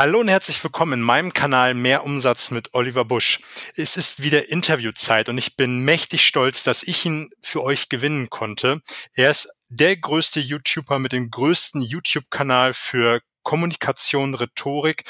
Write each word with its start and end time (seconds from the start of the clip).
Hallo 0.00 0.20
und 0.20 0.28
herzlich 0.28 0.64
willkommen 0.64 0.94
in 0.94 1.02
meinem 1.02 1.34
Kanal 1.34 1.74
Mehr 1.74 2.04
Umsatz 2.04 2.50
mit 2.50 2.72
Oliver 2.72 3.04
Busch. 3.04 3.38
Es 3.76 3.98
ist 3.98 4.22
wieder 4.22 4.48
Interviewzeit 4.48 5.28
und 5.28 5.36
ich 5.36 5.56
bin 5.56 5.80
mächtig 5.80 6.24
stolz, 6.24 6.64
dass 6.64 6.82
ich 6.82 7.04
ihn 7.04 7.30
für 7.42 7.62
euch 7.62 7.90
gewinnen 7.90 8.30
konnte. 8.30 8.80
Er 9.14 9.30
ist 9.30 9.52
der 9.68 9.98
größte 9.98 10.40
YouTuber 10.40 10.98
mit 10.98 11.12
dem 11.12 11.30
größten 11.30 11.82
YouTube-Kanal 11.82 12.72
für 12.72 13.20
Kommunikation, 13.42 14.34
Rhetorik. 14.34 15.04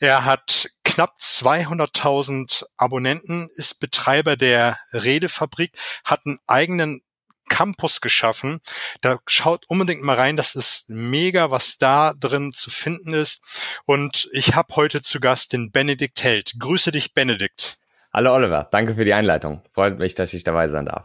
Er 0.00 0.24
hat 0.24 0.70
knapp 0.84 1.18
200.000 1.20 2.64
Abonnenten, 2.78 3.50
ist 3.52 3.78
Betreiber 3.78 4.38
der 4.38 4.78
Redefabrik, 4.94 5.72
hat 6.02 6.24
einen 6.24 6.38
eigenen 6.46 7.02
Campus 7.50 8.00
geschaffen. 8.00 8.62
Da 9.02 9.18
schaut 9.26 9.66
unbedingt 9.68 10.02
mal 10.02 10.16
rein. 10.16 10.38
Das 10.38 10.54
ist 10.54 10.88
mega, 10.88 11.50
was 11.50 11.76
da 11.76 12.14
drin 12.18 12.54
zu 12.54 12.70
finden 12.70 13.12
ist. 13.12 13.44
Und 13.84 14.30
ich 14.32 14.54
habe 14.54 14.76
heute 14.76 15.02
zu 15.02 15.20
Gast 15.20 15.52
den 15.52 15.70
Benedikt 15.70 16.22
Held. 16.22 16.54
Grüße 16.58 16.92
dich, 16.92 17.12
Benedikt. 17.12 17.78
Hallo 18.12 18.34
Oliver, 18.34 18.66
danke 18.72 18.94
für 18.94 19.04
die 19.04 19.12
Einleitung. 19.12 19.62
Freut 19.74 19.98
mich, 19.98 20.14
dass 20.14 20.32
ich 20.32 20.42
dabei 20.42 20.68
sein 20.68 20.86
darf. 20.86 21.04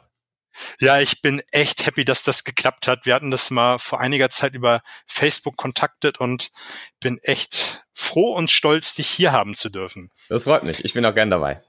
Ja, 0.79 0.99
ich 0.99 1.21
bin 1.21 1.41
echt 1.51 1.85
happy, 1.85 2.05
dass 2.05 2.23
das 2.23 2.43
geklappt 2.43 2.87
hat. 2.87 3.05
Wir 3.05 3.13
hatten 3.13 3.31
das 3.31 3.51
mal 3.51 3.77
vor 3.77 3.99
einiger 3.99 4.29
Zeit 4.29 4.53
über 4.53 4.81
Facebook 5.05 5.57
kontaktet 5.57 6.19
und 6.19 6.51
bin 6.99 7.19
echt 7.23 7.85
froh 7.93 8.33
und 8.33 8.51
stolz, 8.51 8.93
dich 8.95 9.07
hier 9.07 9.31
haben 9.31 9.55
zu 9.55 9.69
dürfen. 9.69 10.11
Das 10.29 10.45
freut 10.45 10.63
mich. 10.63 10.83
Ich 10.85 10.93
bin 10.93 11.05
auch 11.05 11.13
gern 11.13 11.29
dabei. 11.29 11.61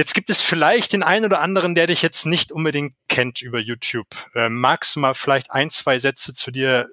Jetzt 0.00 0.14
gibt 0.14 0.30
es 0.30 0.40
vielleicht 0.40 0.94
den 0.94 1.02
einen 1.02 1.26
oder 1.26 1.42
anderen, 1.42 1.74
der 1.74 1.86
dich 1.86 2.00
jetzt 2.00 2.24
nicht 2.24 2.52
unbedingt 2.52 2.94
kennt 3.10 3.42
über 3.42 3.58
YouTube. 3.58 4.06
Ähm, 4.34 4.58
magst 4.58 4.96
du 4.96 5.00
mal 5.00 5.12
vielleicht 5.12 5.50
ein, 5.50 5.68
zwei 5.68 5.98
Sätze 5.98 6.32
zu 6.32 6.50
dir 6.50 6.88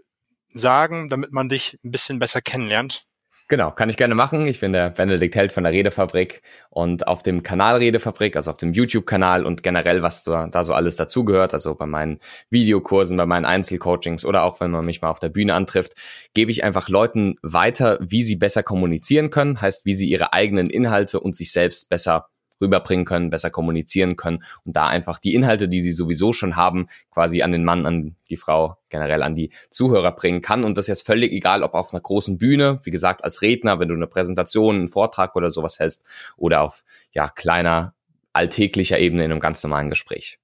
sagen, 0.50 1.08
damit 1.08 1.32
man 1.32 1.48
dich 1.48 1.80
ein 1.86 1.92
bisschen 1.92 2.20
besser 2.20 2.42
kennenlernt? 2.42 3.06
Genau, 3.48 3.72
kann 3.72 3.90
ich 3.90 3.96
gerne 3.96 4.14
machen. 4.14 4.46
Ich 4.46 4.60
bin 4.60 4.74
der 4.74 4.90
Benedikt 4.90 5.36
Held 5.36 5.54
von 5.54 5.64
der 5.64 5.72
Redefabrik 5.72 6.42
und 6.70 7.08
auf 7.08 7.24
dem 7.24 7.44
Kanal 7.44 7.78
Redefabrik, 7.78 8.36
also 8.36 8.52
auf 8.52 8.58
dem 8.58 8.74
YouTube-Kanal 8.74 9.46
und 9.46 9.64
generell, 9.64 10.04
was 10.04 10.26
da, 10.26 10.48
da 10.50 10.66
so 10.66 10.74
alles 10.74 10.98
dazugehört, 10.98 11.54
also 11.54 11.76
bei 11.76 11.86
meinen 11.86 12.20
Videokursen, 12.50 13.16
bei 13.16 13.26
meinen 13.26 13.46
Einzelcoachings 13.46 14.26
oder 14.26 14.44
auch 14.44 14.60
wenn 14.60 14.72
man 14.72 14.86
mich 14.86 15.02
mal 15.02 15.12
auf 15.12 15.22
der 15.22 15.30
Bühne 15.30 15.54
antrifft, 15.54 15.94
gebe 16.34 16.52
ich 16.52 16.66
einfach 16.66 16.90
Leuten 16.90 17.36
weiter, 17.42 18.00
wie 18.02 18.22
sie 18.22 18.36
besser 18.36 18.64
kommunizieren 18.64 19.30
können, 19.30 19.62
heißt, 19.62 19.86
wie 19.86 19.94
sie 19.94 20.10
ihre 20.10 20.34
eigenen 20.34 20.70
Inhalte 20.70 21.22
und 21.22 21.38
sich 21.38 21.54
selbst 21.54 21.88
besser 21.88 22.28
rüberbringen 22.62 23.06
können, 23.06 23.30
besser 23.30 23.50
kommunizieren 23.50 24.16
können 24.16 24.44
und 24.66 24.76
da 24.76 24.88
einfach 24.88 25.20
die 25.20 25.34
Inhalte, 25.34 25.68
die 25.68 25.82
sie 25.82 25.92
sowieso 25.92 26.34
schon 26.34 26.56
haben, 26.56 26.88
quasi 27.12 27.42
an 27.42 27.52
den 27.52 27.64
Mann, 27.64 27.86
an 27.86 28.16
die 28.30 28.38
Frau, 28.38 28.78
generell 28.90 29.24
an 29.24 29.36
die 29.36 29.52
Zuhörer 29.70 30.12
bringen 30.12 30.42
kann. 30.42 30.64
Und 30.64 30.78
das 30.78 30.86
ist 30.86 31.00
jetzt 31.00 31.06
völlig 31.06 31.32
egal, 31.32 31.64
ob 31.64 31.74
auf 31.74 31.94
einer 31.94 32.02
großen 32.02 32.38
Bühne, 32.38 32.80
wie 32.84 32.92
gesagt, 32.92 33.24
als 33.24 33.42
Redner, 33.42 33.80
wenn 33.80 33.88
du 33.88 33.96
eine 33.96 34.08
Präsentation, 34.08 34.76
einen 34.76 34.88
Vortrag 34.88 35.36
oder 35.36 35.52
sowas 35.52 35.80
hältst, 35.80 36.06
oder 36.36 36.62
auf 36.62 36.84
ja 37.12 37.30
kleiner, 37.30 37.94
alltäglicher 38.34 39.00
Ebene 39.00 39.26
in 39.26 39.32
einem 39.32 39.40
ganz 39.40 39.64
normalen 39.64 39.90
Gespräch. 39.90 40.40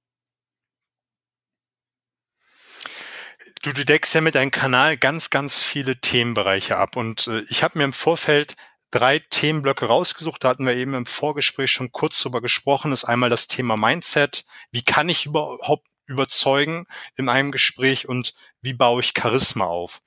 Du, 3.64 3.72
du 3.72 3.86
deckst 3.86 4.14
ja 4.14 4.20
mit 4.20 4.36
deinem 4.36 4.52
Kanal 4.52 4.98
ganz, 4.98 5.30
ganz 5.30 5.64
viele 5.64 5.96
Themenbereiche 5.96 6.76
ab. 6.76 6.98
Und 6.98 7.28
äh, 7.28 7.44
ich 7.48 7.64
habe 7.64 7.78
mir 7.78 7.86
im 7.86 7.94
Vorfeld 7.94 8.58
drei 8.94 9.20
Themenblöcke 9.20 9.86
rausgesucht. 9.86 10.44
Da 10.44 10.50
hatten 10.50 10.66
wir 10.66 10.76
eben 10.76 10.94
im 10.94 11.08
Vorgespräch 11.08 11.72
schon 11.72 11.92
kurz 11.92 12.22
drüber 12.22 12.42
gesprochen. 12.42 12.92
Das 12.92 13.04
ist 13.04 13.10
einmal 13.10 13.30
das 13.30 13.48
Thema 13.48 13.76
Mindset. 13.76 14.46
Wie 14.72 14.84
kann 14.84 15.10
ich 15.10 15.26
überhaupt 15.26 15.88
überzeugen 16.06 16.86
in 17.16 17.28
einem 17.28 17.52
Gespräch 17.52 18.08
und 18.08 18.36
wie 18.62 18.74
baue 18.74 19.02
ich 19.02 19.14
Charisma 19.18 19.66
auf? 19.66 20.02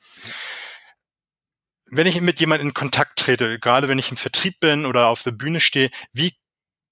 Wenn 1.86 2.06
ich 2.06 2.20
mit 2.20 2.38
jemandem 2.38 2.68
in 2.68 2.74
Kontakt 2.74 3.18
trete, 3.18 3.58
gerade 3.58 3.88
wenn 3.88 3.98
ich 3.98 4.10
im 4.10 4.16
Vertrieb 4.16 4.60
bin 4.60 4.86
oder 4.86 5.08
auf 5.08 5.22
der 5.22 5.32
Bühne 5.32 5.60
stehe, 5.60 5.90
wie 6.12 6.36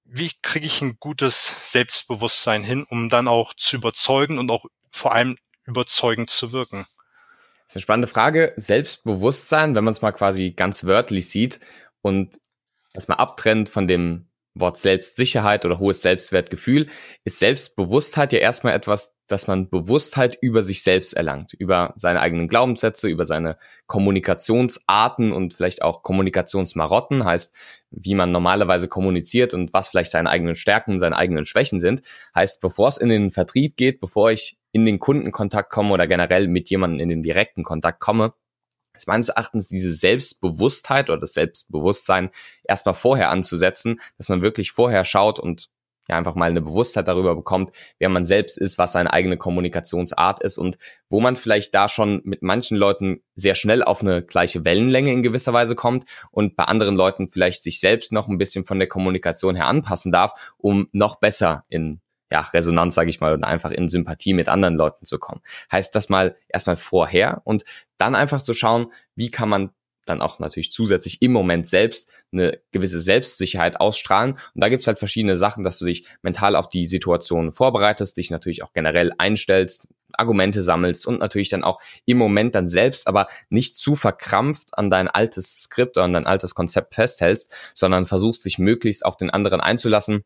wie 0.07 0.31
kriege 0.43 0.67
ich 0.67 0.83
ein 0.83 0.99
gutes 1.01 1.57
Selbstbewusstsein 1.63 2.63
hin, 2.63 2.85
um 2.85 3.09
dann 3.09 3.27
auch 3.27 3.55
zu 3.55 3.77
überzeugen 3.77 4.39
und 4.39 4.51
auch 4.51 4.67
vor 4.91 5.13
allem 5.13 5.39
überzeugend 5.65 6.29
zu 6.29 6.53
wirken? 6.53 6.87
Das 7.67 7.73
ist 7.73 7.77
eine 7.77 7.83
spannende 7.83 8.09
Frage. 8.09 8.53
Selbstbewusstsein, 8.57 9.75
wenn 9.75 9.85
man 9.85 9.93
es 9.93 10.03
mal 10.03 10.13
quasi 10.13 10.51
ganz 10.51 10.85
wörtlich 10.85 11.31
sieht, 11.31 11.61
und 12.05 12.39
erstmal 12.93 13.19
abtrennt 13.19 13.69
von 13.69 13.89
dem 13.89 14.29
Wort 14.55 14.79
Selbstsicherheit 14.79 15.65
oder 15.65 15.81
hohes 15.81 16.01
Selbstwertgefühl, 16.03 16.87
ist 17.25 17.41
Selbstbewusstheit 17.41 18.33
ja 18.33 18.39
erstmal 18.39 18.75
etwas, 18.75 19.17
dass 19.27 19.49
man 19.49 19.69
Bewusstheit 19.69 20.39
über 20.41 20.63
sich 20.63 20.83
selbst 20.83 21.15
erlangt, 21.15 21.55
über 21.55 21.93
seine 21.97 22.21
eigenen 22.21 22.47
Glaubenssätze, 22.47 23.09
über 23.09 23.25
seine 23.25 23.57
Kommunikationsarten 23.87 25.33
und 25.33 25.55
vielleicht 25.55 25.83
auch 25.83 26.03
Kommunikationsmarotten, 26.03 27.25
heißt, 27.25 27.57
wie 27.91 28.15
man 28.15 28.31
normalerweise 28.31 28.87
kommuniziert 28.87 29.55
und 29.55 29.73
was 29.73 29.89
vielleicht 29.89 30.13
seine 30.13 30.31
eigenen 30.31 30.57
Stärken 30.57 30.99
seine 30.99 31.17
eigenen 31.17 31.47
Schwächen 31.47 31.81
sind. 31.81 32.03
Heißt, 32.35 32.61
bevor 32.61 32.89
es 32.89 32.99
in 32.99 33.09
den 33.09 33.31
Vertrieb 33.31 33.77
geht, 33.77 33.99
bevor 33.99 34.31
ich 34.31 34.57
in 34.71 34.87
den 34.87 35.01
Kundenkontakt 35.01 35.71
komme 35.71 35.93
oder 35.95 36.07
generell 36.07 36.47
mit 36.47 36.71
jemandem 36.71 37.01
in 37.01 37.09
den 37.09 37.23
direkten 37.23 37.65
Kontakt 37.65 37.99
komme, 37.99 38.35
ist 38.95 39.09
meines 39.09 39.29
Erachtens 39.29 39.67
diese 39.67 39.93
Selbstbewusstheit 39.93 41.11
oder 41.11 41.21
das 41.21 41.35
Selbstbewusstsein 41.35 42.31
erstmal 42.65 42.95
vorher 42.95 43.31
anzusetzen, 43.31 44.01
dass 44.19 44.29
man 44.29 44.43
wirklich 44.43 44.73
vorher 44.73 45.05
schaut 45.05 45.39
und 45.39 45.69
ja 46.09 46.17
einfach 46.17 46.35
mal 46.35 46.51
eine 46.51 46.61
Bewusstheit 46.61 47.09
darüber 47.09 47.35
bekommt, 47.35 47.75
wer 47.99 48.09
man 48.09 48.25
selbst 48.25 48.59
ist, 48.59 48.79
was 48.79 48.93
seine 48.93 49.13
eigene 49.13 49.37
Kommunikationsart 49.37 50.43
ist 50.43 50.59
und 50.59 50.79
wo 51.09 51.21
man 51.21 51.37
vielleicht 51.37 51.75
da 51.75 51.89
schon 51.89 52.21
mit 52.25 52.43
manchen 52.43 52.77
Leuten 52.77 53.23
sehr 53.35 53.55
schnell 53.55 53.83
auf 53.83 54.03
eine 54.03 54.23
gleiche 54.23 54.65
Wellenlänge 54.65 55.13
in 55.13 55.23
gewisser 55.23 55.53
Weise 55.53 55.75
kommt 55.75 56.05
und 56.31 56.57
bei 56.57 56.65
anderen 56.65 56.97
Leuten 56.97 57.29
vielleicht 57.29 57.63
sich 57.63 57.81
selbst 57.81 58.13
noch 58.13 58.29
ein 58.29 58.39
bisschen 58.39 58.65
von 58.65 58.79
der 58.79 58.89
Kommunikation 58.89 59.57
her 59.57 59.67
anpassen 59.67 60.13
darf, 60.13 60.33
um 60.59 60.89
noch 60.93 61.17
besser 61.17 61.65
in 61.69 62.01
ja, 62.35 62.41
Resonanz, 62.53 62.97
sage 62.97 63.11
ich 63.11 63.21
mal, 63.21 63.33
und 63.33 63.45
einfach 63.45 63.71
in 63.71 63.89
Sympathie 63.89 64.35
mit 64.35 64.49
anderen 64.49 64.75
Leuten 64.75 65.07
zu 65.07 65.21
kommen. 65.21 65.41
Heißt 65.71 65.95
das 65.95 66.09
mal 66.09 66.37
erstmal 66.49 66.75
vorher 66.75 67.43
und 67.45 67.63
dann 67.97 68.17
einfach 68.17 68.43
zu 68.43 68.55
schauen, 68.55 68.93
wie 69.15 69.31
kann 69.31 69.49
man 69.49 69.71
dann 70.05 70.21
auch 70.21 70.41
natürlich 70.41 70.73
zusätzlich 70.73 71.23
im 71.23 71.31
Moment 71.31 71.69
selbst 71.69 72.11
eine 72.33 72.61
gewisse 72.73 72.99
Selbstsicherheit 72.99 73.79
ausstrahlen. 73.79 74.33
Und 74.33 74.61
da 74.61 74.69
gibt's 74.69 74.89
halt 74.89 74.99
verschiedene 74.99 75.37
Sachen, 75.37 75.63
dass 75.63 75.79
du 75.79 75.85
dich 75.85 76.09
mental 76.23 76.57
auf 76.57 76.69
die 76.69 76.87
Situation 76.87 77.53
vorbereitest, 77.53 78.17
dich 78.17 78.33
natürlich 78.33 78.65
auch 78.65 78.73
generell 78.73 79.13
einstellst, 79.17 79.87
Argumente 80.13 80.65
sammelst 80.65 81.07
und 81.07 81.21
natürlich 81.21 81.51
dann 81.51 81.63
auch 81.63 81.81
im 82.05 82.19
Moment 82.19 82.57
dann 82.57 82.67
selbst, 82.67 83.07
aber 83.07 83.29
nicht 83.49 83.77
zu 83.77 83.95
verkrampft 83.95 84.77
an 84.77 84.91
dein 84.91 85.07
altes 85.07 85.63
Skript 85.63 85.97
oder 85.97 86.05
an 86.05 86.13
dein 86.13 86.27
altes 86.27 86.57
Konzept 86.57 86.97
festhältst, 86.97 87.55
sondern 87.75 88.07
versuchst 88.07 88.45
dich 88.45 88.59
möglichst 88.59 89.07
auf 89.07 89.17
den 89.17 89.31
anderen 89.31 89.61
einzulassen 89.61 90.25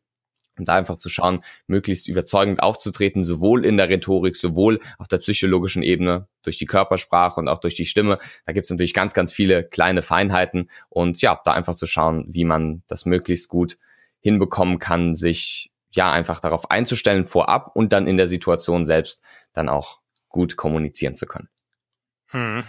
und 0.58 0.68
da 0.68 0.74
einfach 0.74 0.98
zu 0.98 1.08
schauen, 1.08 1.40
möglichst 1.66 2.08
überzeugend 2.08 2.62
aufzutreten, 2.62 3.24
sowohl 3.24 3.64
in 3.64 3.76
der 3.76 3.88
Rhetorik, 3.88 4.36
sowohl 4.36 4.80
auf 4.98 5.08
der 5.08 5.18
psychologischen 5.18 5.82
Ebene, 5.82 6.28
durch 6.42 6.58
die 6.58 6.66
Körpersprache 6.66 7.40
und 7.40 7.48
auch 7.48 7.58
durch 7.58 7.74
die 7.74 7.86
Stimme. 7.86 8.18
Da 8.46 8.52
gibt 8.52 8.64
es 8.64 8.70
natürlich 8.70 8.94
ganz, 8.94 9.14
ganz 9.14 9.32
viele 9.32 9.64
kleine 9.64 10.02
Feinheiten 10.02 10.68
und 10.88 11.20
ja, 11.20 11.40
da 11.44 11.52
einfach 11.52 11.74
zu 11.74 11.86
schauen, 11.86 12.26
wie 12.28 12.44
man 12.44 12.82
das 12.86 13.04
möglichst 13.04 13.48
gut 13.48 13.78
hinbekommen 14.20 14.78
kann, 14.78 15.14
sich 15.14 15.70
ja 15.90 16.12
einfach 16.12 16.40
darauf 16.40 16.70
einzustellen 16.70 17.24
vorab 17.24 17.74
und 17.74 17.92
dann 17.92 18.06
in 18.06 18.16
der 18.16 18.26
Situation 18.26 18.84
selbst 18.84 19.22
dann 19.52 19.68
auch 19.68 20.00
gut 20.28 20.56
kommunizieren 20.56 21.16
zu 21.16 21.26
können. 21.26 21.48
Hm. 22.30 22.64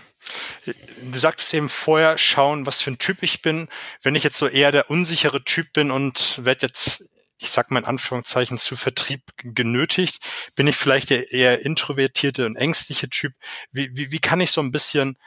Du 1.11 1.19
sagtest 1.19 1.53
eben 1.53 1.67
vorher, 1.67 2.17
schauen, 2.17 2.65
was 2.65 2.81
für 2.81 2.91
ein 2.91 2.97
Typ 2.97 3.23
ich 3.23 3.41
bin. 3.41 3.67
Wenn 4.01 4.15
ich 4.15 4.23
jetzt 4.23 4.37
so 4.37 4.47
eher 4.47 4.71
der 4.71 4.89
unsichere 4.89 5.43
Typ 5.43 5.73
bin 5.73 5.91
und 5.91 6.43
werde 6.45 6.67
jetzt 6.67 7.08
ich 7.39 7.49
sag 7.49 7.71
mal 7.71 7.79
in 7.79 7.85
Anführungszeichen, 7.85 8.57
zu 8.57 8.75
Vertrieb 8.75 9.21
genötigt? 9.37 10.19
Bin 10.55 10.67
ich 10.67 10.75
vielleicht 10.75 11.09
der 11.09 11.31
eher 11.31 11.63
introvertierte 11.65 12.45
und 12.45 12.57
ängstliche 12.57 13.09
Typ? 13.09 13.33
Wie, 13.71 13.89
wie, 13.93 14.11
wie 14.11 14.19
kann 14.19 14.41
ich 14.41 14.51
so 14.51 14.61
ein 14.61 14.71
bisschen 14.71 15.17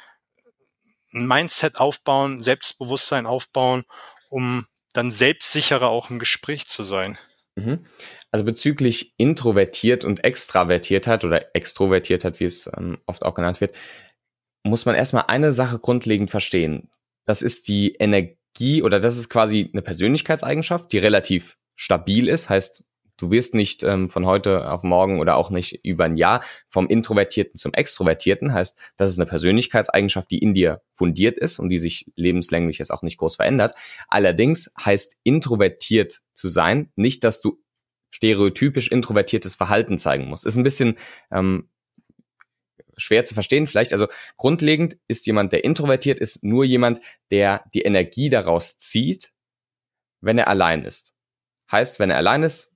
ein 1.14 1.26
Mindset 1.26 1.76
aufbauen, 1.76 2.42
Selbstbewusstsein 2.42 3.26
aufbauen, 3.26 3.84
um 4.28 4.66
dann 4.92 5.10
selbstsicherer 5.10 5.88
auch 5.88 6.10
im 6.10 6.18
Gespräch 6.18 6.66
zu 6.66 6.82
sein? 6.82 7.18
Mhm. 7.54 7.86
Also 8.30 8.44
bezüglich 8.44 9.14
Introvertiert 9.16 10.04
und 10.04 10.24
Extravertiertheit 10.24 11.24
oder 11.24 11.54
Extrovertiertheit, 11.54 12.40
wie 12.40 12.44
es 12.44 12.70
ähm, 12.76 12.98
oft 13.06 13.24
auch 13.24 13.34
genannt 13.34 13.60
wird, 13.60 13.74
muss 14.64 14.86
man 14.86 14.94
erstmal 14.94 15.24
eine 15.28 15.52
Sache 15.52 15.78
grundlegend 15.78 16.30
verstehen. 16.30 16.90
Das 17.26 17.42
ist 17.42 17.68
die 17.68 17.94
Energie 17.94 18.82
oder 18.82 19.00
das 19.00 19.18
ist 19.18 19.28
quasi 19.28 19.70
eine 19.72 19.82
Persönlichkeitseigenschaft, 19.82 20.92
die 20.92 20.98
relativ 20.98 21.56
stabil 21.76 22.28
ist, 22.28 22.48
heißt, 22.48 22.84
du 23.16 23.30
wirst 23.30 23.54
nicht 23.54 23.82
ähm, 23.82 24.08
von 24.08 24.26
heute 24.26 24.70
auf 24.70 24.82
morgen 24.82 25.20
oder 25.20 25.36
auch 25.36 25.50
nicht 25.50 25.84
über 25.84 26.04
ein 26.04 26.16
Jahr 26.16 26.42
vom 26.68 26.88
Introvertierten 26.88 27.56
zum 27.56 27.72
Extrovertierten, 27.72 28.52
heißt, 28.52 28.78
das 28.96 29.10
ist 29.10 29.18
eine 29.18 29.28
Persönlichkeitseigenschaft, 29.28 30.30
die 30.30 30.38
in 30.38 30.54
dir 30.54 30.82
fundiert 30.92 31.38
ist 31.38 31.58
und 31.58 31.68
die 31.68 31.78
sich 31.78 32.10
lebenslänglich 32.16 32.78
jetzt 32.78 32.90
auch 32.90 33.02
nicht 33.02 33.18
groß 33.18 33.36
verändert. 33.36 33.74
Allerdings 34.08 34.72
heißt 34.82 35.16
introvertiert 35.22 36.20
zu 36.34 36.48
sein 36.48 36.90
nicht, 36.96 37.22
dass 37.24 37.40
du 37.40 37.62
stereotypisch 38.10 38.90
introvertiertes 38.90 39.54
Verhalten 39.54 39.98
zeigen 39.98 40.26
musst. 40.26 40.44
Ist 40.44 40.56
ein 40.56 40.64
bisschen 40.64 40.96
ähm, 41.30 41.68
schwer 42.96 43.24
zu 43.24 43.34
verstehen 43.34 43.66
vielleicht. 43.66 43.92
Also 43.92 44.08
grundlegend 44.36 44.98
ist 45.08 45.26
jemand, 45.26 45.52
der 45.52 45.64
introvertiert 45.64 46.20
ist, 46.20 46.44
nur 46.44 46.64
jemand, 46.64 47.00
der 47.30 47.64
die 47.72 47.82
Energie 47.82 48.30
daraus 48.30 48.78
zieht, 48.78 49.32
wenn 50.20 50.38
er 50.38 50.48
allein 50.48 50.84
ist. 50.84 51.14
Heißt, 51.72 51.98
wenn 51.98 52.10
er 52.10 52.18
allein 52.18 52.42
ist, 52.42 52.72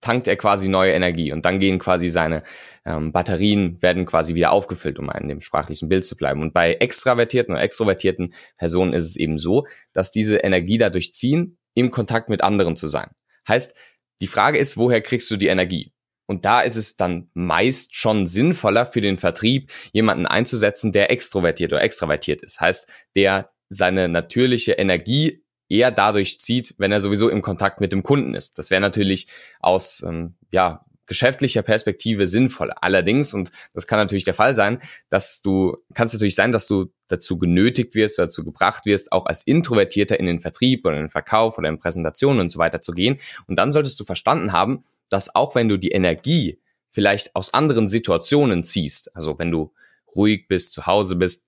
tankt 0.00 0.26
er 0.26 0.36
quasi 0.36 0.68
neue 0.68 0.92
Energie 0.92 1.30
und 1.30 1.44
dann 1.44 1.60
gehen 1.60 1.78
quasi 1.78 2.08
seine 2.08 2.42
ähm, 2.86 3.12
Batterien, 3.12 3.80
werden 3.82 4.06
quasi 4.06 4.34
wieder 4.34 4.50
aufgefüllt, 4.50 4.98
um 4.98 5.10
in 5.10 5.28
dem 5.28 5.40
sprachlichen 5.40 5.88
Bild 5.88 6.06
zu 6.06 6.16
bleiben. 6.16 6.40
Und 6.40 6.54
bei 6.54 6.74
extravertierten 6.74 7.54
oder 7.54 7.62
extrovertierten 7.62 8.34
Personen 8.56 8.94
ist 8.94 9.08
es 9.08 9.16
eben 9.16 9.36
so, 9.36 9.66
dass 9.92 10.10
diese 10.10 10.38
Energie 10.38 10.78
dadurch 10.78 11.12
ziehen, 11.12 11.58
im 11.74 11.90
Kontakt 11.90 12.28
mit 12.28 12.42
anderen 12.42 12.76
zu 12.76 12.88
sein. 12.88 13.10
Heißt, 13.46 13.76
die 14.20 14.26
Frage 14.26 14.58
ist, 14.58 14.76
woher 14.76 15.00
kriegst 15.00 15.30
du 15.30 15.36
die 15.36 15.46
Energie? 15.48 15.92
Und 16.26 16.44
da 16.44 16.60
ist 16.60 16.76
es 16.76 16.96
dann 16.96 17.28
meist 17.34 17.94
schon 17.96 18.26
sinnvoller 18.26 18.86
für 18.86 19.00
den 19.00 19.18
Vertrieb, 19.18 19.72
jemanden 19.92 20.26
einzusetzen, 20.26 20.92
der 20.92 21.10
extrovertiert 21.10 21.72
oder 21.72 21.82
extravertiert 21.82 22.42
ist. 22.42 22.60
Heißt, 22.60 22.88
der 23.16 23.50
seine 23.68 24.08
natürliche 24.08 24.72
Energie 24.72 25.44
eher 25.70 25.90
dadurch 25.90 26.40
zieht, 26.40 26.74
wenn 26.78 26.92
er 26.92 27.00
sowieso 27.00 27.28
im 27.28 27.42
Kontakt 27.42 27.80
mit 27.80 27.92
dem 27.92 28.02
Kunden 28.02 28.34
ist. 28.34 28.58
Das 28.58 28.70
wäre 28.70 28.80
natürlich 28.80 29.28
aus 29.60 30.02
ähm, 30.06 30.34
ja, 30.50 30.84
geschäftlicher 31.06 31.62
Perspektive 31.62 32.26
sinnvoll. 32.26 32.70
Allerdings, 32.70 33.34
und 33.34 33.50
das 33.74 33.86
kann 33.86 33.98
natürlich 33.98 34.24
der 34.24 34.34
Fall 34.34 34.54
sein, 34.54 34.80
dass 35.08 35.42
du, 35.42 35.76
kann 35.92 36.06
es 36.06 36.12
natürlich 36.12 36.36
sein, 36.36 36.52
dass 36.52 36.68
du 36.68 36.92
dazu 37.08 37.36
genötigt 37.36 37.96
wirst, 37.96 38.18
dazu 38.18 38.44
gebracht 38.44 38.86
wirst, 38.86 39.10
auch 39.10 39.26
als 39.26 39.44
Introvertierter 39.44 40.20
in 40.20 40.26
den 40.26 40.40
Vertrieb 40.40 40.86
oder 40.86 40.96
in 40.96 41.04
den 41.04 41.10
Verkauf 41.10 41.58
oder 41.58 41.68
in 41.68 41.80
Präsentationen 41.80 42.40
und 42.40 42.52
so 42.52 42.60
weiter 42.60 42.80
zu 42.80 42.92
gehen. 42.92 43.18
Und 43.48 43.56
dann 43.56 43.72
solltest 43.72 43.98
du 43.98 44.04
verstanden 44.04 44.52
haben, 44.52 44.84
dass 45.08 45.34
auch 45.34 45.56
wenn 45.56 45.68
du 45.68 45.78
die 45.78 45.90
Energie 45.90 46.60
vielleicht 46.92 47.34
aus 47.34 47.54
anderen 47.54 47.88
Situationen 47.88 48.62
ziehst, 48.62 49.14
also 49.16 49.38
wenn 49.38 49.50
du 49.50 49.72
ruhig 50.14 50.46
bist, 50.46 50.72
zu 50.72 50.86
Hause 50.86 51.16
bist, 51.16 51.46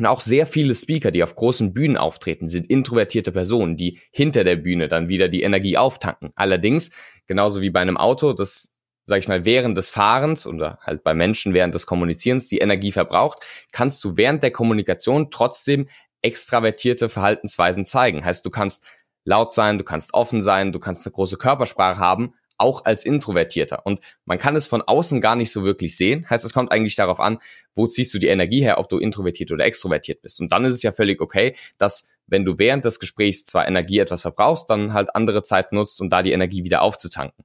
und 0.00 0.06
auch 0.06 0.22
sehr 0.22 0.46
viele 0.46 0.74
Speaker, 0.74 1.10
die 1.10 1.22
auf 1.22 1.34
großen 1.34 1.74
Bühnen 1.74 1.98
auftreten, 1.98 2.48
sind 2.48 2.70
introvertierte 2.70 3.32
Personen, 3.32 3.76
die 3.76 4.00
hinter 4.10 4.44
der 4.44 4.56
Bühne 4.56 4.88
dann 4.88 5.10
wieder 5.10 5.28
die 5.28 5.42
Energie 5.42 5.76
auftanken. 5.76 6.30
Allerdings, 6.36 6.92
genauso 7.26 7.60
wie 7.60 7.68
bei 7.68 7.80
einem 7.80 7.98
Auto, 7.98 8.32
das, 8.32 8.72
sag 9.04 9.18
ich 9.18 9.28
mal, 9.28 9.44
während 9.44 9.76
des 9.76 9.90
Fahrens 9.90 10.46
oder 10.46 10.78
halt 10.80 11.04
bei 11.04 11.12
Menschen 11.12 11.52
während 11.52 11.74
des 11.74 11.84
Kommunizierens 11.84 12.48
die 12.48 12.60
Energie 12.60 12.92
verbraucht, 12.92 13.44
kannst 13.72 14.02
du 14.02 14.16
während 14.16 14.42
der 14.42 14.52
Kommunikation 14.52 15.30
trotzdem 15.30 15.86
extravertierte 16.22 17.10
Verhaltensweisen 17.10 17.84
zeigen. 17.84 18.24
Heißt, 18.24 18.46
du 18.46 18.48
kannst 18.48 18.86
laut 19.26 19.52
sein, 19.52 19.76
du 19.76 19.84
kannst 19.84 20.14
offen 20.14 20.42
sein, 20.42 20.72
du 20.72 20.78
kannst 20.78 21.04
eine 21.04 21.12
große 21.12 21.36
Körpersprache 21.36 21.98
haben, 21.98 22.32
auch 22.60 22.84
als 22.84 23.04
Introvertierter. 23.04 23.84
Und 23.84 24.00
man 24.24 24.38
kann 24.38 24.56
es 24.56 24.66
von 24.66 24.82
außen 24.82 25.20
gar 25.20 25.36
nicht 25.36 25.50
so 25.50 25.64
wirklich 25.64 25.96
sehen. 25.96 26.28
Heißt, 26.28 26.44
es 26.44 26.52
kommt 26.52 26.72
eigentlich 26.72 26.96
darauf 26.96 27.20
an, 27.20 27.38
wo 27.74 27.86
ziehst 27.86 28.12
du 28.14 28.18
die 28.18 28.28
Energie 28.28 28.62
her, 28.62 28.78
ob 28.78 28.88
du 28.88 28.98
introvertiert 28.98 29.50
oder 29.50 29.64
extrovertiert 29.64 30.22
bist. 30.22 30.40
Und 30.40 30.52
dann 30.52 30.64
ist 30.64 30.74
es 30.74 30.82
ja 30.82 30.92
völlig 30.92 31.20
okay, 31.20 31.56
dass 31.78 32.08
wenn 32.26 32.44
du 32.44 32.58
während 32.58 32.84
des 32.84 33.00
Gesprächs 33.00 33.44
zwar 33.44 33.66
Energie 33.66 33.98
etwas 33.98 34.22
verbrauchst, 34.22 34.70
dann 34.70 34.92
halt 34.92 35.14
andere 35.16 35.42
Zeit 35.42 35.72
nutzt, 35.72 36.00
um 36.00 36.08
da 36.08 36.22
die 36.22 36.32
Energie 36.32 36.64
wieder 36.64 36.82
aufzutanken. 36.82 37.44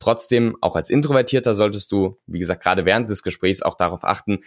Trotzdem, 0.00 0.56
auch 0.60 0.74
als 0.74 0.90
Introvertierter 0.90 1.54
solltest 1.54 1.92
du, 1.92 2.18
wie 2.26 2.40
gesagt, 2.40 2.62
gerade 2.62 2.84
während 2.84 3.08
des 3.08 3.22
Gesprächs 3.22 3.62
auch 3.62 3.74
darauf 3.74 4.02
achten, 4.02 4.40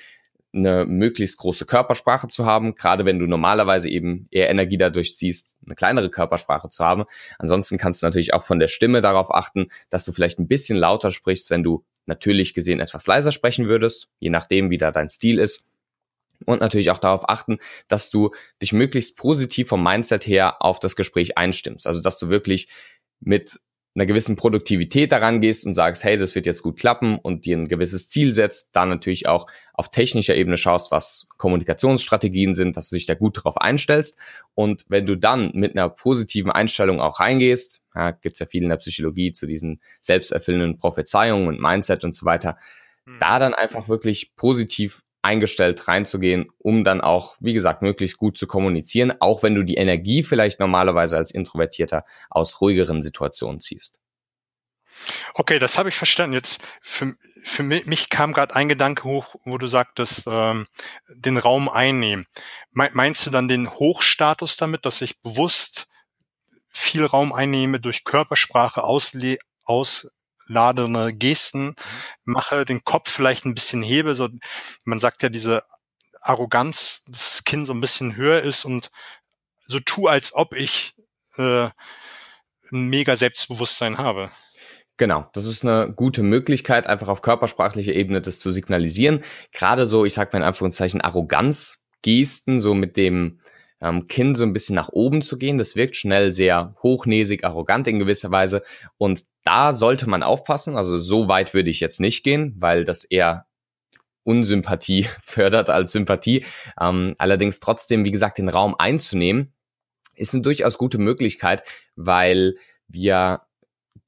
eine 0.58 0.86
möglichst 0.86 1.38
große 1.38 1.66
Körpersprache 1.66 2.28
zu 2.28 2.46
haben, 2.46 2.76
gerade 2.76 3.06
wenn 3.06 3.20
du 3.20 3.28
normalerweise 3.28 3.90
eben 3.90 4.28
eher 4.32 4.50
Energie 4.50 4.78
dadurch 4.78 5.16
ziehst, 5.16 5.56
eine 5.66 5.76
kleinere 5.76 6.10
Körpersprache 6.10 6.70
zu 6.70 6.84
haben. 6.84 7.06
Ansonsten 7.40 7.78
kannst 7.78 8.02
du 8.02 8.08
natürlich 8.08 8.34
auch 8.34 8.44
von 8.44 8.60
der 8.60 8.68
Stimme 8.68 9.02
darauf 9.02 9.34
achten, 9.34 9.68
dass 9.90 10.06
du 10.06 10.12
vielleicht 10.12 10.40
ein 10.40 10.48
bisschen 10.48 10.78
lauter 10.78 11.12
sprichst, 11.12 11.50
wenn 11.50 11.64
du 11.64 11.84
natürlich 12.06 12.54
gesehen 12.54 12.80
etwas 12.80 13.08
leiser 13.08 13.32
sprechen 13.32 13.68
würdest, 13.68 14.10
je 14.20 14.30
nachdem, 14.30 14.70
wie 14.70 14.78
da 14.78 14.92
dein 14.92 15.10
Stil 15.10 15.40
ist. 15.40 15.68
Und 16.46 16.62
natürlich 16.62 16.92
auch 16.92 17.00
darauf 17.00 17.28
achten, 17.28 17.58
dass 17.88 18.12
du 18.12 18.32
dich 18.62 18.72
möglichst 18.72 19.18
positiv 19.18 19.70
vom 19.70 19.82
Mindset 19.84 20.28
her 20.28 20.62
auf 20.62 20.80
das 20.80 20.96
Gespräch 20.96 21.38
einstimmst. 21.38 21.88
Also, 21.88 22.02
dass 22.02 22.20
du 22.20 22.30
wirklich 22.30 22.68
mit 23.20 23.60
einer 23.98 24.06
gewissen 24.06 24.36
Produktivität 24.36 25.12
daran 25.12 25.42
gehst 25.42 25.66
und 25.66 25.74
sagst, 25.74 26.04
hey, 26.04 26.18
das 26.18 26.36
wird 26.36 26.46
jetzt 26.46 26.62
gut 26.62 26.80
klappen 26.80 27.18
und 27.18 27.46
dir 27.46 27.58
ein 27.58 27.68
gewisses 27.68 28.10
Ziel 28.10 28.32
setzt, 28.32 28.70
da 28.76 28.86
natürlich 28.86 29.28
auch 29.28 29.48
auf 29.74 29.90
technischer 29.90 30.36
Ebene 30.36 30.56
schaust, 30.56 30.92
was 30.92 31.28
Kommunikationsstrategien 31.38 32.54
sind, 32.54 32.78
dass 32.78 32.90
du 32.90 32.96
dich 32.96 33.08
da 33.08 33.16
gut 33.16 33.38
darauf 33.38 33.58
einstellst. 33.58 34.20
Und 34.54 34.86
wenn 34.88 35.08
du 35.08 35.16
dann 35.16 35.50
mit 35.56 35.76
einer 35.76 35.90
positiven 35.90 36.52
Einstellung 36.52 37.02
auch 37.02 37.20
reingehst, 37.20 37.82
ja, 37.96 38.12
gibt 38.12 38.38
ja 38.38 38.46
viel 38.46 38.62
in 38.62 38.70
der 38.70 38.78
Psychologie 38.78 39.32
zu 39.32 39.48
diesen 39.48 39.82
selbsterfüllenden 40.00 40.78
Prophezeiungen 40.78 41.48
und 41.48 41.60
Mindset 41.60 42.04
und 42.04 42.14
so 42.14 42.28
weiter, 42.28 42.58
hm. 43.06 43.18
da 43.20 43.40
dann 43.40 43.56
einfach 43.56 43.90
wirklich 43.90 44.36
positiv 44.36 45.02
eingestellt 45.28 45.90
reinzugehen, 45.90 46.48
um 46.58 46.86
dann 46.86 47.02
auch, 47.02 47.36
wie 47.42 47.54
gesagt, 47.54 47.82
möglichst 47.82 48.18
gut 48.18 48.38
zu 48.38 48.48
kommunizieren, 48.48 49.14
auch 49.20 49.44
wenn 49.44 49.56
du 49.56 49.64
die 49.64 49.76
Energie 49.76 50.24
vielleicht 50.24 50.60
normalerweise 50.60 51.18
als 51.18 51.32
Introvertierter 51.32 52.06
aus 52.30 52.62
ruhigeren 52.62 53.02
Situationen 53.02 53.60
ziehst. 53.60 54.00
Okay, 55.34 55.60
das 55.60 55.78
habe 55.78 55.90
ich 55.90 55.96
verstanden. 55.96 56.34
Jetzt 56.34 56.62
für, 56.82 57.16
für 57.44 57.64
mich, 57.64 58.10
kam 58.10 58.32
gerade 58.32 58.56
ein 58.56 58.70
Gedanke 58.70 59.04
hoch, 59.04 59.36
wo 59.44 59.58
du 59.58 59.68
sagtest, 59.68 60.24
ähm, 60.28 60.66
den 61.10 61.38
Raum 61.38 61.70
einnehmen. 61.70 62.26
Meinst 62.72 63.26
du 63.26 63.30
dann 63.30 63.48
den 63.48 63.70
Hochstatus 63.70 64.58
damit, 64.58 64.86
dass 64.86 65.02
ich 65.02 65.22
bewusst 65.22 65.88
viel 66.70 67.06
Raum 67.06 67.34
einnehme 67.34 67.80
durch 67.80 68.06
Körpersprache, 68.06 68.84
Ausle 68.84 69.38
aus 69.66 70.10
ladende 70.48 71.14
Gesten 71.14 71.76
mache, 72.24 72.66
den 72.66 72.84
Kopf 72.84 73.12
vielleicht 73.12 73.46
ein 73.46 73.54
bisschen 73.54 73.82
hebe. 73.82 74.16
So, 74.16 74.30
man 74.86 75.00
sagt 75.00 75.24
ja 75.24 75.30
diese 75.30 75.64
Arroganz, 76.22 77.04
dass 77.08 77.34
das 77.34 77.44
Kinn 77.44 77.66
so 77.66 77.74
ein 77.74 77.82
bisschen 77.82 78.16
höher 78.16 78.42
ist 78.42 78.66
und 78.66 78.92
so 79.66 79.80
tu, 79.80 80.08
als 80.08 80.34
ob 80.34 80.54
ich 80.54 80.94
äh, 81.38 81.70
ein 82.72 82.90
mega 82.90 83.16
Selbstbewusstsein 83.16 83.98
habe. 83.98 84.32
Genau, 84.98 85.30
das 85.34 85.46
ist 85.46 85.64
eine 85.64 85.94
gute 85.94 86.24
Möglichkeit, 86.24 86.88
einfach 86.88 87.08
auf 87.08 87.22
körpersprachlicher 87.22 87.94
Ebene 87.94 88.20
das 88.20 88.40
zu 88.40 88.50
signalisieren. 88.50 89.24
Gerade 89.52 89.86
so, 89.86 90.06
ich 90.06 90.14
sag 90.14 90.34
mal 90.34 90.40
in 90.40 90.46
Anführungszeichen, 90.46 91.02
Arroganzgesten, 91.02 92.60
so 92.60 92.74
mit 92.74 92.98
dem 92.98 93.40
ähm, 93.82 94.08
Kinn 94.08 94.36
so 94.36 94.44
ein 94.44 94.54
bisschen 94.54 94.76
nach 94.76 94.90
oben 94.90 95.22
zu 95.22 95.38
gehen. 95.38 95.58
Das 95.58 95.76
wirkt 95.76 95.96
schnell 95.96 96.32
sehr 96.32 96.76
hochnäsig, 96.82 97.44
arrogant 97.44 97.88
in 97.88 98.00
gewisser 98.00 98.32
Weise. 98.32 98.64
Und 98.98 99.24
da 99.44 99.74
sollte 99.74 100.10
man 100.10 100.24
aufpassen. 100.24 100.76
Also 100.76 100.98
so 100.98 101.28
weit 101.28 101.54
würde 101.54 101.70
ich 101.70 101.80
jetzt 101.80 102.00
nicht 102.00 102.24
gehen, 102.24 102.56
weil 102.58 102.84
das 102.84 103.04
eher 103.04 103.48
Unsympathie 104.24 105.04
fördert 105.22 105.70
als 105.70 105.92
Sympathie. 105.92 106.46
Ähm, 106.80 107.16
allerdings 107.18 107.60
trotzdem, 107.60 108.04
wie 108.04 108.12
gesagt, 108.12 108.38
den 108.38 108.50
Raum 108.50 108.76
einzunehmen, 108.78 109.54
ist 110.16 110.34
eine 110.34 110.44
durchaus 110.44 110.78
gute 110.78 110.98
Möglichkeit, 110.98 111.64
weil 111.96 112.56
wir 112.88 113.42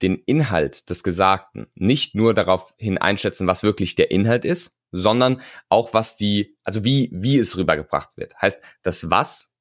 den 0.02 0.16
Inhalt 0.16 0.90
des 0.90 1.04
Gesagten 1.04 1.68
nicht 1.76 2.16
nur 2.16 2.34
darauf 2.34 2.74
hin 2.78 2.98
einschätzen, 2.98 3.48
was 3.48 3.64
wirklich 3.64 3.96
der 3.96 4.12
Inhalt 4.12 4.46
ist, 4.46 4.76
sondern 4.92 5.42
auch 5.68 5.94
was 5.94 6.16
die, 6.16 6.58
also 6.64 6.84
wie, 6.84 7.10
wie 7.14 7.38
es 7.38 7.58
rübergebracht 7.58 8.10
wird. 8.16 8.36
Heißt, 8.42 8.64
das 8.82 9.10
Was 9.10 9.52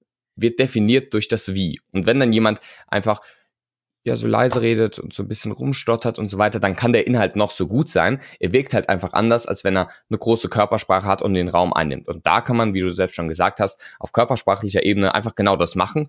wird 0.40 0.59
definiert 0.59 1.14
durch 1.14 1.28
das 1.28 1.54
Wie. 1.54 1.80
Und 1.92 2.07
wenn 2.07 2.21
dann 2.21 2.33
jemand 2.33 2.61
einfach 2.87 3.21
ja 4.04 4.16
so 4.16 4.26
leise 4.26 4.61
redet 4.61 4.99
und 4.99 5.12
so 5.12 5.23
ein 5.23 5.28
bisschen 5.28 5.52
rumstottert 5.52 6.18
und 6.18 6.28
so 6.28 6.38
weiter, 6.38 6.61
dann 6.61 6.76
kann 6.76 6.92
der 6.92 7.07
Inhalt 7.07 7.37
noch 7.37 7.50
so 7.50 7.66
gut 7.66 7.88
sein. 7.88 8.21
Er 8.40 8.52
wirkt 8.52 8.75
halt 8.75 8.88
einfach 8.88 9.12
anders, 9.12 9.47
als 9.47 9.64
wenn 9.64 9.76
er 9.76 9.88
eine 10.09 10.18
große 10.18 10.49
Körpersprache 10.49 11.07
hat 11.07 11.23
und 11.23 11.35
den 11.35 11.49
Raum 11.49 11.73
einnimmt. 11.73 12.09
Und 12.09 12.26
da 12.26 12.40
kann 12.40 12.57
man, 12.57 12.75
wie 12.75 12.80
du 12.80 12.90
selbst 12.90 13.14
schon 13.14 13.28
gesagt 13.28 13.61
hast, 13.61 13.80
auf 13.99 14.12
körpersprachlicher 14.12 14.85
Ebene 14.85 15.14
einfach 15.14 15.35
genau 15.35 15.57
das 15.57 15.75
machen. 15.75 16.09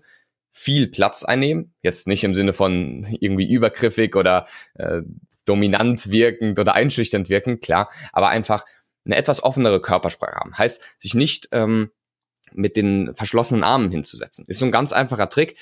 Viel 0.52 0.88
Platz 0.88 1.24
einnehmen. 1.24 1.74
Jetzt 1.82 2.08
nicht 2.08 2.24
im 2.24 2.34
Sinne 2.34 2.52
von 2.52 3.06
irgendwie 3.20 3.48
übergriffig 3.48 4.16
oder 4.16 4.46
äh, 4.74 5.02
dominant 5.44 6.10
wirkend 6.10 6.58
oder 6.58 6.74
einschüchternd 6.74 7.28
wirken, 7.28 7.60
klar, 7.60 7.90
aber 8.12 8.28
einfach 8.28 8.64
eine 9.04 9.16
etwas 9.16 9.42
offenere 9.42 9.80
Körpersprache 9.80 10.36
haben. 10.36 10.56
Heißt, 10.56 10.82
sich 10.98 11.14
nicht 11.14 11.48
ähm, 11.52 11.90
mit 12.52 12.76
den 12.76 13.14
verschlossenen 13.14 13.64
Armen 13.64 13.90
hinzusetzen. 13.90 14.44
Ist 14.48 14.58
so 14.58 14.64
ein 14.64 14.72
ganz 14.72 14.92
einfacher 14.92 15.28
Trick, 15.28 15.56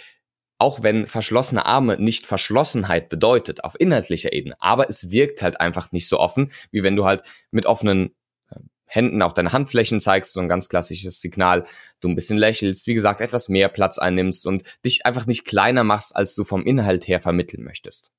auch 0.58 0.82
wenn 0.82 1.06
verschlossene 1.06 1.66
Arme 1.66 1.96
nicht 1.98 2.26
Verschlossenheit 2.26 3.08
bedeutet 3.08 3.62
auf 3.64 3.78
inhaltlicher 3.78 4.32
Ebene, 4.32 4.56
aber 4.58 4.88
es 4.88 5.10
wirkt 5.10 5.40
halt 5.40 5.60
einfach 5.60 5.92
nicht 5.92 6.08
so 6.08 6.18
offen, 6.18 6.52
wie 6.72 6.82
wenn 6.82 6.96
du 6.96 7.04
halt 7.04 7.22
mit 7.52 7.66
offenen 7.66 8.14
äh, 8.50 8.56
Händen 8.86 9.22
auch 9.22 9.32
deine 9.32 9.52
Handflächen 9.52 10.00
zeigst, 10.00 10.32
so 10.32 10.40
ein 10.40 10.48
ganz 10.48 10.68
klassisches 10.68 11.20
Signal, 11.20 11.64
du 12.00 12.08
ein 12.08 12.16
bisschen 12.16 12.38
lächelst, 12.38 12.88
wie 12.88 12.94
gesagt, 12.94 13.20
etwas 13.20 13.48
mehr 13.48 13.68
Platz 13.68 13.98
einnimmst 13.98 14.46
und 14.46 14.64
dich 14.84 15.06
einfach 15.06 15.26
nicht 15.26 15.44
kleiner 15.44 15.84
machst, 15.84 16.16
als 16.16 16.34
du 16.34 16.42
vom 16.42 16.64
Inhalt 16.64 17.06
her 17.06 17.20
vermitteln 17.20 17.62
möchtest. 17.62 18.10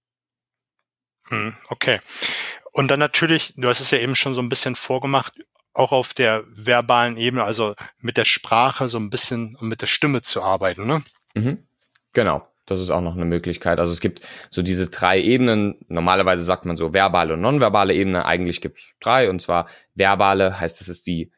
Hm, 1.27 1.55
okay. 1.67 1.99
Und 2.71 2.88
dann 2.88 2.99
natürlich, 2.99 3.53
du 3.57 3.67
hast 3.67 3.81
es 3.81 3.91
ja 3.91 3.97
eben 3.97 4.15
schon 4.15 4.33
so 4.33 4.41
ein 4.41 4.49
bisschen 4.49 4.75
vorgemacht, 4.75 5.33
auch 5.79 5.91
auf 5.91 6.13
der 6.13 6.43
verbalen 6.48 7.17
Ebene, 7.17 7.43
also 7.43 7.74
mit 8.00 8.17
der 8.17 8.25
Sprache 8.25 8.88
so 8.88 8.98
ein 8.98 9.09
bisschen 9.09 9.55
und 9.59 9.69
mit 9.69 9.81
der 9.81 9.88
Stimme 9.88 10.21
zu 10.21 10.43
arbeiten, 10.43 10.86
ne? 10.86 11.01
Mhm. 11.33 11.65
Genau. 12.13 12.45
Das 12.65 12.81
ist 12.81 12.91
auch 12.91 13.01
noch 13.01 13.15
eine 13.15 13.25
Möglichkeit. 13.25 13.79
Also 13.79 13.91
es 13.91 14.00
gibt 14.00 14.21
so 14.51 14.62
diese 14.62 14.91
drei 14.91 15.19
Ebenen. 15.19 15.79
Normalerweise 15.88 16.43
sagt 16.43 16.65
man 16.65 16.77
so 16.77 16.93
verbale 16.93 17.33
und 17.33 17.41
nonverbale 17.41 17.95
Ebene. 17.95 18.25
Eigentlich 18.25 18.62
gibt 18.62 18.77
es 18.77 18.95
drei. 19.00 19.27
Und 19.27 19.41
zwar 19.41 19.67
verbale 19.95 20.59
heißt, 20.59 20.79
das 20.79 20.88
ist 20.88 21.07
die 21.07 21.31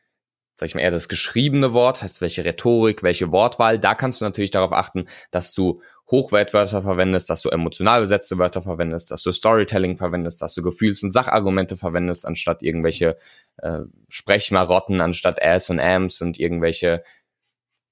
sag 0.62 0.68
ich 0.68 0.76
mal, 0.76 0.82
eher 0.82 0.92
das 0.92 1.10
geschriebene 1.10 1.74
Wort, 1.74 2.04
heißt 2.04 2.22
welche 2.22 2.46
Rhetorik, 2.46 3.02
welche 3.02 3.32
Wortwahl. 3.32 3.80
Da 3.80 3.96
kannst 3.96 4.22
du 4.22 4.26
natürlich 4.26 4.52
darauf 4.52 4.74
achten, 4.74 5.08
dass 5.32 5.56
du 5.56 5.82
Hochwertwörter 6.12 6.82
verwendest, 6.82 7.30
dass 7.30 7.42
du 7.42 7.50
emotional 7.50 8.02
besetzte 8.02 8.38
Wörter 8.38 8.62
verwendest, 8.62 9.12
dass 9.12 9.24
du 9.24 9.32
Storytelling 9.32 9.96
verwendest, 9.96 10.42
dass 10.42 10.54
du 10.54 10.62
Gefühls- 10.62 11.04
und 11.04 11.12
Sachargumente 11.12 11.78
verwendest, 11.78 12.26
anstatt 12.26 12.62
irgendwelche 12.62 13.18
äh, 13.58 13.80
Sprechmarotten, 14.10 15.00
anstatt 15.00 15.42
As 15.42 15.70
und 15.70 15.80
Ams 15.80 16.22
und 16.22 16.38
irgendwelche 16.38 17.04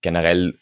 generell 0.02 0.60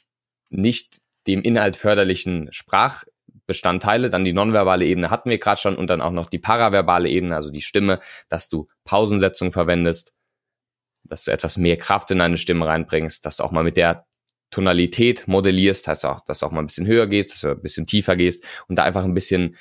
nicht 0.50 1.02
dem 1.26 1.42
Inhalt 1.42 1.78
förderlichen 1.78 2.50
Sprachbestandteile. 2.52 4.10
Dann 4.10 4.24
die 4.24 4.34
nonverbale 4.34 4.86
Ebene 4.86 5.10
hatten 5.10 5.30
wir 5.30 5.40
gerade 5.40 5.60
schon 5.60 5.76
und 5.76 5.90
dann 5.90 6.02
auch 6.02 6.12
noch 6.12 6.30
die 6.30 6.40
paraverbale 6.40 7.10
Ebene, 7.10 7.36
also 7.36 7.50
die 7.50 7.62
Stimme, 7.62 8.00
dass 8.30 8.50
du 8.50 8.68
Pausensetzung 8.86 9.52
verwendest, 9.52 10.14
dass 11.04 11.24
du 11.24 11.32
etwas 11.32 11.58
mehr 11.58 11.78
Kraft 11.78 12.12
in 12.12 12.20
deine 12.20 12.38
Stimme 12.38 12.68
reinbringst, 12.68 13.26
dass 13.26 13.38
du 13.38 13.44
auch 13.44 13.52
mal 13.52 13.64
mit 13.64 13.78
der 13.78 14.06
Tonalität 14.50 15.28
modellierst, 15.28 15.88
heißt 15.88 16.06
auch, 16.06 16.22
dass 16.22 16.40
du 16.40 16.46
auch 16.46 16.52
mal 16.52 16.62
ein 16.62 16.68
bisschen 16.68 16.88
höher 16.88 17.08
gehst, 17.08 17.32
dass 17.34 17.42
du 17.42 17.50
ein 17.50 17.62
bisschen 17.62 17.86
tiefer 17.86 18.16
gehst 18.16 18.46
und 18.68 18.78
da 18.78 18.84
einfach 18.84 19.04
ein 19.04 19.14
bisschen 19.14 19.56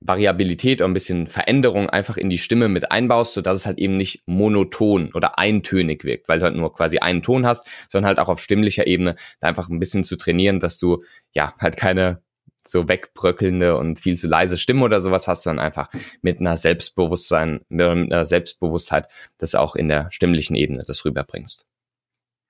Variabilität 0.00 0.80
und 0.80 0.90
ein 0.90 0.94
bisschen 0.94 1.26
Veränderung 1.26 1.90
einfach 1.90 2.16
in 2.16 2.30
die 2.30 2.38
Stimme 2.38 2.68
mit 2.68 2.90
einbaust, 2.90 3.34
so 3.34 3.42
dass 3.42 3.58
es 3.58 3.66
halt 3.66 3.78
eben 3.78 3.94
nicht 3.94 4.22
monoton 4.26 5.12
oder 5.12 5.38
eintönig 5.38 6.04
wirkt, 6.04 6.28
weil 6.28 6.38
du 6.38 6.46
halt 6.46 6.56
nur 6.56 6.72
quasi 6.72 6.98
einen 6.98 7.22
Ton 7.22 7.46
hast, 7.46 7.68
sondern 7.88 8.08
halt 8.08 8.18
auch 8.18 8.28
auf 8.28 8.40
stimmlicher 8.40 8.86
Ebene 8.86 9.16
da 9.40 9.48
einfach 9.48 9.68
ein 9.68 9.78
bisschen 9.78 10.02
zu 10.02 10.16
trainieren, 10.16 10.58
dass 10.58 10.78
du 10.78 11.02
ja 11.34 11.54
halt 11.58 11.76
keine 11.76 12.22
so 12.66 12.88
wegbröckelnde 12.88 13.76
und 13.76 13.98
viel 13.98 14.16
zu 14.16 14.26
leise 14.26 14.56
Stimme 14.56 14.84
oder 14.84 15.00
sowas 15.00 15.28
hast, 15.28 15.42
sondern 15.42 15.64
einfach 15.64 15.88
mit 16.22 16.40
einer 16.40 16.56
Selbstbewusstsein, 16.56 17.60
mit 17.68 17.86
einer 17.86 18.26
Selbstbewusstheit 18.26 19.06
das 19.38 19.54
auch 19.54 19.76
in 19.76 19.88
der 19.88 20.10
stimmlichen 20.12 20.56
Ebene 20.56 20.82
das 20.86 21.04
rüberbringst. 21.04 21.66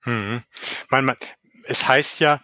Hm. 0.03 0.43
Man, 0.89 1.05
man, 1.05 1.17
es 1.65 1.87
heißt 1.87 2.19
ja, 2.19 2.39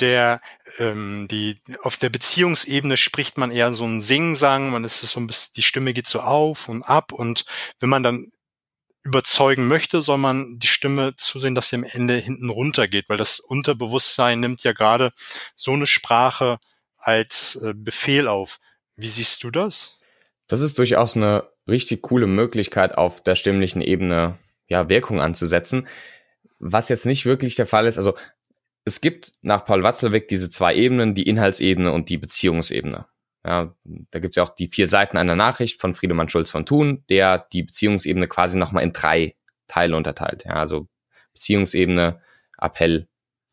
der 0.00 0.40
ähm, 0.78 1.28
die 1.28 1.60
auf 1.82 1.96
der 1.96 2.08
Beziehungsebene 2.08 2.96
spricht 2.96 3.38
man 3.38 3.50
eher 3.50 3.72
so 3.72 3.84
ein 3.84 4.00
Singsang, 4.00 4.70
man 4.70 4.84
ist 4.84 5.00
so 5.00 5.20
ein 5.20 5.26
bisschen, 5.26 5.52
die 5.56 5.62
Stimme 5.62 5.92
geht 5.92 6.06
so 6.06 6.20
auf 6.20 6.68
und 6.68 6.82
ab 6.82 7.12
und 7.12 7.44
wenn 7.80 7.88
man 7.88 8.02
dann 8.02 8.32
überzeugen 9.04 9.66
möchte, 9.66 10.00
soll 10.00 10.18
man 10.18 10.58
die 10.58 10.68
Stimme 10.68 11.14
zusehen, 11.16 11.54
dass 11.54 11.68
sie 11.68 11.76
am 11.76 11.84
Ende 11.84 12.14
hinten 12.14 12.50
runter 12.50 12.86
geht, 12.86 13.08
weil 13.08 13.16
das 13.16 13.40
Unterbewusstsein 13.40 14.40
nimmt 14.40 14.62
ja 14.62 14.72
gerade 14.72 15.10
so 15.56 15.72
eine 15.72 15.86
Sprache 15.86 16.58
als 16.96 17.56
äh, 17.62 17.74
Befehl 17.74 18.28
auf. 18.28 18.58
Wie 18.96 19.08
siehst 19.08 19.42
du 19.42 19.50
das? 19.50 19.98
Das 20.46 20.60
ist 20.60 20.78
durchaus 20.78 21.16
eine 21.16 21.48
richtig 21.66 22.02
coole 22.02 22.26
Möglichkeit, 22.26 22.96
auf 22.96 23.22
der 23.22 23.34
stimmlichen 23.34 23.82
Ebene 23.82 24.38
ja 24.68 24.88
Wirkung 24.88 25.20
anzusetzen. 25.20 25.88
Was 26.64 26.88
jetzt 26.88 27.06
nicht 27.06 27.26
wirklich 27.26 27.56
der 27.56 27.66
Fall 27.66 27.86
ist, 27.86 27.98
also 27.98 28.14
es 28.84 29.00
gibt 29.00 29.32
nach 29.42 29.64
Paul 29.64 29.82
Watzlawick 29.82 30.28
diese 30.28 30.48
zwei 30.48 30.74
Ebenen, 30.76 31.14
die 31.14 31.24
Inhaltsebene 31.24 31.92
und 31.92 32.08
die 32.08 32.18
Beziehungsebene. 32.18 33.06
Ja, 33.44 33.74
da 33.84 34.18
gibt 34.20 34.32
es 34.32 34.36
ja 34.36 34.44
auch 34.44 34.54
die 34.54 34.68
vier 34.68 34.86
Seiten 34.86 35.16
einer 35.16 35.34
Nachricht 35.34 35.80
von 35.80 35.94
Friedemann 35.94 36.28
Schulz 36.28 36.50
von 36.50 36.64
Thun, 36.64 37.04
der 37.08 37.46
die 37.52 37.64
Beziehungsebene 37.64 38.28
quasi 38.28 38.56
nochmal 38.56 38.84
in 38.84 38.92
drei 38.92 39.34
Teile 39.66 39.96
unterteilt. 39.96 40.44
Ja, 40.44 40.52
also 40.52 40.86
Beziehungsebene, 41.34 42.20
Appell 42.58 43.08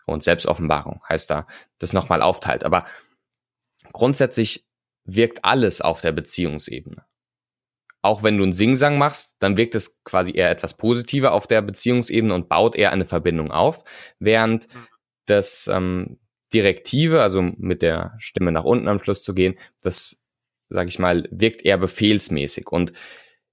und 0.06 0.24
Selbstoffenbarung 0.24 1.02
heißt 1.10 1.32
da, 1.32 1.48
das 1.80 1.94
nochmal 1.94 2.22
aufteilt. 2.22 2.64
Aber 2.64 2.86
grundsätzlich 3.92 4.68
wirkt 5.06 5.44
alles 5.44 5.82
auf 5.82 6.02
der 6.02 6.12
Beziehungsebene. 6.12 7.04
Auch 8.02 8.24
wenn 8.24 8.38
du 8.38 8.44
einen 8.44 8.54
Singsang 8.54 8.98
machst, 8.98 9.36
dann 9.40 9.58
wirkt 9.58 9.76
es 9.76 10.02
quasi 10.04 10.32
eher 10.34 10.50
etwas 10.50 10.78
positiver 10.78 11.34
auf 11.34 11.48
der 11.48 11.62
Beziehungsebene 11.62 12.34
und 12.34 12.48
baut 12.48 12.76
eher 12.76 12.92
eine 12.92 13.06
Verbindung 13.06 13.52
auf, 13.52 13.84
während 14.20 14.74
mhm 14.74 14.88
das 15.30 15.68
ähm, 15.68 16.20
Direktive, 16.54 17.22
also 17.22 17.42
mit 17.42 17.82
der 17.82 18.16
Stimme 18.18 18.52
nach 18.52 18.64
unten 18.64 18.88
am 18.88 19.00
Schluss 19.00 19.24
zu 19.24 19.34
gehen, 19.34 19.56
das, 19.82 20.22
sage 20.70 20.90
ich 20.90 21.00
mal, 21.00 21.28
wirkt 21.32 21.64
eher 21.64 21.78
befehlsmäßig. 21.78 22.68
Und 22.68 22.94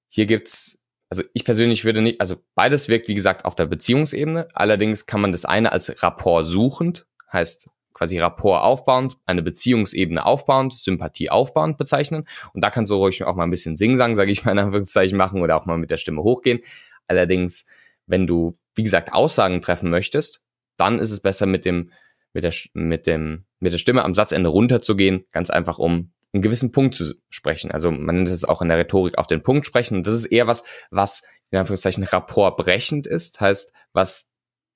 hier 0.09 0.27
gibt's, 0.27 0.81
also 1.11 1.23
ich 1.35 1.45
persönlich 1.45 1.85
würde 1.85 2.01
nicht, 2.01 2.21
also 2.21 2.37
beides 2.55 2.89
wirkt, 2.89 3.09
wie 3.09 3.15
gesagt, 3.15 3.45
auf 3.45 3.55
der 3.55 3.67
Beziehungsebene. 3.67 4.49
Allerdings 4.55 5.07
kann 5.07 5.21
man 5.21 5.33
das 5.33 5.45
eine 5.45 5.73
als 5.73 6.03
Rapport 6.03 6.47
suchend, 6.47 7.07
heißt 7.33 7.69
quasi 7.97 8.19
Rapport 8.19 8.63
aufbauend, 8.63 9.17
eine 9.25 9.43
Beziehungsebene 9.43 10.27
aufbauend, 10.27 10.79
Sympathie 10.79 11.31
aufbauend 11.31 11.79
bezeichnen. 11.79 12.29
Und 12.53 12.63
da 12.63 12.69
kannst 12.69 12.93
du 12.93 12.97
ruhig 12.97 13.25
auch 13.25 13.35
mal 13.35 13.45
ein 13.45 13.51
bisschen 13.51 13.79
Singsang, 13.79 14.15
sage 14.15 14.31
ich 14.31 14.45
mal 14.45 14.53
in 14.53 14.59
Anführungszeichen, 14.59 15.17
machen 15.17 15.41
oder 15.41 15.57
auch 15.57 15.65
mal 15.65 15.79
mit 15.79 15.91
der 15.91 15.97
Stimme 15.97 16.23
hochgehen. 16.23 16.61
Allerdings, 17.09 17.67
wenn 18.07 18.27
du, 18.27 18.59
wie 18.75 18.83
gesagt, 18.83 19.15
Aussagen 19.15 19.63
treffen 19.63 19.89
möchtest, 19.89 20.43
dann 20.77 20.99
ist 20.99 21.11
es 21.11 21.21
besser 21.21 21.47
mit 21.47 21.65
dem, 21.65 21.91
mit 22.35 22.45
der, 22.45 22.53
mit 22.75 23.07
dem, 23.07 23.47
mit 23.61 23.73
der 23.73 23.79
Stimme 23.79 24.05
am 24.05 24.13
Satzende 24.13 24.51
runterzugehen, 24.51 25.25
ganz 25.33 25.49
einfach 25.49 25.79
um 25.79 26.13
einen 26.35 26.43
gewissen 26.43 26.73
Punkt 26.73 26.95
zu 26.95 27.15
sprechen. 27.31 27.71
Also 27.71 27.91
man 27.91 28.17
nennt 28.17 28.29
es 28.29 28.45
auch 28.45 28.61
in 28.61 28.69
der 28.69 28.77
Rhetorik 28.77 29.17
auf 29.17 29.27
den 29.27 29.43
Punkt 29.43 29.65
sprechen. 29.65 29.97
Und 29.97 30.07
das 30.07 30.17
ist 30.17 30.27
eher 30.27 30.47
was, 30.47 30.65
was 30.91 31.23
in 31.51 31.59
Anführungszeichen 31.59 32.05
rapportbrechend 32.05 33.07
ist, 33.07 33.41
heißt, 33.41 33.73
was 33.95 34.29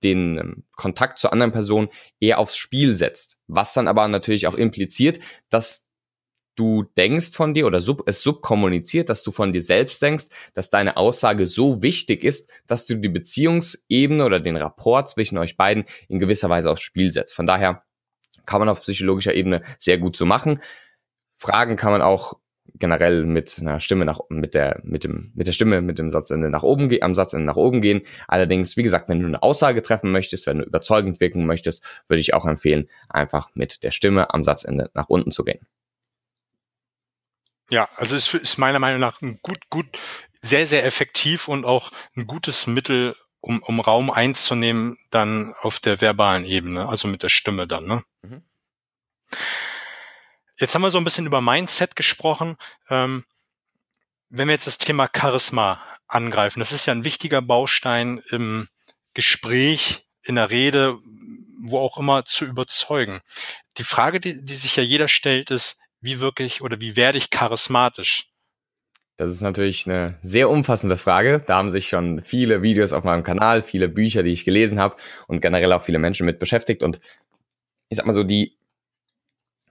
den 0.03 0.39
ähm, 0.39 0.65
Kontakt 0.77 1.19
zur 1.19 1.33
anderen 1.33 1.53
Person 1.53 1.89
eher 2.21 2.39
aufs 2.39 2.57
Spiel 2.57 2.95
setzt. 2.95 3.39
Was 3.47 3.75
dann 3.75 3.89
aber 3.89 4.07
natürlich 4.09 4.47
auch 4.47 4.55
impliziert, 4.55 5.21
dass 5.49 5.89
du 6.57 6.85
denkst 6.97 7.33
von 7.33 7.55
dir 7.55 7.67
oder 7.67 7.81
sub, 7.81 8.03
es 8.07 8.23
subkommuniziert, 8.23 9.09
dass 9.09 9.23
du 9.23 9.31
von 9.31 9.53
dir 9.53 9.63
selbst 9.63 10.03
denkst, 10.03 10.27
dass 10.53 10.69
deine 10.69 10.97
Aussage 10.97 11.47
so 11.47 11.83
wichtig 11.83 12.25
ist, 12.25 12.51
dass 12.67 12.85
du 12.87 12.97
die 12.97 13.09
Beziehungsebene 13.09 14.25
oder 14.25 14.41
den 14.41 14.57
Rapport 14.57 15.09
zwischen 15.09 15.39
euch 15.39 15.57
beiden 15.57 15.85
in 16.09 16.19
gewisser 16.19 16.51
Weise 16.51 16.71
aufs 16.71 16.83
Spiel 16.83 17.13
setzt. 17.13 17.35
Von 17.35 17.47
daher 17.47 17.83
kann 18.47 18.61
man 18.61 18.69
auf 18.69 18.83
psychologischer 18.83 19.35
Ebene 19.35 19.63
sehr 19.79 19.99
gut 19.99 20.17
so 20.17 20.27
machen. 20.27 20.61
Fragen 21.37 21.77
kann 21.77 21.93
man 21.93 22.03
auch 22.03 22.35
generell 22.81 23.25
mit 23.25 23.59
einer 23.61 23.79
Stimme 23.79 24.05
nach 24.05 24.21
mit 24.29 24.55
der 24.55 24.81
mit 24.83 25.05
dem 25.05 25.31
mit 25.35 25.47
der 25.47 25.53
Stimme 25.53 25.81
mit 25.81 25.99
dem 25.99 26.11
Satzende 26.11 26.51
nach 26.51 26.65
oben 26.65 26.91
am 27.03 27.15
Satzende 27.15 27.47
nach 27.47 27.57
oben 27.57 27.81
gehen. 27.81 28.03
Allerdings, 28.27 28.77
wie 28.77 28.83
gesagt, 28.83 29.09
wenn 29.09 29.21
du 29.21 29.27
eine 29.27 29.43
Aussage 29.43 29.83
treffen 29.83 30.11
möchtest, 30.11 30.47
wenn 30.47 30.59
du 30.59 30.65
überzeugend 30.65 31.21
wirken 31.21 31.47
möchtest, 31.47 31.85
würde 32.09 32.21
ich 32.21 32.35
auch 32.35 32.47
empfehlen, 32.47 32.89
einfach 33.09 33.51
mit 33.55 33.85
der 33.85 33.93
Stimme 33.93 34.35
am 34.35 34.43
Satzende 34.43 34.91
nach 34.95 35.09
unten 35.09 35.31
zu 35.31 35.45
gehen. 35.45 35.67
Ja, 37.71 37.89
also 37.97 38.17
es 38.17 38.35
ist 38.35 38.59
meiner 38.59 38.81
Meinung 38.81 38.99
nach 38.99 39.23
ein 39.23 39.39
gut, 39.43 39.71
gut, 39.71 39.87
sehr, 40.43 40.67
sehr 40.67 40.85
effektiv 40.85 41.47
und 41.47 41.65
auch 41.65 41.93
ein 42.17 42.27
gutes 42.27 42.67
Mittel, 42.67 43.15
um, 43.41 43.63
um 43.63 43.81
Raum 43.81 44.11
einzunehmen, 44.11 44.99
dann 45.11 45.55
auf 45.61 45.79
der 45.79 46.01
verbalen 46.01 46.45
Ebene, 46.45 46.89
also 46.89 47.07
mit 47.09 47.23
der 47.23 47.29
Stimme 47.29 47.69
dann. 47.69 47.87
Ne? 47.87 48.03
Mhm. 48.23 48.43
Jetzt 50.61 50.75
haben 50.75 50.83
wir 50.83 50.91
so 50.91 50.99
ein 50.99 51.05
bisschen 51.05 51.25
über 51.25 51.41
Mindset 51.41 51.97
gesprochen. 51.97 52.57
Ähm, 52.91 53.25
wenn 54.29 54.49
wir 54.49 54.53
jetzt 54.53 54.67
das 54.67 54.77
Thema 54.77 55.09
Charisma 55.15 55.81
angreifen, 56.07 56.61
das 56.61 56.71
ist 56.73 56.85
ja 56.85 56.93
ein 56.93 57.05
wichtiger 57.05 57.41
Baustein 57.41 58.23
im 58.31 58.69
Gespräch, 59.15 60.07
in 60.23 60.35
der 60.35 60.51
Rede, 60.51 60.99
wo 61.63 61.79
auch 61.79 61.97
immer 61.97 62.27
zu 62.27 62.45
überzeugen. 62.45 63.21
Die 63.79 63.85
Frage, 63.85 64.21
die, 64.21 64.45
die 64.45 64.55
sich 64.55 64.77
ja 64.77 64.83
jeder 64.83 65.09
stellt, 65.09 65.51
ist, 65.51 65.79
wie 66.03 66.21
wirklich 66.21 66.61
oder 66.61 66.79
wie 66.81 66.95
werde 66.95 67.17
ich 67.17 67.31
charismatisch? 67.31 68.27
Das 69.17 69.31
ist 69.31 69.41
natürlich 69.41 69.87
eine 69.87 70.19
sehr 70.23 70.49
umfassende 70.49 70.97
Frage. 70.97 71.43
Da 71.47 71.57
haben 71.57 71.71
sich 71.71 71.89
schon 71.89 72.23
viele 72.23 72.63
Videos 72.63 72.93
auf 72.93 73.05
meinem 73.05 73.23
Kanal, 73.23 73.63
viele 73.63 73.89
Bücher, 73.89 74.23
die 74.23 74.33
ich 74.33 74.45
gelesen 74.45 74.79
habe 74.79 74.97
und 75.27 75.41
generell 75.41 75.73
auch 75.73 75.83
viele 75.83 75.99
Menschen 75.99 76.27
mit 76.27 76.39
beschäftigt. 76.39 76.83
Und 76.83 77.01
ich 77.89 77.97
sag 77.97 78.07
mal 78.07 78.13
so, 78.13 78.25
die 78.25 78.60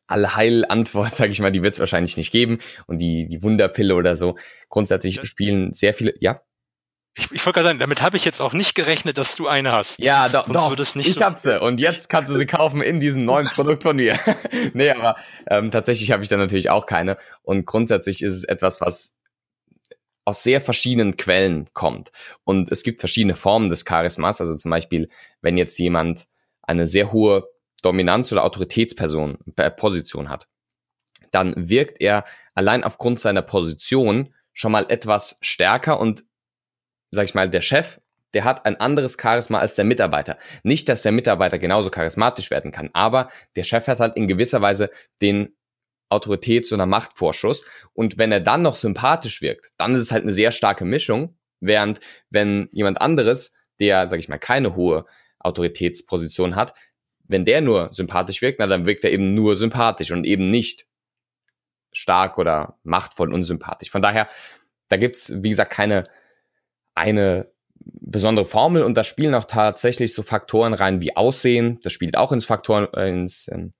Allheil-Antwort, 0.09 1.15
sage 1.15 1.31
ich 1.31 1.39
mal, 1.39 1.51
die 1.51 1.63
wird 1.63 1.73
es 1.73 1.79
wahrscheinlich 1.79 2.17
nicht 2.17 2.31
geben. 2.31 2.57
Und 2.87 2.99
die, 2.99 3.27
die 3.27 3.41
Wunderpille 3.41 3.95
oder 3.95 4.17
so. 4.17 4.35
Grundsätzlich 4.67 5.21
spielen 5.23 5.73
sehr 5.73 5.93
viele, 5.93 6.13
ja. 6.19 6.41
Ich, 7.15 7.31
ich 7.31 7.45
wollte 7.45 7.57
gerade 7.57 7.69
sagen, 7.69 7.79
damit 7.79 8.01
habe 8.01 8.17
ich 8.17 8.25
jetzt 8.25 8.39
auch 8.39 8.53
nicht 8.53 8.75
gerechnet, 8.75 9.17
dass 9.17 9.35
du 9.35 9.47
eine 9.47 9.71
hast. 9.71 9.99
Ja, 9.99 10.29
doch, 10.29 10.47
doch 10.47 10.77
ich 10.77 11.15
so 11.15 11.21
hab 11.21 11.39
sie 11.39 11.59
und 11.59 11.79
jetzt 11.79 12.07
kannst 12.07 12.31
du 12.31 12.35
sie 12.35 12.45
kaufen 12.45 12.81
in 12.81 12.99
diesem 12.99 13.25
neuen 13.25 13.47
Produkt 13.53 13.83
von 13.83 13.95
mir. 13.95 14.17
nee, 14.73 14.91
aber 14.91 15.17
ähm, 15.47 15.71
tatsächlich 15.71 16.11
habe 16.11 16.23
ich 16.23 16.29
da 16.29 16.37
natürlich 16.37 16.69
auch 16.69 16.85
keine 16.85 17.17
und 17.41 17.65
grundsätzlich 17.65 18.21
ist 18.21 18.35
es 18.35 18.43
etwas, 18.43 18.79
was 18.79 19.15
aus 20.23 20.43
sehr 20.43 20.61
verschiedenen 20.61 21.17
Quellen 21.17 21.67
kommt 21.73 22.11
und 22.43 22.71
es 22.71 22.83
gibt 22.83 22.99
verschiedene 22.99 23.35
Formen 23.35 23.69
des 23.69 23.85
Charismas, 23.85 24.39
also 24.39 24.55
zum 24.55 24.69
Beispiel, 24.69 25.09
wenn 25.41 25.57
jetzt 25.57 25.77
jemand 25.79 26.27
eine 26.61 26.87
sehr 26.87 27.11
hohe 27.11 27.49
Dominanz 27.81 28.31
oder 28.31 28.43
Autoritätsperson 28.43 29.39
äh, 29.55 29.71
Position 29.71 30.29
hat, 30.29 30.47
dann 31.31 31.53
wirkt 31.69 32.01
er 32.01 32.25
allein 32.53 32.83
aufgrund 32.83 33.19
seiner 33.19 33.41
Position 33.41 34.33
schon 34.53 34.71
mal 34.71 34.85
etwas 34.89 35.37
stärker 35.41 35.99
und 35.99 36.25
sag 37.11 37.25
ich 37.25 37.35
mal, 37.35 37.49
der 37.49 37.61
Chef, 37.61 37.99
der 38.33 38.43
hat 38.43 38.65
ein 38.65 38.79
anderes 38.79 39.17
Charisma 39.19 39.59
als 39.59 39.75
der 39.75 39.85
Mitarbeiter. 39.85 40.37
Nicht, 40.63 40.89
dass 40.89 41.01
der 41.01 41.11
Mitarbeiter 41.11 41.57
genauso 41.57 41.89
charismatisch 41.89 42.51
werden 42.51 42.71
kann, 42.71 42.89
aber 42.93 43.29
der 43.55 43.63
Chef 43.63 43.87
hat 43.87 43.99
halt 43.99 44.15
in 44.15 44.27
gewisser 44.27 44.61
Weise 44.61 44.89
den 45.21 45.55
Autoritäts- 46.09 46.73
oder 46.73 46.85
Machtvorschuss. 46.85 47.65
Und 47.93 48.17
wenn 48.17 48.31
er 48.31 48.39
dann 48.39 48.61
noch 48.61 48.75
sympathisch 48.75 49.41
wirkt, 49.41 49.69
dann 49.77 49.93
ist 49.93 50.01
es 50.01 50.11
halt 50.11 50.23
eine 50.23 50.33
sehr 50.33 50.51
starke 50.51 50.85
Mischung. 50.85 51.37
Während 51.59 51.99
wenn 52.29 52.69
jemand 52.71 53.01
anderes 53.01 53.55
der, 53.79 54.09
sag 54.09 54.19
ich 54.19 54.29
mal, 54.29 54.39
keine 54.39 54.75
hohe 54.75 55.05
Autoritätsposition 55.39 56.55
hat, 56.55 56.73
wenn 57.29 57.45
der 57.45 57.61
nur 57.61 57.89
sympathisch 57.93 58.41
wirkt, 58.41 58.59
na, 58.59 58.67
dann 58.67 58.85
wirkt 58.85 59.05
er 59.05 59.11
eben 59.11 59.33
nur 59.33 59.55
sympathisch 59.55 60.11
und 60.11 60.25
eben 60.25 60.49
nicht 60.49 60.85
stark 61.91 62.37
oder 62.37 62.77
machtvoll 62.83 63.33
unsympathisch. 63.33 63.89
Von 63.89 64.01
daher, 64.01 64.27
da 64.89 64.97
gibt's 64.97 65.31
wie 65.41 65.49
gesagt, 65.49 65.71
keine 65.71 66.07
eine 66.95 67.49
besondere 67.79 68.45
Formel 68.45 68.83
und 68.83 68.95
da 68.95 69.03
spielen 69.03 69.33
auch 69.35 69.45
tatsächlich 69.45 70.13
so 70.13 70.21
Faktoren 70.21 70.73
rein 70.73 71.01
wie 71.01 71.15
Aussehen. 71.15 71.79
Das 71.81 71.93
spielt 71.93 72.17
auch 72.17 72.31
ins 72.31 72.45
Faktor, 72.45 72.89
äh, 72.95 73.09
ins, 73.09 73.47
ähm, 73.51 73.73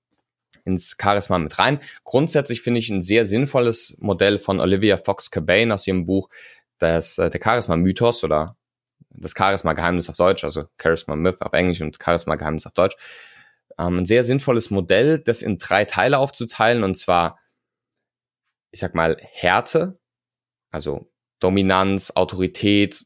ins 0.64 0.96
Charisma 1.00 1.38
mit 1.38 1.58
rein. 1.58 1.80
Grundsätzlich 2.04 2.62
finde 2.62 2.78
ich 2.78 2.88
ein 2.90 3.02
sehr 3.02 3.26
sinnvolles 3.26 3.96
Modell 4.00 4.38
von 4.38 4.60
Olivia 4.60 4.96
Fox 4.96 5.30
Cabane 5.30 5.74
aus 5.74 5.86
ihrem 5.86 6.06
Buch, 6.06 6.28
das, 6.78 7.18
äh, 7.18 7.30
der 7.30 7.40
Charisma-Mythos 7.42 8.24
oder 8.24 8.56
das 9.10 9.34
Charisma-Geheimnis 9.36 10.08
auf 10.08 10.16
Deutsch, 10.16 10.44
also 10.44 10.64
Charisma 10.80 11.16
Myth 11.16 11.42
auf 11.42 11.52
Englisch 11.52 11.80
und 11.82 11.98
Charisma-Geheimnis 12.02 12.66
auf 12.66 12.72
Deutsch. 12.72 12.96
Ähm, 13.80 14.00
ein 14.00 14.06
sehr 14.06 14.22
sinnvolles 14.24 14.70
Modell, 14.70 15.18
das 15.18 15.40
in 15.40 15.58
drei 15.58 15.86
Teile 15.86 16.18
aufzuteilen 16.18 16.84
und 16.84 16.96
zwar, 16.96 17.38
ich 18.72 18.80
sag 18.80 18.94
mal, 18.94 19.16
Härte, 19.32 19.98
also 20.70 21.10
Dominanz, 21.40 22.12
Autorität, 22.14 23.04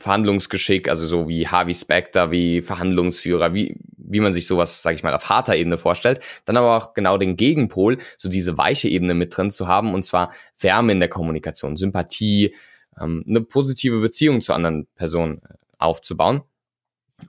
Verhandlungsgeschick, 0.00 0.88
also 0.88 1.06
so 1.06 1.28
wie 1.28 1.46
Harvey 1.48 1.72
Specter, 1.72 2.30
wie 2.30 2.60
Verhandlungsführer, 2.62 3.54
wie, 3.54 3.80
wie 3.96 4.20
man 4.20 4.34
sich 4.34 4.46
sowas, 4.46 4.82
sage 4.82 4.96
ich 4.96 5.02
mal, 5.02 5.14
auf 5.14 5.28
harter 5.28 5.56
Ebene 5.56 5.78
vorstellt. 5.78 6.20
Dann 6.44 6.56
aber 6.56 6.76
auch 6.76 6.94
genau 6.94 7.16
den 7.16 7.36
Gegenpol, 7.36 7.98
so 8.18 8.28
diese 8.28 8.58
weiche 8.58 8.88
Ebene 8.88 9.14
mit 9.14 9.36
drin 9.36 9.50
zu 9.50 9.66
haben, 9.66 9.94
und 9.94 10.02
zwar 10.04 10.32
Wärme 10.58 10.92
in 10.92 11.00
der 11.00 11.08
Kommunikation, 11.08 11.76
Sympathie, 11.76 12.54
ähm, 13.00 13.24
eine 13.26 13.40
positive 13.40 14.00
Beziehung 14.00 14.40
zu 14.40 14.52
anderen 14.52 14.86
Personen 14.94 15.40
äh, 15.48 15.54
aufzubauen. 15.78 16.42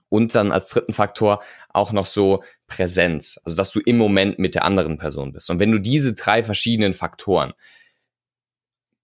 Und 0.09 0.35
dann 0.35 0.51
als 0.51 0.69
dritten 0.69 0.93
Faktor 0.93 1.39
auch 1.69 1.91
noch 1.91 2.05
so 2.05 2.43
Präsenz, 2.67 3.39
also 3.43 3.57
dass 3.57 3.71
du 3.71 3.79
im 3.79 3.97
Moment 3.97 4.37
mit 4.39 4.55
der 4.55 4.63
anderen 4.63 4.97
Person 4.97 5.31
bist. 5.31 5.49
Und 5.49 5.59
wenn 5.59 5.71
du 5.71 5.79
diese 5.79 6.13
drei 6.13 6.43
verschiedenen 6.43 6.93
Faktoren 6.93 7.53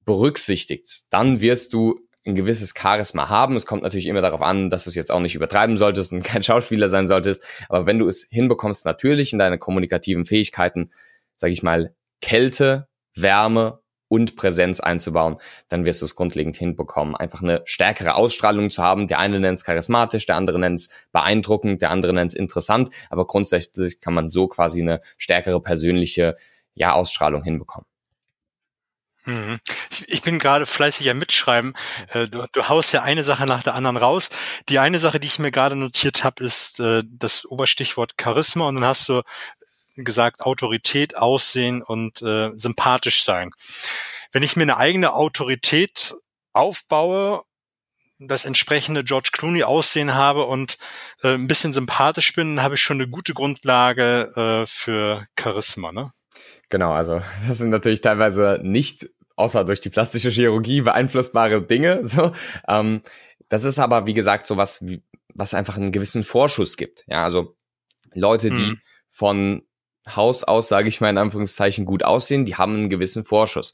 berücksichtigst, 0.05 1.07
dann 1.09 1.41
wirst 1.41 1.73
du 1.73 1.99
ein 2.25 2.35
gewisses 2.35 2.73
Charisma 2.77 3.29
haben. 3.29 3.55
Es 3.55 3.65
kommt 3.65 3.83
natürlich 3.83 4.07
immer 4.07 4.21
darauf 4.21 4.41
an, 4.41 4.69
dass 4.69 4.85
du 4.85 4.89
es 4.89 4.95
jetzt 4.95 5.11
auch 5.11 5.19
nicht 5.19 5.35
übertreiben 5.35 5.77
solltest 5.77 6.11
und 6.11 6.23
kein 6.23 6.43
Schauspieler 6.43 6.89
sein 6.89 7.07
solltest. 7.07 7.43
Aber 7.69 7.85
wenn 7.85 7.99
du 7.99 8.07
es 8.07 8.27
hinbekommst, 8.31 8.85
natürlich 8.85 9.33
in 9.33 9.39
deine 9.39 9.57
kommunikativen 9.57 10.25
Fähigkeiten, 10.25 10.91
sage 11.37 11.53
ich 11.53 11.63
mal, 11.63 11.95
Kälte, 12.21 12.87
Wärme 13.15 13.79
und 14.07 14.35
Präsenz 14.35 14.79
einzubauen, 14.79 15.37
dann 15.69 15.85
wirst 15.85 16.01
du 16.01 16.05
es 16.05 16.15
grundlegend 16.15 16.57
hinbekommen, 16.57 17.15
einfach 17.15 17.41
eine 17.41 17.61
stärkere 17.65 18.15
Ausstrahlung 18.15 18.69
zu 18.69 18.83
haben. 18.83 19.07
Der 19.07 19.19
eine 19.19 19.39
nennt 19.39 19.57
es 19.57 19.65
charismatisch, 19.65 20.25
der 20.25 20.35
andere 20.35 20.59
nennt 20.59 20.79
es 20.79 20.89
beeindruckend, 21.11 21.81
der 21.81 21.91
andere 21.91 22.13
nennt 22.13 22.31
es 22.31 22.37
interessant, 22.37 22.89
aber 23.09 23.25
grundsätzlich 23.25 23.99
kann 23.99 24.13
man 24.13 24.29
so 24.29 24.47
quasi 24.47 24.81
eine 24.81 25.01
stärkere 25.17 25.61
persönliche 25.61 26.35
ja, 26.75 26.93
Ausstrahlung 26.93 27.43
hinbekommen. 27.43 27.85
Mhm. 29.25 29.59
Ich 30.07 30.21
bin 30.21 30.37
gerade 30.37 30.67
fleißig 30.67 31.09
am 31.09 31.17
Mitschreiben. 31.17 31.73
Äh, 32.09 32.27
du, 32.27 32.45
du 32.51 32.69
haust 32.69 32.93
ja 32.93 33.01
eine 33.01 33.23
Sache 33.23 33.45
nach 33.45 33.63
der 33.63 33.73
anderen 33.73 33.97
raus. 33.97 34.29
Die 34.69 34.77
eine 34.77 34.99
Sache, 34.99 35.19
die 35.19 35.27
ich 35.27 35.39
mir 35.39 35.51
gerade 35.51 35.75
notiert 35.75 36.23
habe, 36.23 36.43
ist 36.43 36.79
äh, 36.79 37.01
das 37.05 37.45
Oberstichwort 37.45 38.13
Charisma 38.21 38.67
und 38.67 38.75
dann 38.75 38.85
hast 38.85 39.09
du 39.09 39.23
gesagt 39.95 40.41
Autorität, 40.41 41.17
Aussehen 41.17 41.81
und 41.81 42.21
äh, 42.21 42.51
sympathisch 42.55 43.23
sein. 43.23 43.51
Wenn 44.31 44.43
ich 44.43 44.55
mir 44.55 44.63
eine 44.63 44.77
eigene 44.77 45.13
Autorität 45.13 46.13
aufbaue, 46.53 47.43
das 48.19 48.45
entsprechende 48.45 49.03
George 49.03 49.29
Clooney 49.33 49.63
Aussehen 49.63 50.13
habe 50.13 50.45
und 50.45 50.77
äh, 51.21 51.33
ein 51.33 51.47
bisschen 51.47 51.73
sympathisch 51.73 52.33
bin, 52.33 52.61
habe 52.61 52.75
ich 52.75 52.81
schon 52.81 52.97
eine 52.97 53.09
gute 53.09 53.33
Grundlage 53.33 54.31
äh, 54.35 54.67
für 54.67 55.27
Charisma. 55.39 55.91
Ne? 55.91 56.11
Genau, 56.69 56.93
also 56.93 57.21
das 57.47 57.57
sind 57.57 57.69
natürlich 57.69 58.01
teilweise 58.01 58.59
nicht, 58.63 59.09
außer 59.35 59.65
durch 59.65 59.81
die 59.81 59.89
plastische 59.89 60.29
Chirurgie, 60.29 60.81
beeinflussbare 60.81 61.61
Dinge. 61.61 62.01
So, 62.05 62.31
ähm, 62.67 63.01
das 63.49 63.63
ist 63.63 63.79
aber, 63.79 64.07
wie 64.07 64.13
gesagt, 64.13 64.47
so 64.47 64.57
was, 64.57 64.83
was 65.33 65.53
einfach 65.53 65.77
einen 65.77 65.91
gewissen 65.91 66.23
Vorschuss 66.23 66.77
gibt. 66.77 67.03
Ja, 67.07 67.23
also 67.23 67.55
Leute, 68.13 68.49
die 68.49 68.69
hm. 68.69 68.81
von 69.09 69.64
Haus 70.07 70.43
aus, 70.43 70.67
sage 70.67 70.89
ich 70.89 71.01
mal 71.01 71.09
in 71.09 71.17
Anführungszeichen, 71.17 71.85
gut 71.85 72.03
aussehen, 72.03 72.45
die 72.45 72.55
haben 72.55 72.75
einen 72.75 72.89
gewissen 72.89 73.23
Vorschuss. 73.23 73.73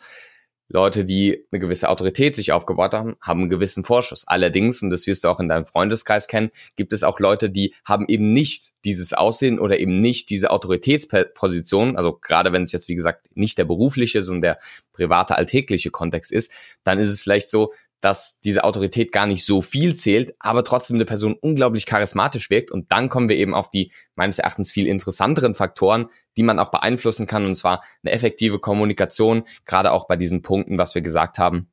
Leute, 0.73 1.03
die 1.03 1.45
eine 1.51 1.59
gewisse 1.59 1.89
Autorität 1.89 2.35
sich 2.35 2.53
aufgebaut 2.53 2.93
haben, 2.93 3.17
haben 3.21 3.41
einen 3.41 3.49
gewissen 3.49 3.83
Vorschuss. 3.83 4.25
Allerdings, 4.27 4.81
und 4.81 4.89
das 4.89 5.05
wirst 5.05 5.23
du 5.23 5.27
auch 5.27 5.39
in 5.39 5.49
deinem 5.49 5.65
Freundeskreis 5.65 6.27
kennen, 6.27 6.49
gibt 6.77 6.93
es 6.93 7.03
auch 7.03 7.19
Leute, 7.19 7.49
die 7.49 7.75
haben 7.83 8.05
eben 8.07 8.31
nicht 8.31 8.73
dieses 8.85 9.11
Aussehen 9.11 9.59
oder 9.59 9.79
eben 9.79 9.99
nicht 9.99 10.29
diese 10.29 10.49
Autoritätsposition. 10.51 11.97
Also 11.97 12.13
gerade 12.13 12.53
wenn 12.53 12.63
es 12.63 12.71
jetzt, 12.71 12.87
wie 12.87 12.95
gesagt, 12.95 13.27
nicht 13.35 13.57
der 13.57 13.65
berufliche, 13.65 14.21
sondern 14.21 14.41
der 14.41 14.59
private, 14.93 15.37
alltägliche 15.37 15.91
Kontext 15.91 16.31
ist, 16.31 16.53
dann 16.83 16.99
ist 16.99 17.09
es 17.09 17.21
vielleicht 17.21 17.49
so, 17.49 17.73
dass 18.01 18.41
diese 18.41 18.63
Autorität 18.63 19.11
gar 19.11 19.27
nicht 19.27 19.45
so 19.45 19.61
viel 19.61 19.95
zählt, 19.95 20.33
aber 20.39 20.63
trotzdem 20.63 20.95
eine 20.97 21.05
Person 21.05 21.35
unglaublich 21.39 21.85
charismatisch 21.85 22.49
wirkt. 22.49 22.71
Und 22.71 22.91
dann 22.91 23.09
kommen 23.09 23.29
wir 23.29 23.37
eben 23.37 23.53
auf 23.53 23.69
die 23.69 23.91
meines 24.15 24.39
Erachtens 24.39 24.71
viel 24.71 24.87
interessanteren 24.87 25.55
Faktoren, 25.55 26.09
die 26.35 26.43
man 26.43 26.59
auch 26.59 26.71
beeinflussen 26.71 27.27
kann, 27.27 27.45
und 27.45 27.55
zwar 27.55 27.83
eine 28.03 28.11
effektive 28.11 28.59
Kommunikation, 28.59 29.43
gerade 29.65 29.91
auch 29.91 30.07
bei 30.07 30.17
diesen 30.17 30.41
Punkten, 30.41 30.77
was 30.77 30.95
wir 30.95 31.01
gesagt 31.01 31.37
haben, 31.37 31.71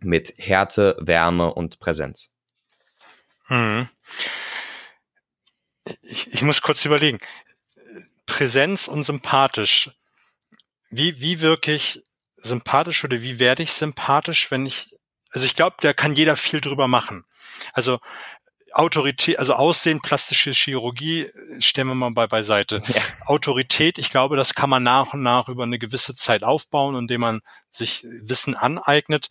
mit 0.00 0.34
Härte, 0.36 0.96
Wärme 1.00 1.52
und 1.52 1.80
Präsenz. 1.80 2.34
Hm. 3.46 3.88
Ich, 6.02 6.32
ich 6.32 6.42
muss 6.42 6.62
kurz 6.62 6.84
überlegen. 6.84 7.18
Präsenz 8.26 8.86
und 8.86 9.02
sympathisch. 9.02 9.90
Wie, 10.90 11.20
wie 11.20 11.40
wirklich 11.40 12.04
sympathisch 12.36 13.04
oder 13.04 13.22
wie 13.22 13.38
werde 13.38 13.62
ich 13.62 13.72
sympathisch, 13.72 14.50
wenn 14.50 14.66
ich 14.66 14.96
also 15.30 15.46
ich 15.46 15.54
glaube, 15.54 15.76
da 15.80 15.92
kann 15.92 16.14
jeder 16.14 16.36
viel 16.36 16.60
drüber 16.60 16.88
machen. 16.88 17.24
Also 17.72 17.98
Autorität, 18.72 19.38
also 19.38 19.54
Aussehen, 19.54 20.00
plastische 20.00 20.52
Chirurgie, 20.52 21.28
stellen 21.58 21.88
wir 21.88 21.94
mal 21.94 22.10
bei, 22.12 22.26
beiseite. 22.26 22.82
Ja. 22.88 23.02
Autorität, 23.26 23.98
ich 23.98 24.10
glaube, 24.10 24.36
das 24.36 24.54
kann 24.54 24.70
man 24.70 24.82
nach 24.82 25.14
und 25.14 25.22
nach 25.22 25.48
über 25.48 25.62
eine 25.62 25.78
gewisse 25.78 26.14
Zeit 26.14 26.42
aufbauen, 26.42 26.96
indem 26.96 27.20
man 27.20 27.40
sich 27.68 28.04
Wissen 28.04 28.54
aneignet. 28.54 29.28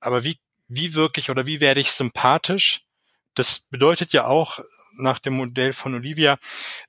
Aber 0.00 0.24
wie, 0.24 0.38
wie 0.68 0.94
wirklich 0.94 1.30
oder 1.30 1.46
wie 1.46 1.60
werde 1.60 1.80
ich 1.80 1.92
sympathisch? 1.92 2.82
Das 3.34 3.60
bedeutet 3.60 4.12
ja 4.12 4.26
auch 4.26 4.60
nach 4.98 5.18
dem 5.18 5.34
Modell 5.34 5.72
von 5.72 5.94
Olivia 5.94 6.38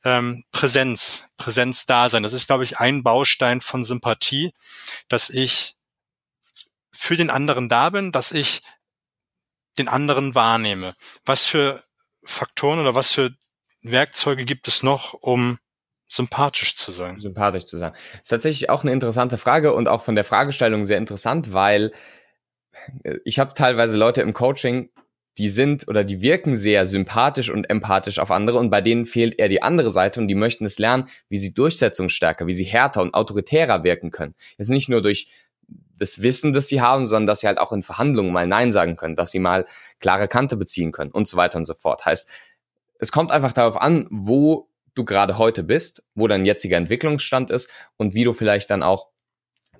ähm, 0.04 0.44
Präsenz, 0.52 1.26
Präsenz 1.38 1.86
da 1.86 2.10
sein. 2.10 2.24
Das 2.24 2.34
ist, 2.34 2.48
glaube 2.48 2.64
ich, 2.64 2.80
ein 2.80 3.04
Baustein 3.04 3.62
von 3.62 3.84
Sympathie, 3.84 4.54
dass 5.08 5.30
ich 5.30 5.76
für 6.92 7.16
den 7.16 7.30
anderen 7.30 7.70
da 7.70 7.90
bin, 7.90 8.12
dass 8.12 8.32
ich 8.32 8.62
den 9.78 9.88
anderen 9.88 10.36
wahrnehme. 10.36 10.96
Was 11.26 11.46
für 11.46 11.84
Faktoren 12.24 12.80
oder 12.80 12.96
was 12.96 13.12
für 13.12 13.32
Werkzeuge 13.82 14.46
gibt 14.46 14.68
es 14.68 14.84
noch, 14.84 15.14
um 15.14 15.58
sympathisch 16.08 16.76
zu 16.76 16.92
sein? 16.92 17.18
Sympathisch 17.18 17.66
zu 17.66 17.78
sein. 17.78 17.94
Das 17.94 18.22
ist 18.22 18.30
tatsächlich 18.30 18.70
auch 18.70 18.84
eine 18.84 18.92
interessante 18.92 19.38
Frage 19.38 19.74
und 19.74 19.88
auch 19.88 20.04
von 20.04 20.16
der 20.16 20.26
Fragestellung 20.26 20.86
sehr 20.86 20.98
interessant, 20.98 21.54
weil 21.54 21.94
äh, 23.04 23.18
ich 23.24 23.40
habe 23.40 23.54
teilweise 23.54 23.98
Leute 23.98 24.22
im 24.22 24.34
Coaching, 24.34 24.90
die 25.38 25.50
sind 25.50 25.88
oder 25.88 26.04
die 26.04 26.22
wirken 26.22 26.56
sehr 26.56 26.86
sympathisch 26.86 27.50
und 27.50 27.70
empathisch 27.70 28.20
auf 28.20 28.32
andere 28.32 28.58
und 28.58 28.70
bei 28.70 28.82
denen 28.82 29.06
fehlt 29.06 29.40
eher 29.40 29.48
die 29.48 29.64
andere 29.64 29.90
Seite 29.90 30.20
und 30.20 30.28
die 30.28 30.36
möchten 30.36 30.66
es 30.66 30.78
lernen, 30.78 31.08
wie 31.30 31.38
sie 31.38 31.54
durchsetzungsstärker, 31.54 32.48
wie 32.48 32.54
sie 32.54 32.66
härter 32.66 33.02
und 33.02 33.14
autoritärer 33.14 33.86
wirken 33.86 34.12
können. 34.12 34.36
Jetzt 34.58 34.70
nicht 34.70 34.90
nur 34.90 35.02
durch 35.02 35.32
das 36.02 36.24
Wissen, 36.24 36.52
das 36.52 36.68
sie 36.68 36.82
haben, 36.82 37.06
sondern 37.06 37.28
dass 37.28 37.42
sie 37.42 37.48
halt 37.48 37.60
auch 37.60 37.72
in 37.72 37.84
Verhandlungen 37.84 38.34
mal 38.34 38.48
Nein 38.48 38.72
sagen 38.72 38.96
können, 38.96 39.16
dass 39.16 39.32
sie 39.32 39.40
mal 39.40 39.66
klare 40.00 40.28
Kante 40.28 40.58
beziehen 40.58 40.92
können 40.92 41.12
und 41.12 41.28
so 41.28 41.38
weiter 41.38 41.60
und 41.60 41.66
so 41.66 41.76
fort. 41.76 42.06
Heißt, 42.06 42.28
es 42.98 43.12
kommt 43.12 43.32
einfach 43.32 43.54
darauf 43.54 43.80
an, 43.80 44.08
wo 44.10 44.68
du 44.96 45.06
gerade 45.06 45.38
heute 45.38 45.64
bist, 45.64 46.04
wo 46.16 46.28
dein 46.28 46.46
jetziger 46.46 46.78
Entwicklungsstand 46.78 47.52
ist 47.52 47.72
und 47.98 48.16
wie 48.16 48.24
du 48.24 48.34
vielleicht 48.34 48.72
dann 48.72 48.82
auch 48.82 49.10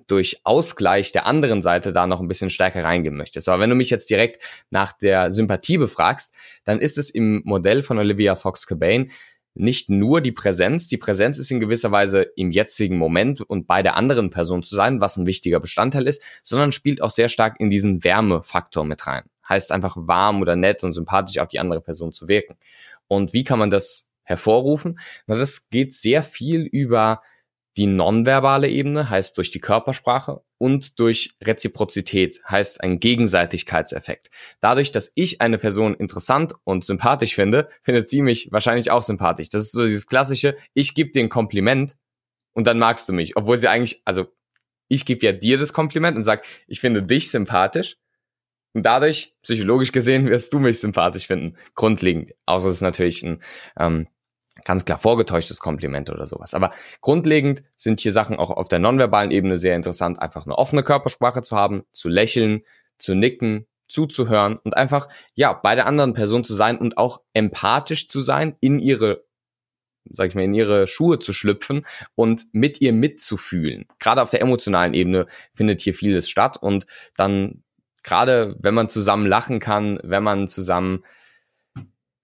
durch 0.06 0.40
Ausgleich 0.44 1.10
der 1.10 1.26
anderen 1.26 1.60
Seite 1.60 1.92
da 1.92 2.06
noch 2.06 2.20
ein 2.20 2.28
bisschen 2.28 2.50
stärker 2.50 2.84
reingehen 2.84 3.16
möchtest. 3.16 3.48
Aber 3.48 3.60
wenn 3.60 3.70
du 3.70 3.76
mich 3.76 3.90
jetzt 3.90 4.08
direkt 4.08 4.42
nach 4.70 4.92
der 4.92 5.32
Sympathie 5.32 5.78
befragst, 5.78 6.34
dann 6.64 6.78
ist 6.78 6.98
es 6.98 7.10
im 7.10 7.42
Modell 7.44 7.82
von 7.82 7.98
Olivia 7.98 8.36
Fox-Cabane 8.36 9.08
nicht 9.54 9.90
nur 9.90 10.20
die 10.20 10.32
Präsenz. 10.32 10.86
Die 10.86 10.96
Präsenz 10.96 11.38
ist 11.38 11.50
in 11.50 11.60
gewisser 11.60 11.92
Weise 11.92 12.22
im 12.36 12.50
jetzigen 12.50 12.96
Moment 12.96 13.40
und 13.40 13.66
bei 13.66 13.82
der 13.82 13.96
anderen 13.96 14.30
Person 14.30 14.62
zu 14.62 14.74
sein, 14.74 15.00
was 15.00 15.16
ein 15.16 15.26
wichtiger 15.26 15.60
Bestandteil 15.60 16.06
ist, 16.06 16.22
sondern 16.42 16.72
spielt 16.72 17.02
auch 17.02 17.10
sehr 17.10 17.28
stark 17.28 17.60
in 17.60 17.70
diesen 17.70 18.02
Wärmefaktor 18.04 18.84
mit 18.84 19.06
rein. 19.06 19.24
Heißt 19.48 19.72
einfach 19.72 19.96
warm 19.98 20.40
oder 20.40 20.56
nett 20.56 20.84
und 20.84 20.92
sympathisch 20.92 21.38
auf 21.38 21.48
die 21.48 21.58
andere 21.58 21.80
Person 21.80 22.12
zu 22.12 22.28
wirken. 22.28 22.56
Und 23.08 23.32
wie 23.32 23.44
kann 23.44 23.58
man 23.58 23.70
das 23.70 24.10
hervorrufen? 24.22 24.98
Na, 25.26 25.36
das 25.36 25.68
geht 25.68 25.92
sehr 25.92 26.22
viel 26.22 26.62
über 26.62 27.20
die 27.76 27.86
nonverbale 27.86 28.68
Ebene 28.68 29.08
heißt 29.08 29.36
durch 29.38 29.50
die 29.50 29.60
Körpersprache 29.60 30.42
und 30.58 30.98
durch 30.98 31.34
Reziprozität 31.42 32.40
heißt 32.48 32.82
ein 32.82 33.00
Gegenseitigkeitseffekt. 33.00 34.30
Dadurch, 34.60 34.92
dass 34.92 35.12
ich 35.14 35.40
eine 35.40 35.58
Person 35.58 35.94
interessant 35.94 36.54
und 36.64 36.84
sympathisch 36.84 37.34
finde, 37.34 37.68
findet 37.82 38.10
sie 38.10 38.20
mich 38.20 38.48
wahrscheinlich 38.52 38.90
auch 38.90 39.02
sympathisch. 39.02 39.48
Das 39.48 39.64
ist 39.64 39.72
so 39.72 39.84
dieses 39.84 40.06
klassische, 40.06 40.56
ich 40.74 40.94
gebe 40.94 41.10
dir 41.10 41.22
ein 41.22 41.30
Kompliment 41.30 41.96
und 42.52 42.66
dann 42.66 42.78
magst 42.78 43.08
du 43.08 43.14
mich, 43.14 43.36
obwohl 43.36 43.58
sie 43.58 43.68
eigentlich, 43.68 44.02
also 44.04 44.26
ich 44.88 45.06
gebe 45.06 45.24
ja 45.24 45.32
dir 45.32 45.56
das 45.56 45.72
Kompliment 45.72 46.18
und 46.18 46.24
sag, 46.24 46.44
ich 46.66 46.80
finde 46.80 47.02
dich 47.02 47.30
sympathisch 47.30 47.96
und 48.74 48.84
dadurch, 48.84 49.34
psychologisch 49.42 49.92
gesehen, 49.92 50.28
wirst 50.28 50.52
du 50.52 50.58
mich 50.58 50.80
sympathisch 50.80 51.26
finden. 51.26 51.56
Grundlegend. 51.74 52.32
Außer 52.46 52.68
es 52.68 52.76
ist 52.76 52.82
natürlich 52.82 53.22
ein 53.22 53.38
ähm, 53.78 54.08
ganz 54.64 54.84
klar 54.84 54.98
vorgetäuschtes 54.98 55.60
Kompliment 55.60 56.10
oder 56.10 56.26
sowas. 56.26 56.54
Aber 56.54 56.72
grundlegend 57.00 57.62
sind 57.76 58.00
hier 58.00 58.12
Sachen 58.12 58.36
auch 58.36 58.50
auf 58.50 58.68
der 58.68 58.78
nonverbalen 58.78 59.30
Ebene 59.30 59.58
sehr 59.58 59.76
interessant, 59.76 60.20
einfach 60.20 60.46
eine 60.46 60.56
offene 60.56 60.82
Körpersprache 60.82 61.42
zu 61.42 61.56
haben, 61.56 61.82
zu 61.92 62.08
lächeln, 62.08 62.62
zu 62.98 63.14
nicken, 63.14 63.66
zuzuhören 63.88 64.56
und 64.58 64.76
einfach, 64.76 65.08
ja, 65.34 65.52
bei 65.52 65.74
der 65.74 65.86
anderen 65.86 66.14
Person 66.14 66.44
zu 66.44 66.54
sein 66.54 66.78
und 66.78 66.98
auch 66.98 67.20
empathisch 67.34 68.08
zu 68.08 68.20
sein, 68.20 68.56
in 68.60 68.78
ihre, 68.78 69.24
sag 70.04 70.28
ich 70.28 70.34
mal, 70.34 70.44
in 70.44 70.54
ihre 70.54 70.86
Schuhe 70.86 71.18
zu 71.18 71.32
schlüpfen 71.32 71.82
und 72.14 72.46
mit 72.52 72.80
ihr 72.80 72.92
mitzufühlen. 72.92 73.86
Gerade 73.98 74.22
auf 74.22 74.30
der 74.30 74.40
emotionalen 74.40 74.94
Ebene 74.94 75.26
findet 75.54 75.80
hier 75.80 75.94
vieles 75.94 76.28
statt 76.28 76.56
und 76.56 76.86
dann, 77.16 77.62
gerade 78.02 78.56
wenn 78.60 78.74
man 78.74 78.88
zusammen 78.88 79.26
lachen 79.26 79.60
kann, 79.60 79.98
wenn 80.02 80.22
man 80.22 80.48
zusammen 80.48 81.04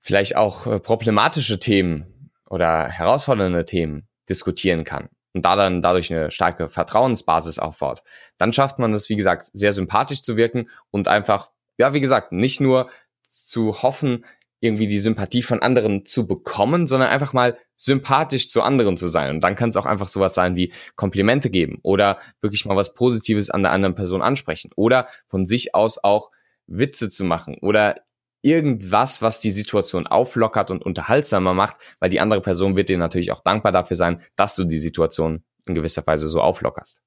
vielleicht 0.00 0.36
auch 0.36 0.66
äh, 0.66 0.80
problematische 0.80 1.58
Themen 1.58 2.17
oder 2.48 2.88
herausfordernde 2.88 3.64
Themen 3.64 4.08
diskutieren 4.28 4.84
kann 4.84 5.08
und 5.34 5.44
da 5.44 5.56
dann 5.56 5.80
dadurch 5.80 6.12
eine 6.12 6.30
starke 6.30 6.68
Vertrauensbasis 6.68 7.58
aufbaut, 7.58 8.02
dann 8.38 8.52
schafft 8.52 8.78
man 8.78 8.92
es, 8.94 9.08
wie 9.08 9.16
gesagt, 9.16 9.50
sehr 9.52 9.72
sympathisch 9.72 10.22
zu 10.22 10.36
wirken 10.36 10.68
und 10.90 11.08
einfach, 11.08 11.50
ja, 11.78 11.92
wie 11.92 12.00
gesagt, 12.00 12.32
nicht 12.32 12.60
nur 12.60 12.90
zu 13.26 13.82
hoffen, 13.82 14.24
irgendwie 14.60 14.88
die 14.88 14.98
Sympathie 14.98 15.42
von 15.42 15.62
anderen 15.62 16.04
zu 16.04 16.26
bekommen, 16.26 16.86
sondern 16.86 17.10
einfach 17.10 17.32
mal 17.32 17.56
sympathisch 17.76 18.48
zu 18.48 18.62
anderen 18.62 18.96
zu 18.96 19.06
sein. 19.06 19.30
Und 19.30 19.40
dann 19.40 19.54
kann 19.54 19.68
es 19.68 19.76
auch 19.76 19.86
einfach 19.86 20.08
sowas 20.08 20.34
sein 20.34 20.56
wie 20.56 20.72
Komplimente 20.96 21.48
geben 21.48 21.78
oder 21.82 22.18
wirklich 22.40 22.64
mal 22.64 22.76
was 22.76 22.94
Positives 22.94 23.50
an 23.50 23.62
der 23.62 23.72
anderen 23.72 23.94
Person 23.94 24.20
ansprechen 24.20 24.70
oder 24.74 25.06
von 25.28 25.46
sich 25.46 25.74
aus 25.74 26.02
auch 26.02 26.32
Witze 26.66 27.08
zu 27.08 27.24
machen 27.24 27.56
oder 27.60 27.94
irgendwas, 28.48 29.22
was 29.22 29.40
die 29.40 29.50
Situation 29.50 30.06
auflockert 30.06 30.70
und 30.70 30.84
unterhaltsamer 30.84 31.54
macht, 31.54 31.76
weil 32.00 32.10
die 32.10 32.20
andere 32.20 32.40
Person 32.40 32.76
wird 32.76 32.88
dir 32.88 32.98
natürlich 32.98 33.32
auch 33.32 33.40
dankbar 33.40 33.72
dafür 33.72 33.96
sein, 33.96 34.22
dass 34.36 34.54
du 34.54 34.64
die 34.64 34.78
Situation 34.78 35.44
in 35.66 35.74
gewisser 35.74 36.06
Weise 36.06 36.28
so 36.28 36.40
auflockerst. 36.40 37.00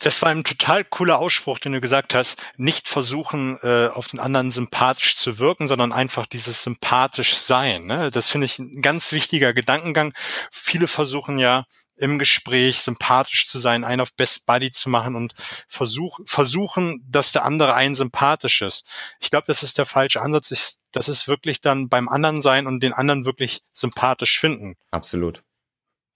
Das 0.00 0.22
war 0.22 0.28
ein 0.28 0.44
total 0.44 0.84
cooler 0.84 1.18
Ausspruch, 1.18 1.58
den 1.58 1.72
du 1.72 1.80
gesagt 1.80 2.14
hast. 2.14 2.40
Nicht 2.56 2.86
versuchen, 2.86 3.58
äh, 3.62 3.88
auf 3.88 4.06
den 4.06 4.20
anderen 4.20 4.52
sympathisch 4.52 5.16
zu 5.16 5.40
wirken, 5.40 5.66
sondern 5.66 5.92
einfach 5.92 6.26
dieses 6.26 6.62
sympathisch 6.62 7.34
sein. 7.34 7.86
Ne? 7.86 8.10
Das 8.12 8.28
finde 8.28 8.44
ich 8.44 8.60
ein 8.60 8.80
ganz 8.80 9.10
wichtiger 9.10 9.52
Gedankengang. 9.52 10.14
Viele 10.52 10.86
versuchen 10.86 11.38
ja 11.38 11.64
im 11.98 12.18
Gespräch 12.18 12.80
sympathisch 12.80 13.48
zu 13.48 13.58
sein, 13.58 13.84
einen 13.84 14.00
auf 14.00 14.14
Best 14.14 14.46
Buddy 14.46 14.70
zu 14.70 14.88
machen 14.88 15.14
und 15.14 15.34
versuch, 15.68 16.20
versuchen, 16.26 17.04
dass 17.08 17.32
der 17.32 17.44
andere 17.44 17.74
einen 17.74 17.94
sympathisch 17.94 18.62
ist. 18.62 18.86
Ich 19.20 19.30
glaube, 19.30 19.46
das 19.46 19.62
ist 19.62 19.78
der 19.78 19.86
falsche 19.86 20.20
Ansatz. 20.20 20.50
Ich, 20.50 20.74
das 20.92 21.08
ist 21.08 21.28
wirklich 21.28 21.60
dann 21.60 21.88
beim 21.88 22.08
anderen 22.08 22.42
sein 22.42 22.66
und 22.66 22.82
den 22.82 22.92
anderen 22.92 23.26
wirklich 23.26 23.62
sympathisch 23.72 24.38
finden. 24.38 24.76
Absolut. 24.90 25.42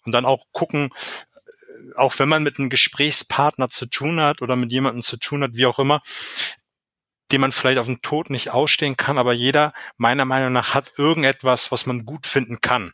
Und 0.05 0.13
dann 0.13 0.25
auch 0.25 0.45
gucken, 0.53 0.91
äh, 1.55 1.97
auch 1.97 2.19
wenn 2.19 2.29
man 2.29 2.43
mit 2.43 2.59
einem 2.59 2.71
Gesprächspartner 2.71 3.69
zu 3.69 3.87
tun 3.87 4.21
hat 4.21 4.43
oder 4.43 4.57
mit 4.57 4.73
jemandem 4.73 5.03
zu 5.03 5.17
tun 5.17 5.43
hat, 5.43 5.57
wie 5.57 5.67
auch 5.67 5.79
immer, 5.79 6.01
den 7.33 7.41
man 7.41 7.53
vielleicht 7.53 7.79
auf 7.79 7.87
den 7.87 8.03
Tod 8.03 8.31
nicht 8.31 8.51
ausstehen 8.51 8.97
kann, 8.97 9.19
aber 9.19 9.33
jeder 9.33 9.73
meiner 9.97 10.25
Meinung 10.25 10.53
nach 10.53 10.75
hat 10.75 10.93
irgendetwas, 10.99 11.73
was 11.73 11.87
man 11.87 12.05
gut 12.05 12.27
finden 12.27 12.61
kann. 12.61 12.93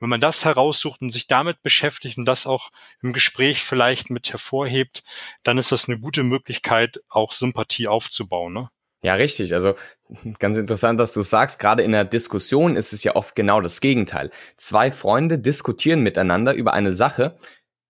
Wenn 0.00 0.08
man 0.08 0.20
das 0.20 0.44
heraussucht 0.44 1.00
und 1.00 1.10
sich 1.10 1.26
damit 1.26 1.62
beschäftigt 1.62 2.18
und 2.18 2.24
das 2.24 2.46
auch 2.46 2.70
im 3.02 3.12
Gespräch 3.12 3.62
vielleicht 3.62 4.10
mit 4.10 4.30
hervorhebt, 4.32 5.02
dann 5.42 5.58
ist 5.58 5.72
das 5.72 5.88
eine 5.88 5.98
gute 5.98 6.22
Möglichkeit, 6.22 7.00
auch 7.08 7.32
Sympathie 7.32 7.88
aufzubauen. 7.88 8.52
Ne? 8.52 8.68
Ja, 9.02 9.14
richtig. 9.14 9.52
Also 9.54 9.74
ganz 10.38 10.58
interessant, 10.58 10.98
dass 11.00 11.12
du 11.14 11.22
sagst, 11.22 11.58
gerade 11.58 11.82
in 11.82 11.92
der 11.92 12.04
Diskussion 12.04 12.76
ist 12.76 12.92
es 12.92 13.04
ja 13.04 13.16
oft 13.16 13.34
genau 13.34 13.60
das 13.60 13.80
Gegenteil. 13.80 14.30
Zwei 14.56 14.90
Freunde 14.90 15.38
diskutieren 15.38 16.00
miteinander 16.02 16.54
über 16.54 16.72
eine 16.72 16.92
Sache, 16.92 17.36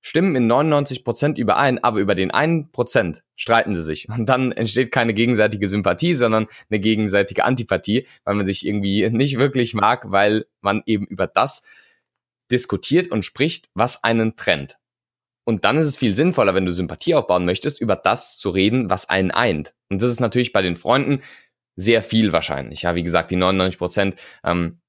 stimmen 0.01 0.37
in 0.37 0.47
99 0.47 1.05
Prozent 1.05 1.39
überein, 1.39 1.83
aber 1.83 1.99
über 2.01 2.15
den 2.15 2.31
einen 2.31 2.71
Prozent 2.71 3.23
streiten 3.37 3.75
sie 3.75 3.83
sich. 3.83 4.09
Und 4.09 4.27
dann 4.27 4.53
entsteht 4.53 4.93
keine 4.93 5.15
gegenseitige 5.15 5.69
Sympathie, 5.69 6.15
sondern 6.15 6.47
eine 6.71 6.81
gegenseitige 6.81 7.45
Antipathie, 7.45 8.07
weil 8.25 8.35
man 8.35 8.47
sich 8.47 8.67
irgendwie 8.67 9.09
nicht 9.11 9.39
wirklich 9.39 9.75
mag, 9.75 10.11
weil 10.11 10.47
man 10.61 10.83
eben 10.87 11.07
über 11.07 11.27
das 11.27 11.63
diskutiert 12.51 13.11
und 13.11 13.25
spricht, 13.25 13.69
was 13.75 14.03
einen 14.05 14.37
trennt. 14.37 14.79
Und 15.45 15.65
dann 15.65 15.79
ist 15.79 15.87
es 15.87 15.97
viel 15.97 16.15
sinnvoller, 16.15 16.55
wenn 16.55 16.67
du 16.67 16.73
Sympathie 16.73 17.15
aufbauen 17.15 17.47
möchtest, 17.47 17.81
über 17.81 17.97
das 17.97 18.39
zu 18.39 18.51
reden, 18.51 18.91
was 18.91 19.09
einen 19.09 19.31
eint. 19.31 19.75
Und 19.89 20.03
das 20.03 20.13
ist 20.13 20.21
natürlich 20.21 20.53
bei 20.53 20.61
den 20.61 20.77
Freunden 20.77 21.23
sehr 21.75 22.03
viel 22.03 22.33
wahrscheinlich. 22.33 22.83
Ja, 22.83 22.95
wie 22.95 23.03
gesagt, 23.03 23.31
die 23.31 23.37
99 23.37 23.79
Prozent, 23.79 24.21
ähm, 24.45 24.81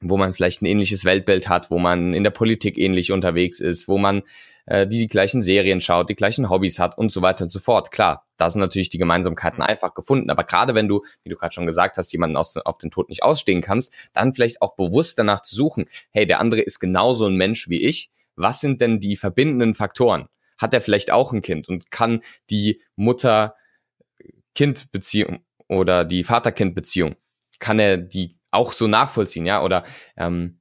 wo 0.00 0.16
man 0.16 0.34
vielleicht 0.34 0.62
ein 0.62 0.66
ähnliches 0.66 1.04
Weltbild 1.04 1.48
hat, 1.48 1.70
wo 1.70 1.78
man 1.78 2.14
in 2.14 2.24
der 2.24 2.30
Politik 2.30 2.78
ähnlich 2.78 3.12
unterwegs 3.12 3.60
ist, 3.60 3.86
wo 3.86 3.98
man 3.98 4.22
äh, 4.68 4.86
die, 4.86 4.98
die 4.98 5.08
gleichen 5.08 5.40
Serien 5.40 5.80
schaut, 5.80 6.10
die 6.10 6.14
gleichen 6.14 6.50
Hobbys 6.50 6.78
hat 6.78 6.98
und 6.98 7.10
so 7.10 7.22
weiter 7.22 7.44
und 7.44 7.48
so 7.48 7.58
fort. 7.58 7.90
Klar, 7.90 8.26
da 8.36 8.50
sind 8.50 8.60
natürlich 8.60 8.90
die 8.90 8.98
Gemeinsamkeiten 8.98 9.62
einfach 9.62 9.94
gefunden. 9.94 10.28
Aber 10.30 10.44
gerade 10.44 10.74
wenn 10.74 10.88
du, 10.88 11.06
wie 11.22 11.30
du 11.30 11.36
gerade 11.36 11.54
schon 11.54 11.64
gesagt 11.66 11.96
hast, 11.96 12.12
jemanden 12.12 12.36
aus, 12.36 12.58
auf 12.58 12.76
den 12.78 12.90
Tod 12.90 13.08
nicht 13.08 13.22
ausstehen 13.22 13.62
kannst, 13.62 13.94
dann 14.12 14.34
vielleicht 14.34 14.60
auch 14.60 14.74
bewusst 14.76 15.18
danach 15.18 15.40
zu 15.42 15.54
suchen, 15.54 15.86
hey, 16.10 16.26
der 16.26 16.40
andere 16.40 16.60
ist 16.60 16.80
genauso 16.80 17.26
ein 17.26 17.36
Mensch 17.36 17.68
wie 17.68 17.82
ich. 17.82 18.10
Was 18.36 18.60
sind 18.60 18.80
denn 18.80 18.98
die 19.00 19.16
verbindenden 19.16 19.74
Faktoren? 19.74 20.28
Hat 20.58 20.72
er 20.74 20.80
vielleicht 20.80 21.10
auch 21.10 21.32
ein 21.32 21.42
Kind 21.42 21.68
und 21.68 21.90
kann 21.90 22.22
die 22.50 22.80
Mutter-Kind-Beziehung 22.96 25.40
oder 25.66 26.04
die 26.04 26.22
Vater-Kind-Beziehung, 26.24 27.16
kann 27.58 27.78
er 27.78 27.96
die 27.96 28.36
auch 28.50 28.72
so 28.72 28.86
nachvollziehen, 28.86 29.46
ja? 29.46 29.62
Oder 29.62 29.84
ähm, 30.16 30.54
äh, 30.54 30.57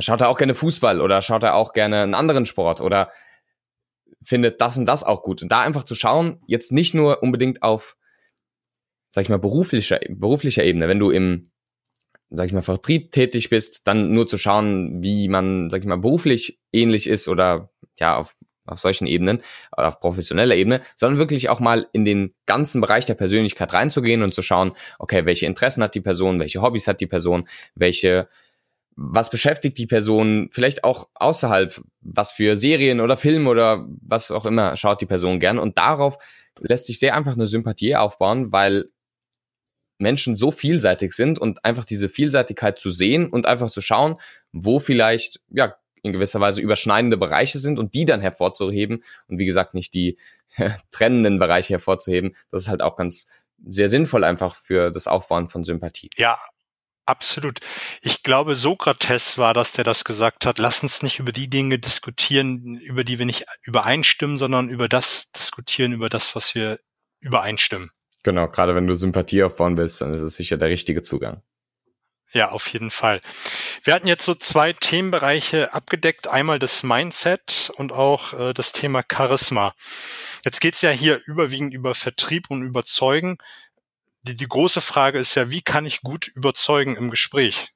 schaut 0.00 0.20
er 0.20 0.28
auch 0.28 0.38
gerne 0.38 0.54
Fußball 0.54 1.00
oder 1.00 1.22
schaut 1.22 1.42
er 1.42 1.54
auch 1.54 1.72
gerne 1.72 2.02
einen 2.02 2.14
anderen 2.14 2.46
Sport 2.46 2.80
oder 2.80 3.10
findet 4.22 4.60
das 4.60 4.76
und 4.76 4.86
das 4.86 5.04
auch 5.04 5.22
gut. 5.22 5.42
Und 5.42 5.52
da 5.52 5.60
einfach 5.60 5.84
zu 5.84 5.94
schauen, 5.94 6.40
jetzt 6.46 6.72
nicht 6.72 6.94
nur 6.94 7.22
unbedingt 7.22 7.62
auf, 7.62 7.96
sag 9.10 9.22
ich 9.22 9.28
mal, 9.28 9.38
beruflicher, 9.38 10.00
beruflicher 10.08 10.64
Ebene, 10.64 10.88
wenn 10.88 10.98
du 10.98 11.10
im, 11.10 11.50
sag 12.30 12.46
ich 12.46 12.52
mal, 12.52 12.62
Vertrieb 12.62 13.12
tätig 13.12 13.50
bist, 13.50 13.86
dann 13.86 14.12
nur 14.12 14.26
zu 14.26 14.36
schauen, 14.36 15.02
wie 15.02 15.28
man, 15.28 15.70
sag 15.70 15.80
ich 15.80 15.86
mal, 15.86 15.98
beruflich 15.98 16.58
ähnlich 16.72 17.08
ist 17.08 17.28
oder 17.28 17.70
ja, 18.00 18.16
auf, 18.16 18.34
auf 18.64 18.80
solchen 18.80 19.06
Ebenen 19.06 19.42
oder 19.76 19.88
auf 19.88 20.00
professioneller 20.00 20.56
Ebene, 20.56 20.80
sondern 20.96 21.20
wirklich 21.20 21.48
auch 21.48 21.60
mal 21.60 21.86
in 21.92 22.04
den 22.04 22.34
ganzen 22.46 22.80
Bereich 22.80 23.06
der 23.06 23.14
Persönlichkeit 23.14 23.72
reinzugehen 23.72 24.22
und 24.22 24.34
zu 24.34 24.42
schauen, 24.42 24.72
okay, 24.98 25.24
welche 25.24 25.46
Interessen 25.46 25.84
hat 25.84 25.94
die 25.94 26.00
Person, 26.00 26.40
welche 26.40 26.62
Hobbys 26.62 26.88
hat 26.88 27.00
die 27.00 27.06
Person, 27.06 27.46
welche 27.76 28.28
was 28.96 29.30
beschäftigt 29.30 29.76
die 29.76 29.86
Person, 29.86 30.48
vielleicht 30.50 30.82
auch 30.82 31.08
außerhalb, 31.14 31.80
was 32.00 32.32
für 32.32 32.56
Serien 32.56 33.00
oder 33.00 33.18
Filme 33.18 33.50
oder 33.50 33.86
was 34.00 34.30
auch 34.30 34.46
immer 34.46 34.76
schaut 34.76 35.02
die 35.02 35.06
Person 35.06 35.38
gern. 35.38 35.58
Und 35.58 35.76
darauf 35.76 36.18
lässt 36.58 36.86
sich 36.86 36.98
sehr 36.98 37.14
einfach 37.14 37.34
eine 37.34 37.46
Sympathie 37.46 37.94
aufbauen, 37.94 38.52
weil 38.52 38.86
Menschen 39.98 40.34
so 40.34 40.50
vielseitig 40.50 41.12
sind 41.12 41.38
und 41.38 41.64
einfach 41.64 41.84
diese 41.84 42.08
Vielseitigkeit 42.08 42.78
zu 42.78 42.90
sehen 42.90 43.28
und 43.28 43.46
einfach 43.46 43.70
zu 43.70 43.82
schauen, 43.82 44.14
wo 44.52 44.78
vielleicht, 44.78 45.40
ja, 45.50 45.76
in 46.02 46.12
gewisser 46.12 46.40
Weise 46.40 46.60
überschneidende 46.60 47.16
Bereiche 47.16 47.58
sind 47.58 47.78
und 47.78 47.94
die 47.94 48.04
dann 48.04 48.20
hervorzuheben 48.20 49.02
und 49.28 49.38
wie 49.38 49.46
gesagt 49.46 49.74
nicht 49.74 49.92
die 49.92 50.18
trennenden 50.90 51.38
Bereiche 51.38 51.74
hervorzuheben, 51.74 52.36
das 52.50 52.62
ist 52.62 52.68
halt 52.68 52.82
auch 52.82 52.96
ganz 52.96 53.28
sehr 53.66 53.88
sinnvoll 53.88 54.22
einfach 54.22 54.54
für 54.54 54.90
das 54.90 55.06
Aufbauen 55.06 55.48
von 55.48 55.64
Sympathie. 55.64 56.10
Ja, 56.16 56.38
Absolut. 57.06 57.60
Ich 58.02 58.24
glaube, 58.24 58.56
Sokrates 58.56 59.38
war 59.38 59.54
das, 59.54 59.70
der 59.72 59.84
das 59.84 60.04
gesagt 60.04 60.44
hat. 60.44 60.58
Lass 60.58 60.82
uns 60.82 61.02
nicht 61.02 61.20
über 61.20 61.30
die 61.30 61.48
Dinge 61.48 61.78
diskutieren, 61.78 62.76
über 62.78 63.04
die 63.04 63.20
wir 63.20 63.26
nicht 63.26 63.44
übereinstimmen, 63.62 64.38
sondern 64.38 64.68
über 64.68 64.88
das 64.88 65.30
diskutieren, 65.30 65.92
über 65.92 66.08
das, 66.08 66.34
was 66.34 66.56
wir 66.56 66.80
übereinstimmen. 67.20 67.92
Genau, 68.24 68.48
gerade 68.48 68.74
wenn 68.74 68.88
du 68.88 68.94
Sympathie 68.94 69.44
aufbauen 69.44 69.76
willst, 69.76 70.00
dann 70.00 70.12
ist 70.12 70.20
es 70.20 70.34
sicher 70.34 70.56
der 70.56 70.68
richtige 70.68 71.00
Zugang. 71.00 71.42
Ja, 72.32 72.50
auf 72.50 72.66
jeden 72.68 72.90
Fall. 72.90 73.20
Wir 73.84 73.94
hatten 73.94 74.08
jetzt 74.08 74.24
so 74.24 74.34
zwei 74.34 74.72
Themenbereiche 74.72 75.72
abgedeckt. 75.72 76.26
Einmal 76.26 76.58
das 76.58 76.82
Mindset 76.82 77.70
und 77.76 77.92
auch 77.92 78.32
äh, 78.32 78.52
das 78.52 78.72
Thema 78.72 79.04
Charisma. 79.10 79.74
Jetzt 80.44 80.60
geht's 80.60 80.82
ja 80.82 80.90
hier 80.90 81.22
überwiegend 81.26 81.72
über 81.72 81.94
Vertrieb 81.94 82.50
und 82.50 82.62
Überzeugen 82.62 83.38
die, 84.26 84.36
die 84.36 84.48
große 84.48 84.80
Frage 84.80 85.18
ist 85.18 85.34
ja, 85.34 85.50
wie 85.50 85.62
kann 85.62 85.86
ich 85.86 86.02
gut 86.02 86.28
überzeugen 86.28 86.96
im 86.96 87.10
Gespräch? 87.10 87.68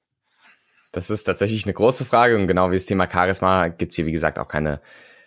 Das 0.92 1.10
ist 1.10 1.24
tatsächlich 1.24 1.64
eine 1.64 1.74
große 1.74 2.04
Frage 2.04 2.36
und 2.36 2.48
genau 2.48 2.70
wie 2.70 2.76
das 2.76 2.86
Thema 2.86 3.08
Charisma 3.10 3.68
gibt 3.68 3.92
es 3.92 3.96
hier, 3.96 4.06
wie 4.06 4.12
gesagt, 4.12 4.38
auch 4.38 4.48
keine 4.48 4.80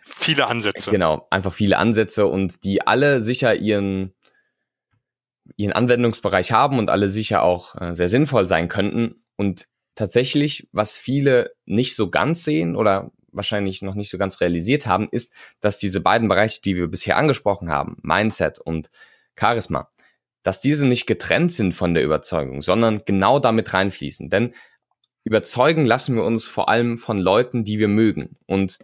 viele 0.03 0.47
Ansätze. 0.47 0.91
Genau, 0.91 1.27
einfach 1.29 1.53
viele 1.53 1.77
Ansätze 1.77 2.27
und 2.27 2.63
die 2.65 2.85
alle 2.85 3.21
sicher 3.21 3.55
ihren, 3.55 4.13
ihren 5.55 5.73
Anwendungsbereich 5.73 6.51
haben 6.51 6.79
und 6.79 6.89
alle 6.89 7.09
sicher 7.09 7.43
auch 7.43 7.79
äh, 7.79 7.95
sehr 7.95 8.09
sinnvoll 8.09 8.45
sein 8.45 8.67
könnten. 8.67 9.15
Und 9.37 9.67
tatsächlich, 9.95 10.67
was 10.73 10.97
viele 10.97 11.53
nicht 11.65 11.95
so 11.95 12.09
ganz 12.09 12.43
sehen 12.43 12.75
oder 12.75 13.11
wahrscheinlich 13.31 13.81
noch 13.81 13.95
nicht 13.95 14.11
so 14.11 14.17
ganz 14.17 14.41
realisiert 14.41 14.85
haben, 14.85 15.07
ist, 15.09 15.33
dass 15.61 15.77
diese 15.77 16.01
beiden 16.01 16.27
Bereiche, 16.27 16.61
die 16.61 16.75
wir 16.75 16.87
bisher 16.87 17.17
angesprochen 17.17 17.71
haben, 17.71 17.97
Mindset 18.01 18.59
und 18.59 18.89
Charisma, 19.39 19.89
dass 20.43 20.59
diese 20.59 20.87
nicht 20.87 21.07
getrennt 21.07 21.53
sind 21.53 21.73
von 21.73 21.93
der 21.93 22.03
Überzeugung, 22.03 22.61
sondern 22.61 22.99
genau 23.05 23.39
damit 23.39 23.73
reinfließen. 23.73 24.29
Denn 24.29 24.53
überzeugen 25.23 25.85
lassen 25.85 26.15
wir 26.15 26.23
uns 26.23 26.45
vor 26.45 26.69
allem 26.69 26.97
von 26.97 27.17
Leuten, 27.17 27.63
die 27.63 27.79
wir 27.79 27.87
mögen 27.87 28.35
und 28.45 28.79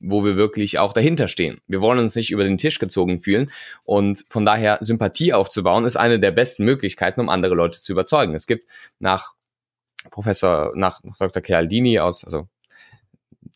wo 0.00 0.24
wir 0.24 0.36
wirklich 0.36 0.78
auch 0.78 0.92
dahinter 0.92 1.28
stehen. 1.28 1.58
Wir 1.66 1.80
wollen 1.80 1.98
uns 1.98 2.14
nicht 2.14 2.30
über 2.30 2.44
den 2.44 2.58
Tisch 2.58 2.78
gezogen 2.78 3.20
fühlen 3.20 3.50
und 3.84 4.24
von 4.28 4.44
daher 4.44 4.78
Sympathie 4.80 5.32
aufzubauen 5.32 5.84
ist 5.84 5.96
eine 5.96 6.20
der 6.20 6.32
besten 6.32 6.64
Möglichkeiten, 6.64 7.20
um 7.20 7.28
andere 7.28 7.54
Leute 7.54 7.80
zu 7.80 7.92
überzeugen. 7.92 8.34
Es 8.34 8.46
gibt 8.46 8.68
nach 8.98 9.32
Professor, 10.10 10.72
nach, 10.74 11.00
Dr. 11.18 11.42
Chialdini 11.42 11.98
aus, 11.98 12.24
also 12.24 12.48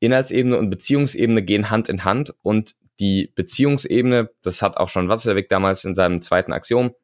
Inhaltsebene 0.00 0.58
und 0.58 0.70
Beziehungsebene 0.70 1.42
gehen 1.42 1.70
Hand 1.70 1.88
in 1.88 2.04
Hand 2.04 2.34
und 2.42 2.74
die 2.98 3.32
Beziehungsebene, 3.34 4.30
das 4.42 4.62
hat 4.62 4.76
auch 4.76 4.88
schon 4.88 5.08
Watzlawick 5.08 5.48
damals 5.48 5.84
in 5.84 5.94
seinem 5.94 6.20
zweiten 6.20 6.52
Axiom 6.52 6.94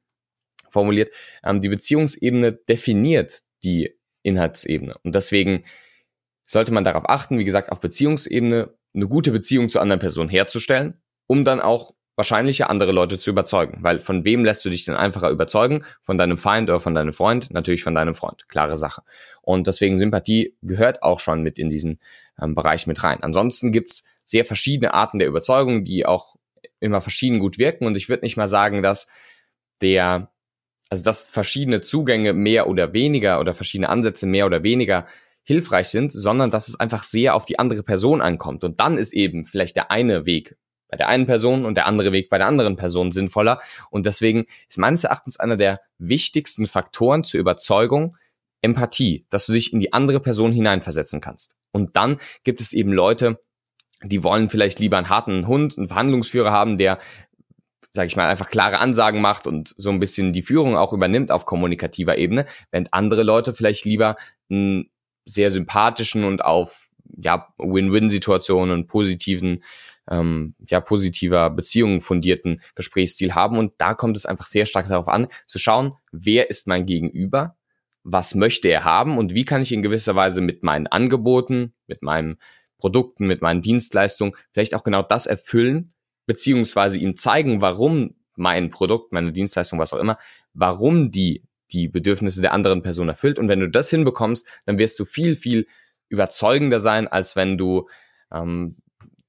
formuliert, 0.70 1.12
ähm, 1.44 1.60
die 1.60 1.68
Beziehungsebene 1.68 2.52
definiert 2.52 3.42
die 3.62 3.94
Inhaltsebene. 4.22 4.94
Und 5.02 5.14
deswegen 5.14 5.64
sollte 6.44 6.72
man 6.72 6.84
darauf 6.84 7.08
achten, 7.08 7.38
wie 7.38 7.44
gesagt, 7.44 7.72
auf 7.72 7.80
Beziehungsebene 7.80 8.74
eine 8.94 9.08
gute 9.08 9.30
Beziehung 9.30 9.68
zu 9.68 9.80
anderen 9.80 10.00
Personen 10.00 10.28
herzustellen, 10.28 11.00
um 11.26 11.44
dann 11.44 11.60
auch 11.60 11.94
wahrscheinlicher 12.16 12.70
andere 12.70 12.92
Leute 12.92 13.18
zu 13.18 13.30
überzeugen. 13.30 13.78
Weil 13.82 14.00
von 14.00 14.24
wem 14.24 14.44
lässt 14.44 14.64
du 14.64 14.70
dich 14.70 14.84
denn 14.84 14.96
einfacher 14.96 15.30
überzeugen? 15.30 15.84
Von 16.02 16.18
deinem 16.18 16.38
Feind 16.38 16.68
oder 16.68 16.80
von 16.80 16.94
deinem 16.94 17.12
Freund? 17.12 17.52
Natürlich 17.52 17.84
von 17.84 17.94
deinem 17.94 18.14
Freund. 18.14 18.48
Klare 18.48 18.76
Sache. 18.76 19.02
Und 19.42 19.66
deswegen 19.66 19.98
Sympathie 19.98 20.56
gehört 20.62 21.02
auch 21.02 21.20
schon 21.20 21.42
mit 21.42 21.58
in 21.58 21.68
diesen 21.68 22.00
ähm, 22.40 22.54
Bereich 22.54 22.86
mit 22.86 23.04
rein. 23.04 23.22
Ansonsten 23.22 23.70
gibt's 23.70 24.04
sehr 24.24 24.44
verschiedene 24.44 24.94
Arten 24.94 25.18
der 25.18 25.28
Überzeugung, 25.28 25.84
die 25.84 26.04
auch 26.04 26.36
immer 26.80 27.00
verschieden 27.00 27.38
gut 27.38 27.58
wirken. 27.58 27.86
Und 27.86 27.96
ich 27.96 28.08
würde 28.08 28.24
nicht 28.24 28.36
mal 28.36 28.48
sagen, 28.48 28.82
dass 28.82 29.08
der, 29.80 30.30
also 30.88 31.04
dass 31.04 31.28
verschiedene 31.28 31.82
Zugänge 31.82 32.32
mehr 32.32 32.68
oder 32.68 32.92
weniger 32.92 33.40
oder 33.40 33.54
verschiedene 33.54 33.88
Ansätze 33.88 34.26
mehr 34.26 34.46
oder 34.46 34.62
weniger 34.62 35.06
hilfreich 35.42 35.88
sind, 35.88 36.12
sondern 36.12 36.50
dass 36.50 36.66
es 36.66 36.80
einfach 36.80 37.04
sehr 37.04 37.34
auf 37.34 37.44
die 37.44 37.58
andere 37.58 37.84
Person 37.84 38.20
ankommt. 38.20 38.64
Und 38.64 38.80
dann 38.80 38.98
ist 38.98 39.12
eben 39.12 39.44
vielleicht 39.44 39.76
der 39.76 39.92
eine 39.92 40.26
Weg 40.26 40.56
bei 40.88 40.96
der 40.96 41.08
einen 41.08 41.26
Person 41.26 41.64
und 41.64 41.76
der 41.76 41.86
andere 41.86 42.12
Weg 42.12 42.30
bei 42.30 42.38
der 42.38 42.46
anderen 42.46 42.76
Person 42.76 43.12
sinnvoller. 43.12 43.60
Und 43.90 44.06
deswegen 44.06 44.46
ist 44.68 44.78
meines 44.78 45.04
Erachtens 45.04 45.38
einer 45.38 45.56
der 45.56 45.80
wichtigsten 45.98 46.66
Faktoren 46.66 47.24
zur 47.24 47.40
Überzeugung 47.40 48.16
Empathie, 48.62 49.26
dass 49.30 49.46
du 49.46 49.52
dich 49.52 49.72
in 49.72 49.80
die 49.80 49.92
andere 49.92 50.20
Person 50.20 50.52
hineinversetzen 50.52 51.20
kannst. 51.20 51.54
Und 51.72 51.96
dann 51.96 52.18
gibt 52.42 52.60
es 52.60 52.72
eben 52.72 52.92
Leute, 52.92 53.38
die 54.02 54.24
wollen 54.24 54.48
vielleicht 54.48 54.78
lieber 54.78 54.98
einen 54.98 55.08
harten 55.08 55.46
Hund, 55.46 55.76
einen 55.76 55.88
Verhandlungsführer 55.88 56.52
haben, 56.52 56.78
der, 56.78 56.98
sag 57.92 58.06
ich 58.06 58.16
mal, 58.16 58.28
einfach 58.28 58.48
klare 58.48 58.78
Ansagen 58.78 59.20
macht 59.20 59.46
und 59.46 59.74
so 59.76 59.90
ein 59.90 60.00
bisschen 60.00 60.32
die 60.32 60.42
Führung 60.42 60.76
auch 60.76 60.92
übernimmt 60.92 61.30
auf 61.30 61.46
kommunikativer 61.46 62.18
Ebene, 62.18 62.46
während 62.70 62.92
andere 62.92 63.22
Leute 63.22 63.54
vielleicht 63.54 63.84
lieber 63.84 64.16
einen 64.50 64.90
sehr 65.24 65.50
sympathischen 65.50 66.24
und 66.24 66.44
auf 66.44 66.90
ja, 67.16 67.48
Win-Win-Situationen 67.58 68.74
und 68.74 68.86
positiven 68.86 69.62
ähm, 70.10 70.54
ja, 70.68 70.80
positiver 70.80 71.50
Beziehungen 71.50 72.00
fundierten 72.00 72.60
Gesprächsstil 72.74 73.34
haben. 73.34 73.58
Und 73.58 73.72
da 73.78 73.94
kommt 73.94 74.16
es 74.16 74.26
einfach 74.26 74.46
sehr 74.46 74.66
stark 74.66 74.88
darauf 74.88 75.08
an, 75.08 75.28
zu 75.46 75.58
schauen, 75.58 75.94
wer 76.12 76.50
ist 76.50 76.66
mein 76.66 76.86
Gegenüber, 76.86 77.56
was 78.02 78.34
möchte 78.34 78.68
er 78.68 78.84
haben 78.84 79.18
und 79.18 79.34
wie 79.34 79.44
kann 79.44 79.62
ich 79.62 79.72
in 79.72 79.82
gewisser 79.82 80.14
Weise 80.14 80.40
mit 80.40 80.62
meinen 80.62 80.86
Angeboten, 80.86 81.74
mit 81.86 82.02
meinen 82.02 82.36
Produkten, 82.78 83.26
mit 83.26 83.42
meinen 83.42 83.62
Dienstleistungen 83.62 84.34
vielleicht 84.52 84.74
auch 84.74 84.84
genau 84.84 85.02
das 85.02 85.26
erfüllen, 85.26 85.92
beziehungsweise 86.26 86.98
ihm 86.98 87.16
zeigen, 87.16 87.60
warum 87.60 88.14
mein 88.36 88.70
Produkt, 88.70 89.12
meine 89.12 89.32
Dienstleistung, 89.32 89.78
was 89.78 89.92
auch 89.92 89.98
immer, 89.98 90.18
warum 90.52 91.10
die 91.10 91.42
die 91.72 91.88
Bedürfnisse 91.88 92.40
der 92.40 92.52
anderen 92.52 92.82
Person 92.82 93.08
erfüllt. 93.08 93.38
Und 93.38 93.48
wenn 93.48 93.60
du 93.60 93.68
das 93.68 93.90
hinbekommst, 93.90 94.46
dann 94.66 94.78
wirst 94.78 94.98
du 94.98 95.04
viel, 95.04 95.34
viel 95.34 95.66
überzeugender 96.08 96.80
sein, 96.80 97.08
als 97.08 97.36
wenn 97.36 97.58
du 97.58 97.88
ähm, 98.32 98.76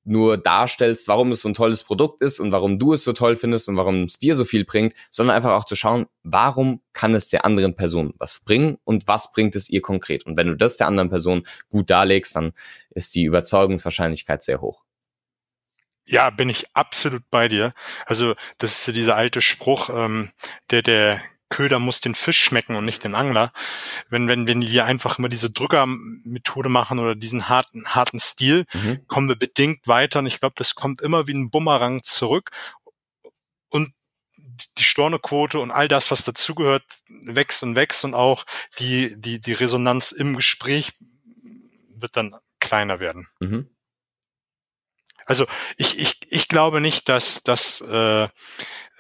nur 0.08 0.38
darstellst, 0.38 1.08
warum 1.08 1.32
es 1.32 1.42
so 1.42 1.50
ein 1.50 1.54
tolles 1.54 1.84
Produkt 1.84 2.22
ist 2.24 2.40
und 2.40 2.52
warum 2.52 2.80
du 2.80 2.94
es 2.94 3.04
so 3.04 3.14
toll 3.14 3.36
findest 3.36 3.70
und 3.70 3.78
warum 3.78 4.04
es 4.04 4.18
dir 4.18 4.36
so 4.36 4.46
viel 4.46 4.66
bringt, 4.66 4.94
sondern 5.12 5.36
einfach 5.36 5.52
auch 5.52 5.66
zu 5.66 5.76
schauen, 5.76 6.08
warum 6.24 6.82
kann 6.94 7.14
es 7.14 7.28
der 7.30 7.46
anderen 7.46 7.76
Person 7.76 8.14
was 8.18 8.40
bringen 8.40 8.78
und 8.84 9.08
was 9.08 9.32
bringt 9.32 9.56
es 9.56 9.70
ihr 9.70 9.82
konkret. 9.82 10.26
Und 10.26 10.38
wenn 10.38 10.48
du 10.48 10.56
das 10.56 10.78
der 10.78 10.88
anderen 10.88 11.10
Person 11.10 11.46
gut 11.70 11.90
darlegst, 11.90 12.36
dann 12.36 12.54
ist 12.90 13.16
die 13.16 13.24
Überzeugungswahrscheinlichkeit 13.24 14.44
sehr 14.44 14.62
hoch. 14.62 14.84
Ja, 16.06 16.30
bin 16.30 16.48
ich 16.48 16.68
absolut 16.74 17.30
bei 17.30 17.50
dir. 17.50 17.74
Also 18.06 18.34
das 18.60 18.88
ist 18.88 18.96
dieser 18.96 19.18
alte 19.18 19.42
Spruch, 19.42 19.90
ähm, 19.90 20.32
der 20.72 20.82
der 20.82 21.22
Köder 21.50 21.80
muss 21.80 22.02
den 22.02 22.16
Fisch 22.16 22.44
schmecken 22.44 22.76
und 22.76 22.86
nicht 22.86 23.04
den 23.04 23.16
Angler. 23.16 23.52
Wenn, 24.10 24.28
wenn, 24.28 24.48
wenn 24.48 24.62
wir 24.62 24.86
einfach 24.86 25.18
immer 25.18 25.30
diese 25.30 25.50
Drückermethode 25.50 26.70
machen 26.70 27.00
oder 27.00 27.16
diesen 27.16 27.50
harten, 27.50 27.96
harten 27.96 28.20
Stil, 28.20 28.66
mhm. 28.74 29.06
kommen 29.08 29.30
wir 29.30 29.38
bedingt 29.38 29.88
weiter. 29.88 30.20
Und 30.20 30.26
ich 30.28 30.40
glaube, 30.40 30.56
das 30.58 30.76
kommt 30.76 31.02
immer 31.02 31.28
wie 31.28 31.34
ein 31.34 31.50
Bumerang 31.50 32.04
zurück. 32.04 32.52
Und 33.70 33.94
die 34.78 34.84
Stornequote 34.84 35.60
und 35.60 35.72
all 35.72 35.88
das, 35.88 36.12
was 36.12 36.24
dazugehört, 36.24 36.84
wächst 37.08 37.64
und 37.64 37.76
wächst 37.76 38.04
und 38.06 38.16
auch 38.16 38.46
die, 38.80 39.20
die, 39.20 39.40
die 39.40 39.54
Resonanz 39.54 40.12
im 40.12 40.36
Gespräch 40.36 40.94
wird 41.90 42.18
dann 42.18 42.36
kleiner 42.60 43.00
werden. 43.00 43.28
Mhm. 43.40 43.70
Also 45.26 45.46
ich, 45.76 46.00
ich, 46.00 46.20
ich 46.30 46.48
glaube 46.48 46.82
nicht, 46.82 47.10
dass, 47.10 47.44
dass 47.44 47.82
äh, 47.82 48.30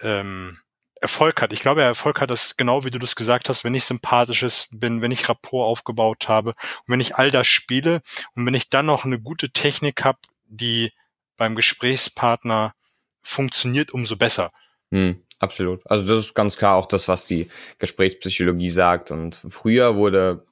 ähm, 0.02 0.60
Erfolg 1.02 1.42
hat. 1.42 1.54
Ich 1.54 1.60
glaube, 1.60 1.82
Erfolg 1.82 2.22
hat 2.22 2.30
das 2.30 2.58
genau 2.58 2.84
wie 2.84 2.92
du 2.92 3.00
das 3.00 3.16
gesagt 3.16 3.50
hast, 3.50 3.64
wenn 3.64 3.76
ich 3.76 3.86
sympathisches 3.86 4.68
bin, 4.72 5.02
wenn 5.02 5.12
ich 5.12 5.30
Rapport 5.30 5.68
aufgebaut 5.68 6.28
habe 6.28 6.50
und 6.50 6.88
wenn 6.88 7.00
ich 7.00 7.16
all 7.16 7.32
das 7.32 7.48
spiele 7.48 8.02
und 8.36 8.46
wenn 8.46 8.54
ich 8.54 8.70
dann 8.70 8.88
noch 8.88 9.06
eine 9.06 9.20
gute 9.20 9.50
Technik 9.50 10.04
habe, 10.04 10.20
die 10.46 10.92
beim 11.38 11.56
Gesprächspartner 11.56 12.74
funktioniert, 13.22 13.92
umso 13.92 14.16
besser. 14.16 14.50
Hm, 14.92 15.22
absolut. 15.40 15.82
Also 15.86 16.06
das 16.06 16.20
ist 16.26 16.34
ganz 16.34 16.58
klar 16.58 16.76
auch 16.76 16.86
das, 16.86 17.08
was 17.08 17.26
die 17.26 17.50
Gesprächspsychologie 17.78 18.70
sagt. 18.70 19.12
Und 19.12 19.36
früher 19.50 19.96
wurde, 19.96 20.46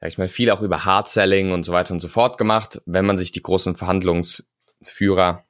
sag 0.00 0.08
ich 0.08 0.18
mal, 0.18 0.28
viel 0.28 0.50
auch 0.50 0.62
über 0.62 0.84
Hard 0.84 1.08
Selling 1.08 1.52
und 1.52 1.64
so 1.64 1.72
weiter 1.72 1.92
und 1.92 2.00
so 2.00 2.08
fort 2.08 2.38
gemacht. 2.38 2.80
Wenn 2.86 3.06
man 3.06 3.18
sich 3.18 3.32
die 3.32 3.42
großen 3.42 3.76
Verhandlungsführer 3.76 5.44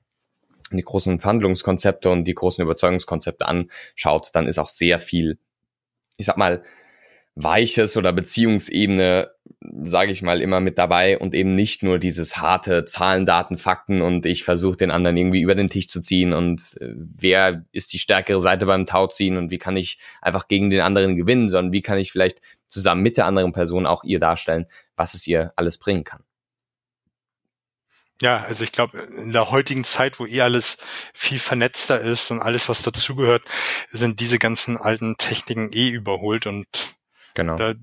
die 0.77 0.85
großen 0.85 1.21
Verhandlungskonzepte 1.21 2.11
und 2.11 2.25
die 2.25 2.35
großen 2.35 2.63
Überzeugungskonzepte 2.63 3.47
anschaut, 3.47 4.31
dann 4.33 4.47
ist 4.47 4.59
auch 4.59 4.69
sehr 4.69 4.99
viel, 4.99 5.39
ich 6.17 6.27
sag 6.27 6.37
mal, 6.37 6.63
Weiches 7.37 7.97
oder 7.97 8.13
Beziehungsebene, 8.13 9.31
sage 9.83 10.13
ich 10.13 10.23
mal, 10.23 10.41
immer 10.41 10.61
mit 10.61 10.79
dabei 10.79 11.19
und 11.19 11.35
eben 11.35 11.53
nicht 11.53 11.83
nur 11.83 11.99
dieses 11.99 12.37
harte 12.37 12.85
Zahlen, 12.85 13.27
Daten, 13.27 13.59
Fakten 13.59 14.03
und 14.03 14.25
ich 14.25 14.45
versuche 14.45 14.77
den 14.77 14.93
anderen 14.93 15.17
irgendwie 15.17 15.41
über 15.41 15.57
den 15.57 15.69
Tisch 15.69 15.89
zu 15.89 16.01
ziehen 16.01 16.33
und 16.33 16.77
äh, 16.81 16.95
wer 16.95 17.65
ist 17.73 17.93
die 17.93 17.99
stärkere 17.99 18.41
Seite 18.41 18.67
beim 18.67 18.87
Tauziehen 18.87 19.37
und 19.37 19.51
wie 19.51 19.59
kann 19.59 19.77
ich 19.77 19.99
einfach 20.23 20.47
gegen 20.47 20.71
den 20.71 20.81
anderen 20.81 21.17
gewinnen, 21.17 21.49
sondern 21.49 21.73
wie 21.73 21.83
kann 21.83 21.99
ich 21.99 22.13
vielleicht 22.13 22.41
zusammen 22.69 23.03
mit 23.03 23.17
der 23.17 23.27
anderen 23.27 23.51
Person 23.51 23.85
auch 23.87 24.05
ihr 24.05 24.21
darstellen, 24.21 24.67
was 24.95 25.15
es 25.15 25.27
ihr 25.27 25.53
alles 25.57 25.79
bringen 25.79 26.05
kann. 26.05 26.23
Ja, 28.23 28.39
also 28.39 28.63
ich 28.65 28.73
glaube, 28.73 28.99
in 28.99 29.33
der 29.33 29.51
heutigen 29.51 29.85
Zeit, 29.85 30.21
wo 30.21 30.27
eh 30.27 30.41
alles 30.41 30.79
viel 31.13 31.39
vernetzter 31.39 32.01
ist 32.01 32.31
und 32.31 32.41
alles, 32.41 32.69
was 32.69 32.83
dazugehört, 32.83 33.43
sind 33.89 34.21
diese 34.21 34.39
ganzen 34.39 34.77
alten 34.77 35.17
Techniken 35.17 35.71
eh 35.73 35.89
überholt 35.89 36.47
und 36.47 36.95
Genau. 37.35 37.57
Da 37.57 37.75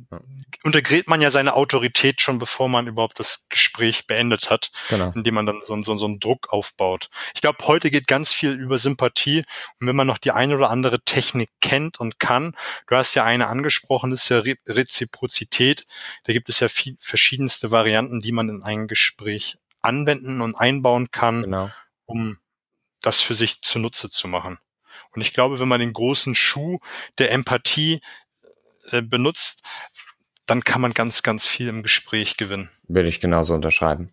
untergräbt 0.64 1.10
man 1.10 1.22
ja 1.22 1.30
seine 1.30 1.56
Autorität 1.56 2.22
schon, 2.22 2.40
bevor 2.40 2.70
man 2.70 2.88
überhaupt 2.88 3.20
das 3.20 3.48
Gespräch 3.50 4.08
beendet 4.08 4.50
hat, 4.50 4.72
genau. 4.88 5.12
indem 5.14 5.36
man 5.36 5.46
dann 5.46 5.62
so, 5.62 5.80
so, 5.84 5.98
so 5.98 6.06
einen 6.06 6.22
Druck 6.22 6.54
aufbaut. 6.54 7.10
Ich 7.36 7.42
glaube, 7.42 7.68
heute 7.68 7.92
geht 7.92 8.08
ganz 8.08 8.32
viel 8.32 8.52
über 8.52 8.78
Sympathie. 8.78 9.44
Und 9.80 9.88
wenn 9.88 9.96
man 9.96 10.08
noch 10.08 10.20
die 10.20 10.32
eine 10.32 10.56
oder 10.56 10.70
andere 10.70 11.02
Technik 11.04 11.50
kennt 11.60 12.00
und 12.00 12.18
kann, 12.18 12.56
du 12.88 12.96
hast 12.96 13.14
ja 13.14 13.26
eine 13.26 13.48
angesprochen, 13.48 14.12
das 14.12 14.24
ist 14.24 14.30
ja 14.30 14.40
Re 14.40 14.56
Reziprozität. 14.68 15.86
Da 16.24 16.32
gibt 16.32 16.48
es 16.48 16.62
ja 16.62 16.70
viel, 16.70 16.96
verschiedenste 17.02 17.72
Varianten, 17.72 18.22
die 18.22 18.32
man 18.32 18.48
in 18.48 18.64
ein 18.64 18.88
Gespräch 18.88 19.58
anwenden 19.82 20.42
und 20.42 20.56
einbauen 20.56 21.12
kann, 21.12 21.44
genau. 21.44 21.72
um 22.06 22.38
das 23.02 23.22
für 23.22 23.34
sich 23.34 23.62
zunutze 23.62 24.10
zu 24.10 24.28
machen. 24.28 24.60
Und 25.14 25.22
ich 25.22 25.34
glaube, 25.34 25.60
wenn 25.60 25.68
man 25.68 25.80
den 25.80 25.94
großen 25.94 26.36
Schuh 26.36 26.80
der 27.18 27.32
Empathie 27.32 28.02
äh, 28.92 29.02
benutzt, 29.02 29.64
dann 30.46 30.64
kann 30.64 30.82
man 30.82 30.94
ganz, 30.94 31.24
ganz 31.24 31.48
viel 31.48 31.68
im 31.68 31.84
Gespräch 31.84 32.38
gewinnen. 32.38 32.70
Würde 32.88 33.10
ich 33.10 33.20
genauso 33.20 33.54
unterschreiben. 33.54 34.12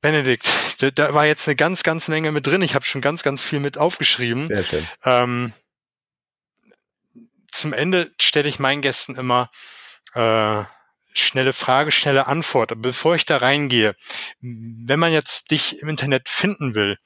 Benedikt, 0.00 0.48
da, 0.78 0.90
da 0.90 1.14
war 1.14 1.26
jetzt 1.26 1.48
eine 1.48 1.56
ganz, 1.56 1.82
ganz 1.82 2.08
Menge 2.08 2.30
mit 2.30 2.46
drin. 2.46 2.62
Ich 2.62 2.74
habe 2.74 2.84
schon 2.84 3.00
ganz, 3.00 3.22
ganz 3.22 3.42
viel 3.42 3.60
mit 3.60 3.78
aufgeschrieben. 3.78 4.42
Sehr 4.42 4.64
schön. 4.64 4.86
Ähm, 5.04 5.52
zum 7.48 7.72
Ende 7.72 8.12
stelle 8.20 8.48
ich 8.48 8.58
meinen 8.58 8.82
Gästen 8.82 9.14
immer 9.14 9.50
äh, 10.14 10.64
schnelle 11.18 11.52
Frage, 11.52 11.92
schnelle 11.92 12.26
Antwort. 12.26 12.72
Bevor 12.76 13.14
ich 13.14 13.24
da 13.24 13.38
reingehe, 13.38 13.94
wenn 14.40 14.98
man 14.98 15.12
jetzt 15.12 15.50
dich 15.50 15.80
im 15.82 15.88
Internet 15.88 16.28
finden 16.28 16.74
will, 16.74 16.96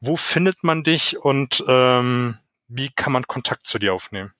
wo 0.00 0.16
findet 0.16 0.62
man 0.62 0.84
dich 0.84 1.18
und 1.18 1.64
ähm, 1.66 2.38
wie 2.68 2.90
kann 2.94 3.12
man 3.12 3.26
Kontakt 3.26 3.66
zu 3.66 3.78
dir 3.78 3.94
aufnehmen? 3.94 4.32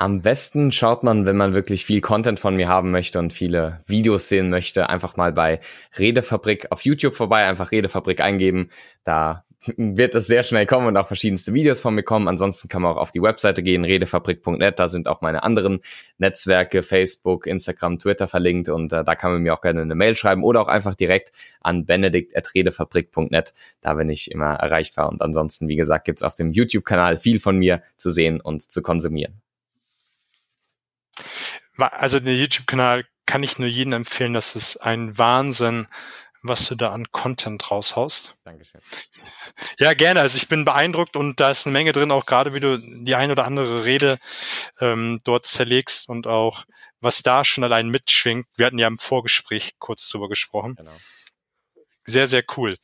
Am 0.00 0.22
besten 0.22 0.70
schaut 0.70 1.02
man, 1.02 1.26
wenn 1.26 1.36
man 1.36 1.54
wirklich 1.54 1.84
viel 1.84 2.00
Content 2.00 2.38
von 2.38 2.54
mir 2.54 2.68
haben 2.68 2.92
möchte 2.92 3.18
und 3.18 3.32
viele 3.32 3.80
Videos 3.86 4.28
sehen 4.28 4.48
möchte, 4.48 4.88
einfach 4.88 5.16
mal 5.16 5.32
bei 5.32 5.60
Redefabrik 5.98 6.70
auf 6.70 6.82
YouTube 6.84 7.16
vorbei, 7.16 7.44
einfach 7.44 7.72
Redefabrik 7.72 8.20
eingeben. 8.20 8.70
Da 9.02 9.44
wird 9.76 10.14
es 10.14 10.26
sehr 10.26 10.42
schnell 10.42 10.66
kommen 10.66 10.86
und 10.86 10.96
auch 10.96 11.06
verschiedenste 11.08 11.52
Videos 11.52 11.80
von 11.80 11.94
mir 11.94 12.02
kommen. 12.02 12.28
Ansonsten 12.28 12.68
kann 12.68 12.82
man 12.82 12.92
auch 12.92 12.96
auf 12.96 13.10
die 13.10 13.22
Webseite 13.22 13.62
gehen, 13.62 13.84
redefabrik.net. 13.84 14.78
Da 14.78 14.88
sind 14.88 15.08
auch 15.08 15.20
meine 15.20 15.42
anderen 15.42 15.80
Netzwerke, 16.18 16.82
Facebook, 16.82 17.46
Instagram, 17.46 17.98
Twitter 17.98 18.28
verlinkt 18.28 18.68
und 18.68 18.92
äh, 18.92 19.04
da 19.04 19.14
kann 19.14 19.32
man 19.32 19.42
mir 19.42 19.54
auch 19.54 19.60
gerne 19.60 19.82
eine 19.82 19.94
Mail 19.94 20.14
schreiben 20.14 20.44
oder 20.44 20.60
auch 20.60 20.68
einfach 20.68 20.94
direkt 20.94 21.32
an 21.60 21.86
benedikt.redefabrik.net. 21.86 23.54
Da 23.80 23.94
bin 23.94 24.08
ich 24.10 24.30
immer 24.30 24.54
erreichbar 24.54 25.08
und 25.08 25.22
ansonsten, 25.22 25.68
wie 25.68 25.76
gesagt, 25.76 26.04
gibt's 26.04 26.22
auf 26.22 26.34
dem 26.34 26.52
YouTube-Kanal 26.52 27.16
viel 27.16 27.40
von 27.40 27.56
mir 27.56 27.82
zu 27.96 28.10
sehen 28.10 28.40
und 28.40 28.62
zu 28.62 28.82
konsumieren 28.82 29.40
also 31.78 32.20
den 32.20 32.36
YouTube-Kanal 32.36 33.04
kann 33.26 33.42
ich 33.42 33.58
nur 33.58 33.68
jedem 33.68 33.92
empfehlen. 33.92 34.34
Das 34.34 34.56
ist 34.56 34.78
ein 34.78 35.16
Wahnsinn, 35.18 35.86
was 36.42 36.66
du 36.66 36.74
da 36.74 36.92
an 36.92 37.10
Content 37.10 37.70
raushaust. 37.70 38.36
Dankeschön. 38.44 38.80
Ja, 39.78 39.94
gerne. 39.94 40.20
Also 40.20 40.36
ich 40.36 40.48
bin 40.48 40.64
beeindruckt 40.64 41.16
und 41.16 41.40
da 41.40 41.50
ist 41.50 41.66
eine 41.66 41.72
Menge 41.72 41.92
drin, 41.92 42.10
auch 42.10 42.26
gerade 42.26 42.54
wie 42.54 42.60
du 42.60 42.78
die 42.78 43.14
ein 43.14 43.30
oder 43.30 43.44
andere 43.44 43.84
Rede 43.84 44.18
ähm, 44.80 45.20
dort 45.24 45.46
zerlegst 45.46 46.08
und 46.08 46.26
auch 46.26 46.64
was 47.00 47.22
da 47.22 47.44
schon 47.44 47.64
allein 47.64 47.88
mitschwingt. 47.88 48.46
Wir 48.56 48.66
hatten 48.66 48.78
ja 48.78 48.88
im 48.88 48.98
Vorgespräch 48.98 49.78
kurz 49.78 50.08
drüber 50.08 50.28
gesprochen. 50.28 50.74
Genau. 50.76 50.96
Sehr, 52.04 52.26
sehr 52.26 52.44
cool. 52.56 52.74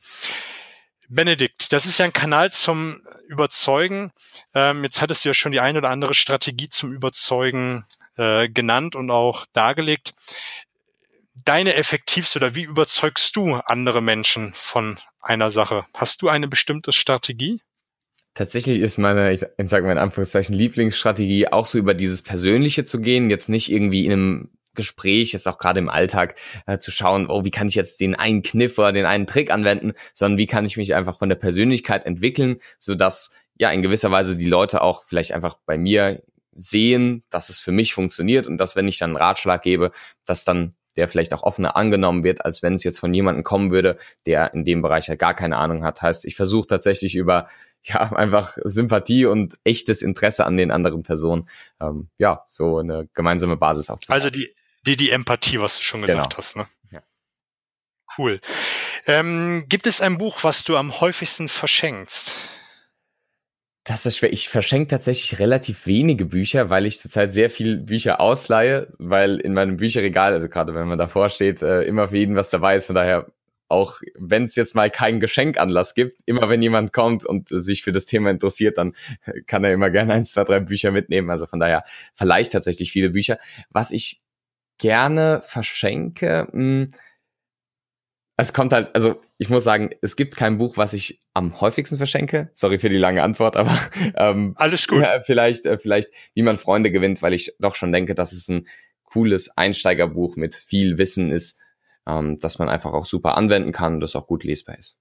Benedikt, 1.07 1.71
das 1.71 1.85
ist 1.85 1.99
ja 1.99 2.05
ein 2.05 2.13
Kanal 2.13 2.51
zum 2.51 3.01
Überzeugen. 3.27 4.11
Ähm, 4.53 4.83
jetzt 4.83 5.01
hattest 5.01 5.23
du 5.23 5.29
ja 5.29 5.33
schon 5.33 5.51
die 5.51 5.59
ein 5.59 5.77
oder 5.77 5.89
andere 5.89 6.13
Strategie 6.13 6.69
zum 6.69 6.93
Überzeugen 6.93 7.85
äh, 8.17 8.49
genannt 8.49 8.95
und 8.95 9.11
auch 9.11 9.45
dargelegt. 9.53 10.13
Deine 11.45 11.75
effektivste 11.75 12.39
oder 12.39 12.55
wie 12.55 12.63
überzeugst 12.63 13.35
du 13.35 13.53
andere 13.53 14.01
Menschen 14.01 14.51
von 14.55 14.97
einer 15.21 15.51
Sache? 15.51 15.85
Hast 15.93 16.23
du 16.23 16.27
eine 16.27 16.47
bestimmte 16.47 16.91
Strategie? 16.91 17.61
Tatsächlich 18.33 18.79
ist 18.79 18.97
meine, 18.97 19.31
ich 19.31 19.41
sage 19.69 19.85
mal 19.85 19.91
in 19.91 19.99
Anführungszeichen, 19.99 20.55
Lieblingsstrategie 20.55 21.47
auch 21.49 21.67
so 21.67 21.77
über 21.77 21.93
dieses 21.93 22.23
Persönliche 22.23 22.83
zu 22.83 22.99
gehen, 22.99 23.29
jetzt 23.29 23.47
nicht 23.47 23.71
irgendwie 23.71 24.07
in 24.07 24.11
einem 24.11 24.49
Gespräch, 24.73 25.33
jetzt 25.33 25.47
auch 25.47 25.59
gerade 25.59 25.79
im 25.79 25.87
Alltag, 25.87 26.35
äh, 26.65 26.79
zu 26.79 26.91
schauen, 26.91 27.27
oh, 27.29 27.45
wie 27.45 27.51
kann 27.51 27.67
ich 27.67 27.75
jetzt 27.75 28.01
den 28.01 28.15
einen 28.15 28.41
Kniff 28.41 28.79
oder 28.79 28.91
den 28.91 29.05
einen 29.05 29.27
Trick 29.27 29.51
anwenden, 29.51 29.93
sondern 30.13 30.39
wie 30.39 30.47
kann 30.47 30.65
ich 30.65 30.77
mich 30.77 30.95
einfach 30.95 31.19
von 31.19 31.29
der 31.29 31.37
Persönlichkeit 31.37 32.07
entwickeln, 32.07 32.57
so 32.79 32.95
dass 32.95 33.31
ja 33.55 33.71
in 33.71 33.83
gewisser 33.83 34.09
Weise 34.09 34.35
die 34.35 34.49
Leute 34.49 34.81
auch 34.81 35.03
vielleicht 35.05 35.31
einfach 35.31 35.59
bei 35.65 35.77
mir 35.77 36.23
sehen, 36.55 37.23
dass 37.29 37.49
es 37.49 37.59
für 37.59 37.71
mich 37.71 37.93
funktioniert 37.93 38.47
und 38.47 38.57
dass, 38.57 38.75
wenn 38.75 38.87
ich 38.87 38.97
dann 38.97 39.11
einen 39.11 39.17
Ratschlag 39.17 39.61
gebe, 39.61 39.91
dass 40.25 40.43
dann 40.43 40.73
der 40.97 41.07
vielleicht 41.07 41.33
auch 41.33 41.43
offener 41.43 41.75
angenommen 41.75 42.23
wird, 42.23 42.43
als 42.45 42.63
wenn 42.63 42.75
es 42.75 42.83
jetzt 42.83 42.99
von 42.99 43.13
jemandem 43.13 43.43
kommen 43.43 43.71
würde, 43.71 43.97
der 44.25 44.53
in 44.53 44.65
dem 44.65 44.81
Bereich 44.81 45.09
halt 45.09 45.19
gar 45.19 45.33
keine 45.33 45.57
Ahnung 45.57 45.83
hat. 45.83 46.01
Heißt, 46.01 46.25
ich 46.25 46.35
versuche 46.35 46.67
tatsächlich 46.67 47.15
über 47.15 47.47
ja 47.83 48.11
einfach 48.13 48.57
Sympathie 48.63 49.25
und 49.25 49.59
echtes 49.63 50.01
Interesse 50.01 50.45
an 50.45 50.57
den 50.57 50.71
anderen 50.71 51.03
Personen, 51.03 51.47
ähm, 51.79 52.09
ja, 52.17 52.43
so 52.47 52.79
eine 52.79 53.07
gemeinsame 53.13 53.57
Basis 53.57 53.89
aufzubauen. 53.89 54.15
Also 54.15 54.29
die, 54.31 54.53
die, 54.87 54.95
die 54.95 55.11
Empathie, 55.11 55.59
was 55.59 55.77
du 55.77 55.83
schon 55.83 56.01
gesagt 56.01 56.31
genau. 56.31 56.37
hast, 56.37 56.55
ne? 56.55 56.67
Ja. 56.91 57.01
Cool. 58.17 58.41
Ähm, 59.05 59.65
gibt 59.69 59.85
es 59.85 60.01
ein 60.01 60.17
Buch, 60.17 60.43
was 60.43 60.63
du 60.63 60.77
am 60.77 60.99
häufigsten 60.99 61.47
verschenkst? 61.47 62.33
Das 63.87 64.07
ist 64.07 64.17
schwer. 64.17 64.33
Ich 64.33 64.49
verschenke 64.49 64.87
tatsächlich 64.87 65.39
relativ 65.39 65.85
wenige 65.85 66.25
Bücher, 66.25 66.71
weil 66.71 66.87
ich 66.87 66.99
zurzeit 66.99 67.35
sehr 67.35 67.51
viel 67.51 67.77
Bücher 67.77 68.19
ausleihe, 68.19 68.89
weil 68.97 69.37
in 69.37 69.53
meinem 69.53 69.77
Bücherregal, 69.77 70.33
also 70.33 70.49
gerade 70.49 70.73
wenn 70.73 70.87
man 70.87 70.97
davor 70.97 71.29
steht, 71.29 71.61
äh, 71.61 71.83
immer 71.83 72.07
für 72.07 72.17
jeden 72.17 72.35
was 72.35 72.49
dabei 72.49 72.75
ist. 72.75 72.85
Von 72.85 72.95
daher, 72.95 73.27
auch 73.67 74.01
wenn 74.17 74.45
es 74.45 74.55
jetzt 74.55 74.73
mal 74.73 74.89
keinen 74.89 75.19
Geschenkanlass 75.19 75.93
gibt, 75.93 76.19
immer 76.25 76.49
wenn 76.49 76.63
jemand 76.63 76.93
kommt 76.93 77.25
und 77.27 77.49
sich 77.49 77.83
für 77.83 77.91
das 77.91 78.05
Thema 78.05 78.31
interessiert, 78.31 78.79
dann 78.79 78.95
kann 79.45 79.63
er 79.63 79.71
immer 79.73 79.91
gerne 79.91 80.13
eins, 80.13 80.31
zwei, 80.31 80.45
drei 80.45 80.61
Bücher 80.61 80.89
mitnehmen. 80.89 81.29
Also 81.29 81.45
von 81.45 81.59
daher 81.59 81.83
vielleicht 82.15 82.53
tatsächlich 82.53 82.91
viele 82.91 83.11
Bücher. 83.11 83.37
Was 83.69 83.91
ich 83.91 84.19
gerne 84.79 85.41
verschenke, 85.45 86.47
mh, 86.51 86.53
hm, 86.53 86.91
es 88.37 88.51
kommt 88.51 88.73
halt, 88.73 88.93
also 88.95 89.21
ich 89.37 89.49
muss 89.49 89.63
sagen, 89.63 89.89
es 90.01 90.15
gibt 90.15 90.37
kein 90.37 90.57
Buch, 90.57 90.77
was 90.77 90.93
ich 90.93 91.19
am 91.33 91.59
häufigsten 91.59 91.97
verschenke. 91.97 92.51
Sorry 92.55 92.79
für 92.79 92.89
die 92.89 92.97
lange 92.97 93.23
Antwort, 93.23 93.57
aber 93.57 93.77
ähm, 94.15 94.53
alles 94.57 94.87
gut. 94.87 95.03
Ja, 95.03 95.21
vielleicht, 95.23 95.65
äh, 95.65 95.77
vielleicht, 95.77 96.09
wie 96.33 96.43
man 96.43 96.57
Freunde 96.57 96.91
gewinnt, 96.91 97.21
weil 97.21 97.33
ich 97.33 97.53
doch 97.59 97.75
schon 97.75 97.91
denke, 97.91 98.15
dass 98.15 98.31
es 98.31 98.47
ein 98.47 98.67
cooles 99.03 99.57
Einsteigerbuch 99.57 100.35
mit 100.35 100.55
viel 100.55 100.97
Wissen 100.97 101.31
ist, 101.31 101.59
ähm, 102.07 102.37
dass 102.37 102.59
man 102.59 102.69
einfach 102.69 102.93
auch 102.93 103.05
super 103.05 103.37
anwenden 103.37 103.71
kann 103.71 103.95
und 103.95 103.99
das 104.01 104.15
auch 104.15 104.27
gut 104.27 104.43
lesbar 104.43 104.77
ist. 104.77 104.97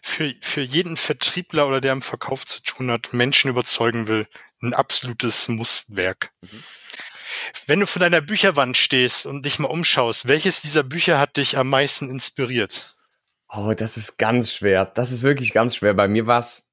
Für, 0.00 0.32
für 0.40 0.60
jeden 0.60 0.96
Vertriebler 0.96 1.66
oder 1.66 1.80
der 1.80 1.92
im 1.92 2.02
Verkauf 2.02 2.46
zu 2.46 2.62
tun 2.62 2.90
hat, 2.90 3.12
Menschen 3.12 3.50
überzeugen 3.50 4.06
will, 4.06 4.26
ein 4.60 4.74
absolutes 4.74 5.48
Mustwerk. 5.48 6.30
Mhm. 6.40 6.62
Wenn 7.66 7.80
du 7.80 7.86
vor 7.86 8.00
deiner 8.00 8.20
Bücherwand 8.20 8.76
stehst 8.76 9.26
und 9.26 9.44
dich 9.44 9.58
mal 9.58 9.68
umschaust, 9.68 10.28
welches 10.28 10.60
dieser 10.60 10.82
Bücher 10.82 11.18
hat 11.18 11.36
dich 11.36 11.58
am 11.58 11.68
meisten 11.68 12.10
inspiriert? 12.10 12.91
Oh, 13.54 13.74
das 13.76 13.98
ist 13.98 14.16
ganz 14.16 14.50
schwer. 14.50 14.86
Das 14.86 15.12
ist 15.12 15.22
wirklich 15.22 15.52
ganz 15.52 15.76
schwer. 15.76 15.92
Bei 15.92 16.08
mir 16.08 16.26
war 16.26 16.40
es, 16.40 16.66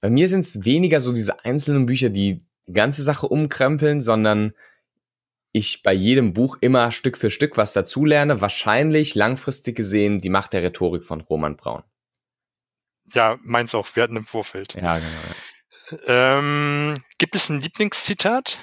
bei 0.00 0.08
mir 0.08 0.28
sind 0.28 0.40
es 0.40 0.64
weniger 0.64 1.00
so 1.00 1.12
diese 1.12 1.44
einzelnen 1.44 1.86
Bücher, 1.86 2.10
die 2.10 2.46
die 2.68 2.72
ganze 2.72 3.02
Sache 3.02 3.26
umkrempeln, 3.26 4.00
sondern 4.00 4.52
ich 5.52 5.82
bei 5.82 5.92
jedem 5.92 6.34
Buch 6.34 6.58
immer 6.60 6.92
Stück 6.92 7.16
für 7.16 7.30
Stück 7.30 7.56
was 7.56 7.72
dazulerne. 7.72 8.40
Wahrscheinlich 8.40 9.14
langfristig 9.14 9.74
gesehen 9.76 10.20
die 10.20 10.28
Macht 10.28 10.52
der 10.52 10.62
Rhetorik 10.62 11.02
von 11.02 11.22
Roman 11.22 11.56
Braun. 11.56 11.82
Ja, 13.12 13.38
meins 13.42 13.74
auch. 13.74 13.88
Wir 13.96 14.02
hatten 14.02 14.16
im 14.16 14.26
Vorfeld. 14.26 14.74
Ja, 14.74 14.98
genau. 14.98 16.02
Ähm, 16.06 16.98
gibt 17.16 17.34
es 17.34 17.48
ein 17.48 17.62
Lieblingszitat? 17.62 18.58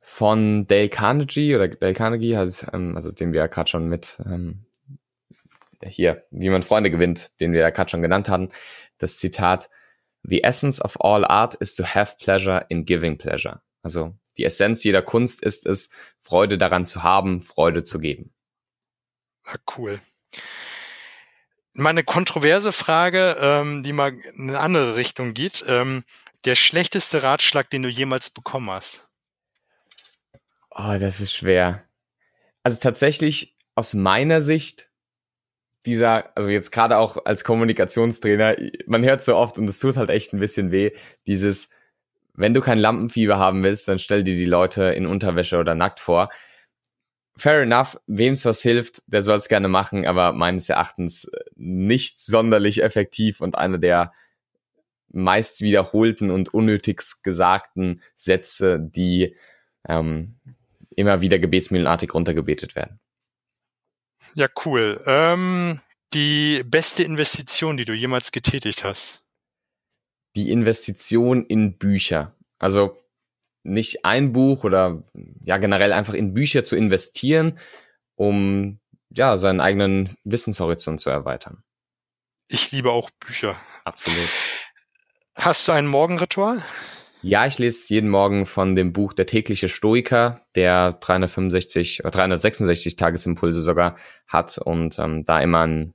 Von 0.00 0.66
Dale 0.66 0.88
Carnegie 0.88 1.54
oder 1.54 1.68
Dale 1.68 1.94
Carnegie, 1.94 2.36
also, 2.36 2.66
also 2.66 3.12
den 3.12 3.32
wir 3.32 3.40
ja 3.40 3.46
gerade 3.46 3.70
schon 3.70 3.88
mit 3.88 4.20
ähm, 4.26 4.66
hier, 5.86 6.26
wie 6.30 6.50
man 6.50 6.62
Freunde 6.62 6.90
gewinnt, 6.90 7.38
den 7.40 7.52
wir 7.52 7.60
ja 7.60 7.70
gerade 7.70 7.90
schon 7.90 8.02
genannt 8.02 8.28
haben, 8.28 8.48
das 8.98 9.18
Zitat, 9.18 9.70
The 10.22 10.42
essence 10.42 10.80
of 10.80 11.00
all 11.00 11.24
art 11.24 11.54
is 11.56 11.74
to 11.76 11.84
have 11.84 12.16
pleasure 12.18 12.64
in 12.68 12.86
giving 12.86 13.18
pleasure. 13.18 13.60
Also 13.82 14.14
die 14.38 14.44
Essenz 14.44 14.82
jeder 14.82 15.02
Kunst 15.02 15.42
ist 15.42 15.66
es, 15.66 15.90
Freude 16.20 16.56
daran 16.56 16.86
zu 16.86 17.02
haben, 17.02 17.42
Freude 17.42 17.84
zu 17.84 17.98
geben. 17.98 18.32
Ja, 19.46 19.54
cool. 19.76 20.00
Meine 21.74 22.04
kontroverse 22.04 22.72
Frage, 22.72 23.36
ähm, 23.38 23.82
die 23.82 23.92
mal 23.92 24.12
in 24.12 24.48
eine 24.48 24.60
andere 24.60 24.96
Richtung 24.96 25.34
geht. 25.34 25.64
Ähm, 25.68 26.04
der 26.44 26.54
schlechteste 26.54 27.22
Ratschlag, 27.22 27.68
den 27.70 27.82
du 27.82 27.88
jemals 27.88 28.30
bekommen 28.30 28.70
hast? 28.70 29.06
Oh, 30.70 30.96
das 30.98 31.20
ist 31.20 31.34
schwer. 31.34 31.84
Also 32.62 32.80
tatsächlich 32.80 33.56
aus 33.74 33.94
meiner 33.94 34.40
Sicht 34.40 34.90
dieser, 35.86 36.36
also 36.36 36.48
jetzt 36.48 36.72
gerade 36.72 36.98
auch 36.98 37.24
als 37.24 37.44
Kommunikationstrainer, 37.44 38.56
man 38.86 39.04
hört 39.04 39.22
so 39.22 39.36
oft 39.36 39.58
und 39.58 39.68
es 39.68 39.78
tut 39.78 39.96
halt 39.96 40.10
echt 40.10 40.32
ein 40.32 40.40
bisschen 40.40 40.70
weh, 40.70 40.92
dieses, 41.26 41.70
wenn 42.34 42.54
du 42.54 42.60
kein 42.60 42.78
Lampenfieber 42.78 43.38
haben 43.38 43.62
willst, 43.62 43.88
dann 43.88 43.98
stell 43.98 44.24
dir 44.24 44.36
die 44.36 44.46
Leute 44.46 44.84
in 44.84 45.06
Unterwäsche 45.06 45.58
oder 45.58 45.74
nackt 45.74 46.00
vor. 46.00 46.30
Fair 47.36 47.62
enough, 47.62 47.98
wem's 48.06 48.44
was 48.44 48.62
hilft, 48.62 49.02
der 49.06 49.22
soll 49.22 49.36
es 49.36 49.48
gerne 49.48 49.68
machen, 49.68 50.06
aber 50.06 50.32
meines 50.32 50.68
Erachtens 50.68 51.30
nicht 51.56 52.20
sonderlich 52.20 52.82
effektiv 52.82 53.40
und 53.40 53.58
einer 53.58 53.78
der 53.78 54.12
meist 55.14 55.60
wiederholten 55.60 56.30
und 56.30 56.52
unnötigst 56.52 57.22
gesagten 57.22 58.02
Sätze, 58.16 58.80
die 58.80 59.36
ähm, 59.88 60.36
immer 60.96 61.20
wieder 61.20 61.38
gebetsmühlenartig 61.38 62.12
runtergebetet 62.14 62.74
werden. 62.74 63.00
Ja, 64.34 64.48
cool. 64.64 65.02
Ähm, 65.06 65.80
die 66.12 66.62
beste 66.64 67.02
Investition, 67.02 67.76
die 67.76 67.84
du 67.84 67.92
jemals 67.92 68.32
getätigt 68.32 68.84
hast? 68.84 69.22
Die 70.36 70.50
Investition 70.50 71.44
in 71.44 71.78
Bücher. 71.78 72.34
Also 72.58 72.96
nicht 73.62 74.04
ein 74.04 74.32
Buch 74.32 74.64
oder 74.64 75.02
ja 75.42 75.58
generell 75.58 75.92
einfach 75.92 76.14
in 76.14 76.34
Bücher 76.34 76.64
zu 76.64 76.76
investieren, 76.76 77.58
um 78.14 78.80
ja 79.10 79.38
seinen 79.38 79.60
eigenen 79.60 80.16
Wissenshorizont 80.24 81.00
zu 81.00 81.10
erweitern. 81.10 81.62
Ich 82.48 82.72
liebe 82.72 82.90
auch 82.90 83.10
Bücher. 83.10 83.56
Absolut. 83.84 84.28
Hast 85.34 85.66
du 85.66 85.72
ein 85.72 85.86
Morgenritual? 85.86 86.62
Ja, 87.26 87.46
ich 87.46 87.58
lese 87.58 87.88
jeden 87.88 88.10
Morgen 88.10 88.44
von 88.44 88.76
dem 88.76 88.92
Buch 88.92 89.14
Der 89.14 89.24
tägliche 89.24 89.70
Stoiker, 89.70 90.42
der 90.56 90.92
365 90.92 92.00
oder 92.00 92.10
366 92.10 92.96
Tagesimpulse 92.96 93.62
sogar 93.62 93.96
hat 94.26 94.58
und 94.58 94.98
ähm, 94.98 95.24
da 95.24 95.40
immer 95.40 95.60
einen 95.60 95.94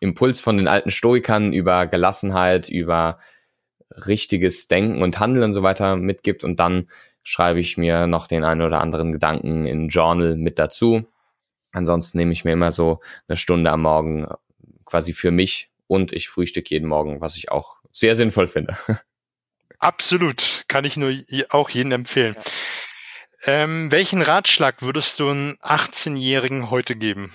Impuls 0.00 0.40
von 0.40 0.56
den 0.56 0.68
alten 0.68 0.90
Stoikern 0.90 1.52
über 1.52 1.86
Gelassenheit, 1.86 2.70
über 2.70 3.18
richtiges 3.90 4.68
Denken 4.68 5.02
und 5.02 5.20
Handeln 5.20 5.44
und 5.44 5.52
so 5.52 5.62
weiter 5.62 5.96
mitgibt 5.96 6.44
und 6.44 6.58
dann 6.58 6.88
schreibe 7.22 7.60
ich 7.60 7.76
mir 7.76 8.06
noch 8.06 8.26
den 8.26 8.42
einen 8.42 8.62
oder 8.62 8.80
anderen 8.80 9.12
Gedanken 9.12 9.66
in 9.66 9.90
Journal 9.90 10.36
mit 10.36 10.58
dazu. 10.58 11.04
Ansonsten 11.72 12.16
nehme 12.16 12.32
ich 12.32 12.46
mir 12.46 12.52
immer 12.52 12.72
so 12.72 13.00
eine 13.28 13.36
Stunde 13.36 13.70
am 13.70 13.82
Morgen 13.82 14.28
quasi 14.86 15.12
für 15.12 15.30
mich 15.30 15.70
und 15.88 16.14
ich 16.14 16.30
frühstücke 16.30 16.70
jeden 16.70 16.88
Morgen, 16.88 17.20
was 17.20 17.36
ich 17.36 17.50
auch 17.50 17.80
sehr 17.92 18.14
sinnvoll 18.14 18.48
finde. 18.48 18.78
Absolut, 19.80 20.64
kann 20.68 20.84
ich 20.84 20.96
nur 20.96 21.12
auch 21.48 21.70
jedem 21.70 21.92
empfehlen. 21.92 22.36
Ähm, 23.46 23.90
welchen 23.90 24.20
Ratschlag 24.20 24.82
würdest 24.82 25.18
du 25.18 25.30
einem 25.30 25.58
18-Jährigen 25.62 26.70
heute 26.70 26.94
geben? 26.94 27.32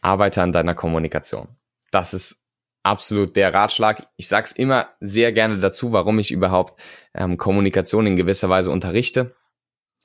Arbeite 0.00 0.42
an 0.42 0.50
deiner 0.50 0.74
Kommunikation. 0.74 1.48
Das 1.92 2.12
ist 2.12 2.40
absolut 2.82 3.36
der 3.36 3.54
Ratschlag. 3.54 4.08
Ich 4.16 4.26
sage 4.26 4.46
es 4.46 4.52
immer 4.52 4.88
sehr 4.98 5.30
gerne 5.32 5.58
dazu, 5.58 5.92
warum 5.92 6.18
ich 6.18 6.32
überhaupt 6.32 6.80
ähm, 7.14 7.38
Kommunikation 7.38 8.06
in 8.08 8.16
gewisser 8.16 8.48
Weise 8.48 8.72
unterrichte. 8.72 9.36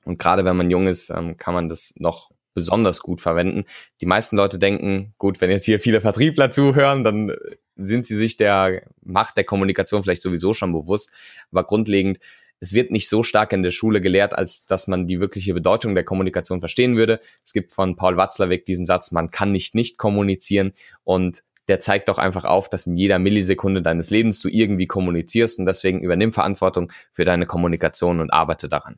Und 0.05 0.19
gerade 0.19 0.45
wenn 0.45 0.55
man 0.55 0.69
jung 0.69 0.85
ist, 0.85 1.09
ähm, 1.09 1.37
kann 1.37 1.55
man 1.55 1.69
das 1.69 1.95
noch 1.97 2.31
besonders 2.57 3.01
gut 3.01 3.21
verwenden. 3.21 3.65
Die 4.01 4.07
meisten 4.07 4.35
Leute 4.35 4.57
denken, 4.57 5.13
gut, 5.19 5.41
wenn 5.41 5.51
jetzt 5.51 5.65
hier 5.65 5.79
viele 5.79 6.01
Vertriebler 6.01 6.49
zuhören, 6.49 7.03
dann 7.03 7.31
sind 7.75 8.07
sie 8.07 8.15
sich 8.15 8.35
der 8.35 8.81
Macht 9.03 9.37
der 9.37 9.43
Kommunikation 9.43 10.01
vielleicht 10.01 10.23
sowieso 10.23 10.55
schon 10.55 10.73
bewusst. 10.73 11.11
Aber 11.51 11.63
grundlegend, 11.63 12.17
es 12.59 12.73
wird 12.73 12.89
nicht 12.89 13.09
so 13.09 13.21
stark 13.21 13.53
in 13.53 13.61
der 13.61 13.69
Schule 13.69 14.01
gelehrt, 14.01 14.33
als 14.33 14.65
dass 14.65 14.87
man 14.87 15.05
die 15.05 15.19
wirkliche 15.19 15.53
Bedeutung 15.53 15.93
der 15.93 16.03
Kommunikation 16.03 16.59
verstehen 16.59 16.97
würde. 16.97 17.21
Es 17.45 17.53
gibt 17.53 17.73
von 17.73 17.95
Paul 17.95 18.17
Watzlawick 18.17 18.65
diesen 18.65 18.87
Satz, 18.87 19.11
man 19.11 19.29
kann 19.29 19.51
nicht 19.51 19.75
nicht 19.75 19.99
kommunizieren 19.99 20.73
und 21.03 21.43
der 21.67 21.79
zeigt 21.79 22.09
doch 22.09 22.17
einfach 22.17 22.45
auf, 22.45 22.69
dass 22.69 22.87
in 22.87 22.97
jeder 22.97 23.19
Millisekunde 23.19 23.83
deines 23.83 24.09
Lebens 24.09 24.41
du 24.41 24.49
irgendwie 24.49 24.87
kommunizierst 24.87 25.59
und 25.59 25.67
deswegen 25.67 26.01
übernimm 26.01 26.33
Verantwortung 26.33 26.91
für 27.11 27.23
deine 27.23 27.45
Kommunikation 27.45 28.19
und 28.19 28.33
arbeite 28.33 28.67
daran. 28.67 28.97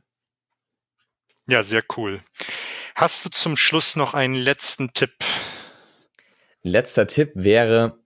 Ja, 1.46 1.62
sehr 1.62 1.82
cool. 1.96 2.20
Hast 3.00 3.24
du 3.24 3.30
zum 3.30 3.56
Schluss 3.56 3.96
noch 3.96 4.12
einen 4.12 4.34
letzten 4.34 4.92
Tipp? 4.92 5.12
Letzter 6.60 7.06
Tipp 7.06 7.30
wäre, 7.34 7.98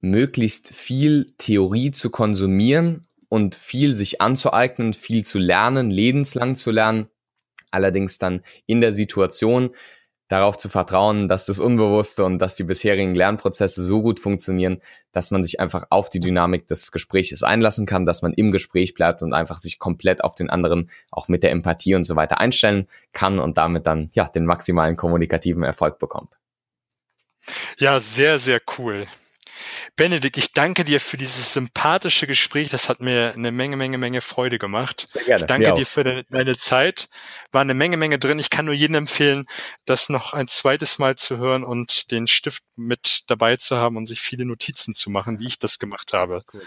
möglichst 0.00 0.74
viel 0.74 1.32
Theorie 1.38 1.92
zu 1.92 2.10
konsumieren 2.10 3.06
und 3.28 3.54
viel 3.54 3.94
sich 3.94 4.20
anzueignen, 4.20 4.92
viel 4.92 5.24
zu 5.24 5.38
lernen, 5.38 5.92
lebenslang 5.92 6.56
zu 6.56 6.72
lernen. 6.72 7.10
Allerdings 7.70 8.18
dann 8.18 8.42
in 8.66 8.80
der 8.80 8.92
Situation 8.92 9.70
darauf 10.32 10.56
zu 10.56 10.70
vertrauen, 10.70 11.28
dass 11.28 11.44
das 11.44 11.60
Unbewusste 11.60 12.24
und 12.24 12.38
dass 12.38 12.56
die 12.56 12.64
bisherigen 12.64 13.14
Lernprozesse 13.14 13.82
so 13.82 14.00
gut 14.00 14.18
funktionieren, 14.18 14.80
dass 15.12 15.30
man 15.30 15.44
sich 15.44 15.60
einfach 15.60 15.84
auf 15.90 16.08
die 16.08 16.20
Dynamik 16.20 16.66
des 16.66 16.90
Gesprächs 16.90 17.42
einlassen 17.42 17.84
kann, 17.84 18.06
dass 18.06 18.22
man 18.22 18.32
im 18.32 18.50
Gespräch 18.50 18.94
bleibt 18.94 19.22
und 19.22 19.34
einfach 19.34 19.58
sich 19.58 19.78
komplett 19.78 20.24
auf 20.24 20.34
den 20.34 20.48
anderen 20.48 20.90
auch 21.10 21.28
mit 21.28 21.42
der 21.42 21.50
Empathie 21.50 21.94
und 21.94 22.04
so 22.04 22.16
weiter 22.16 22.40
einstellen 22.40 22.88
kann 23.12 23.38
und 23.38 23.58
damit 23.58 23.86
dann 23.86 24.08
ja 24.14 24.26
den 24.26 24.46
maximalen 24.46 24.96
kommunikativen 24.96 25.64
Erfolg 25.64 25.98
bekommt. 25.98 26.38
Ja, 27.76 28.00
sehr, 28.00 28.38
sehr 28.38 28.62
cool. 28.78 29.06
Benedikt, 29.96 30.36
ich 30.36 30.52
danke 30.52 30.84
dir 30.84 31.00
für 31.00 31.16
dieses 31.16 31.52
sympathische 31.52 32.26
Gespräch. 32.26 32.70
Das 32.70 32.88
hat 32.88 33.00
mir 33.00 33.32
eine 33.34 33.52
Menge, 33.52 33.76
Menge, 33.76 33.98
Menge 33.98 34.20
Freude 34.20 34.58
gemacht. 34.58 35.04
Sehr 35.06 35.24
gerne. 35.24 35.40
Ich 35.40 35.46
danke 35.46 35.74
dir 35.74 35.86
für 35.86 36.04
deine, 36.04 36.24
deine, 36.30 36.56
Zeit. 36.56 37.08
War 37.50 37.60
eine 37.60 37.74
Menge, 37.74 37.96
Menge 37.96 38.18
drin. 38.18 38.38
Ich 38.38 38.50
kann 38.50 38.64
nur 38.64 38.74
jedem 38.74 38.94
empfehlen, 38.94 39.46
das 39.84 40.08
noch 40.08 40.32
ein 40.32 40.48
zweites 40.48 40.98
Mal 40.98 41.16
zu 41.16 41.38
hören 41.38 41.64
und 41.64 42.10
den 42.10 42.26
Stift 42.26 42.62
mit 42.76 43.24
dabei 43.28 43.56
zu 43.56 43.76
haben 43.76 43.96
und 43.96 44.06
sich 44.06 44.20
viele 44.20 44.44
Notizen 44.44 44.94
zu 44.94 45.10
machen, 45.10 45.38
wie 45.40 45.46
ich 45.46 45.58
das 45.58 45.78
gemacht 45.78 46.12
habe. 46.12 46.42
Cool. 46.52 46.62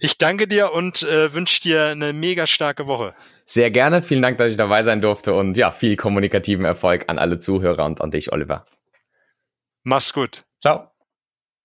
Ich 0.00 0.18
danke 0.18 0.46
dir 0.46 0.72
und 0.72 1.02
äh, 1.02 1.34
wünsche 1.34 1.60
dir 1.60 1.86
eine 1.86 2.12
mega 2.12 2.46
starke 2.46 2.86
Woche. 2.86 3.14
Sehr 3.46 3.70
gerne. 3.70 4.02
Vielen 4.02 4.22
Dank, 4.22 4.38
dass 4.38 4.50
ich 4.50 4.56
dabei 4.56 4.82
sein 4.82 5.00
durfte 5.00 5.34
und 5.34 5.56
ja, 5.56 5.70
viel 5.70 5.96
kommunikativen 5.96 6.64
Erfolg 6.64 7.04
an 7.08 7.18
alle 7.18 7.38
Zuhörer 7.38 7.84
und 7.84 8.00
an 8.00 8.10
dich, 8.10 8.32
Oliver. 8.32 8.66
Mach's 9.84 10.12
gut. 10.12 10.44
Ciao. 10.60 10.90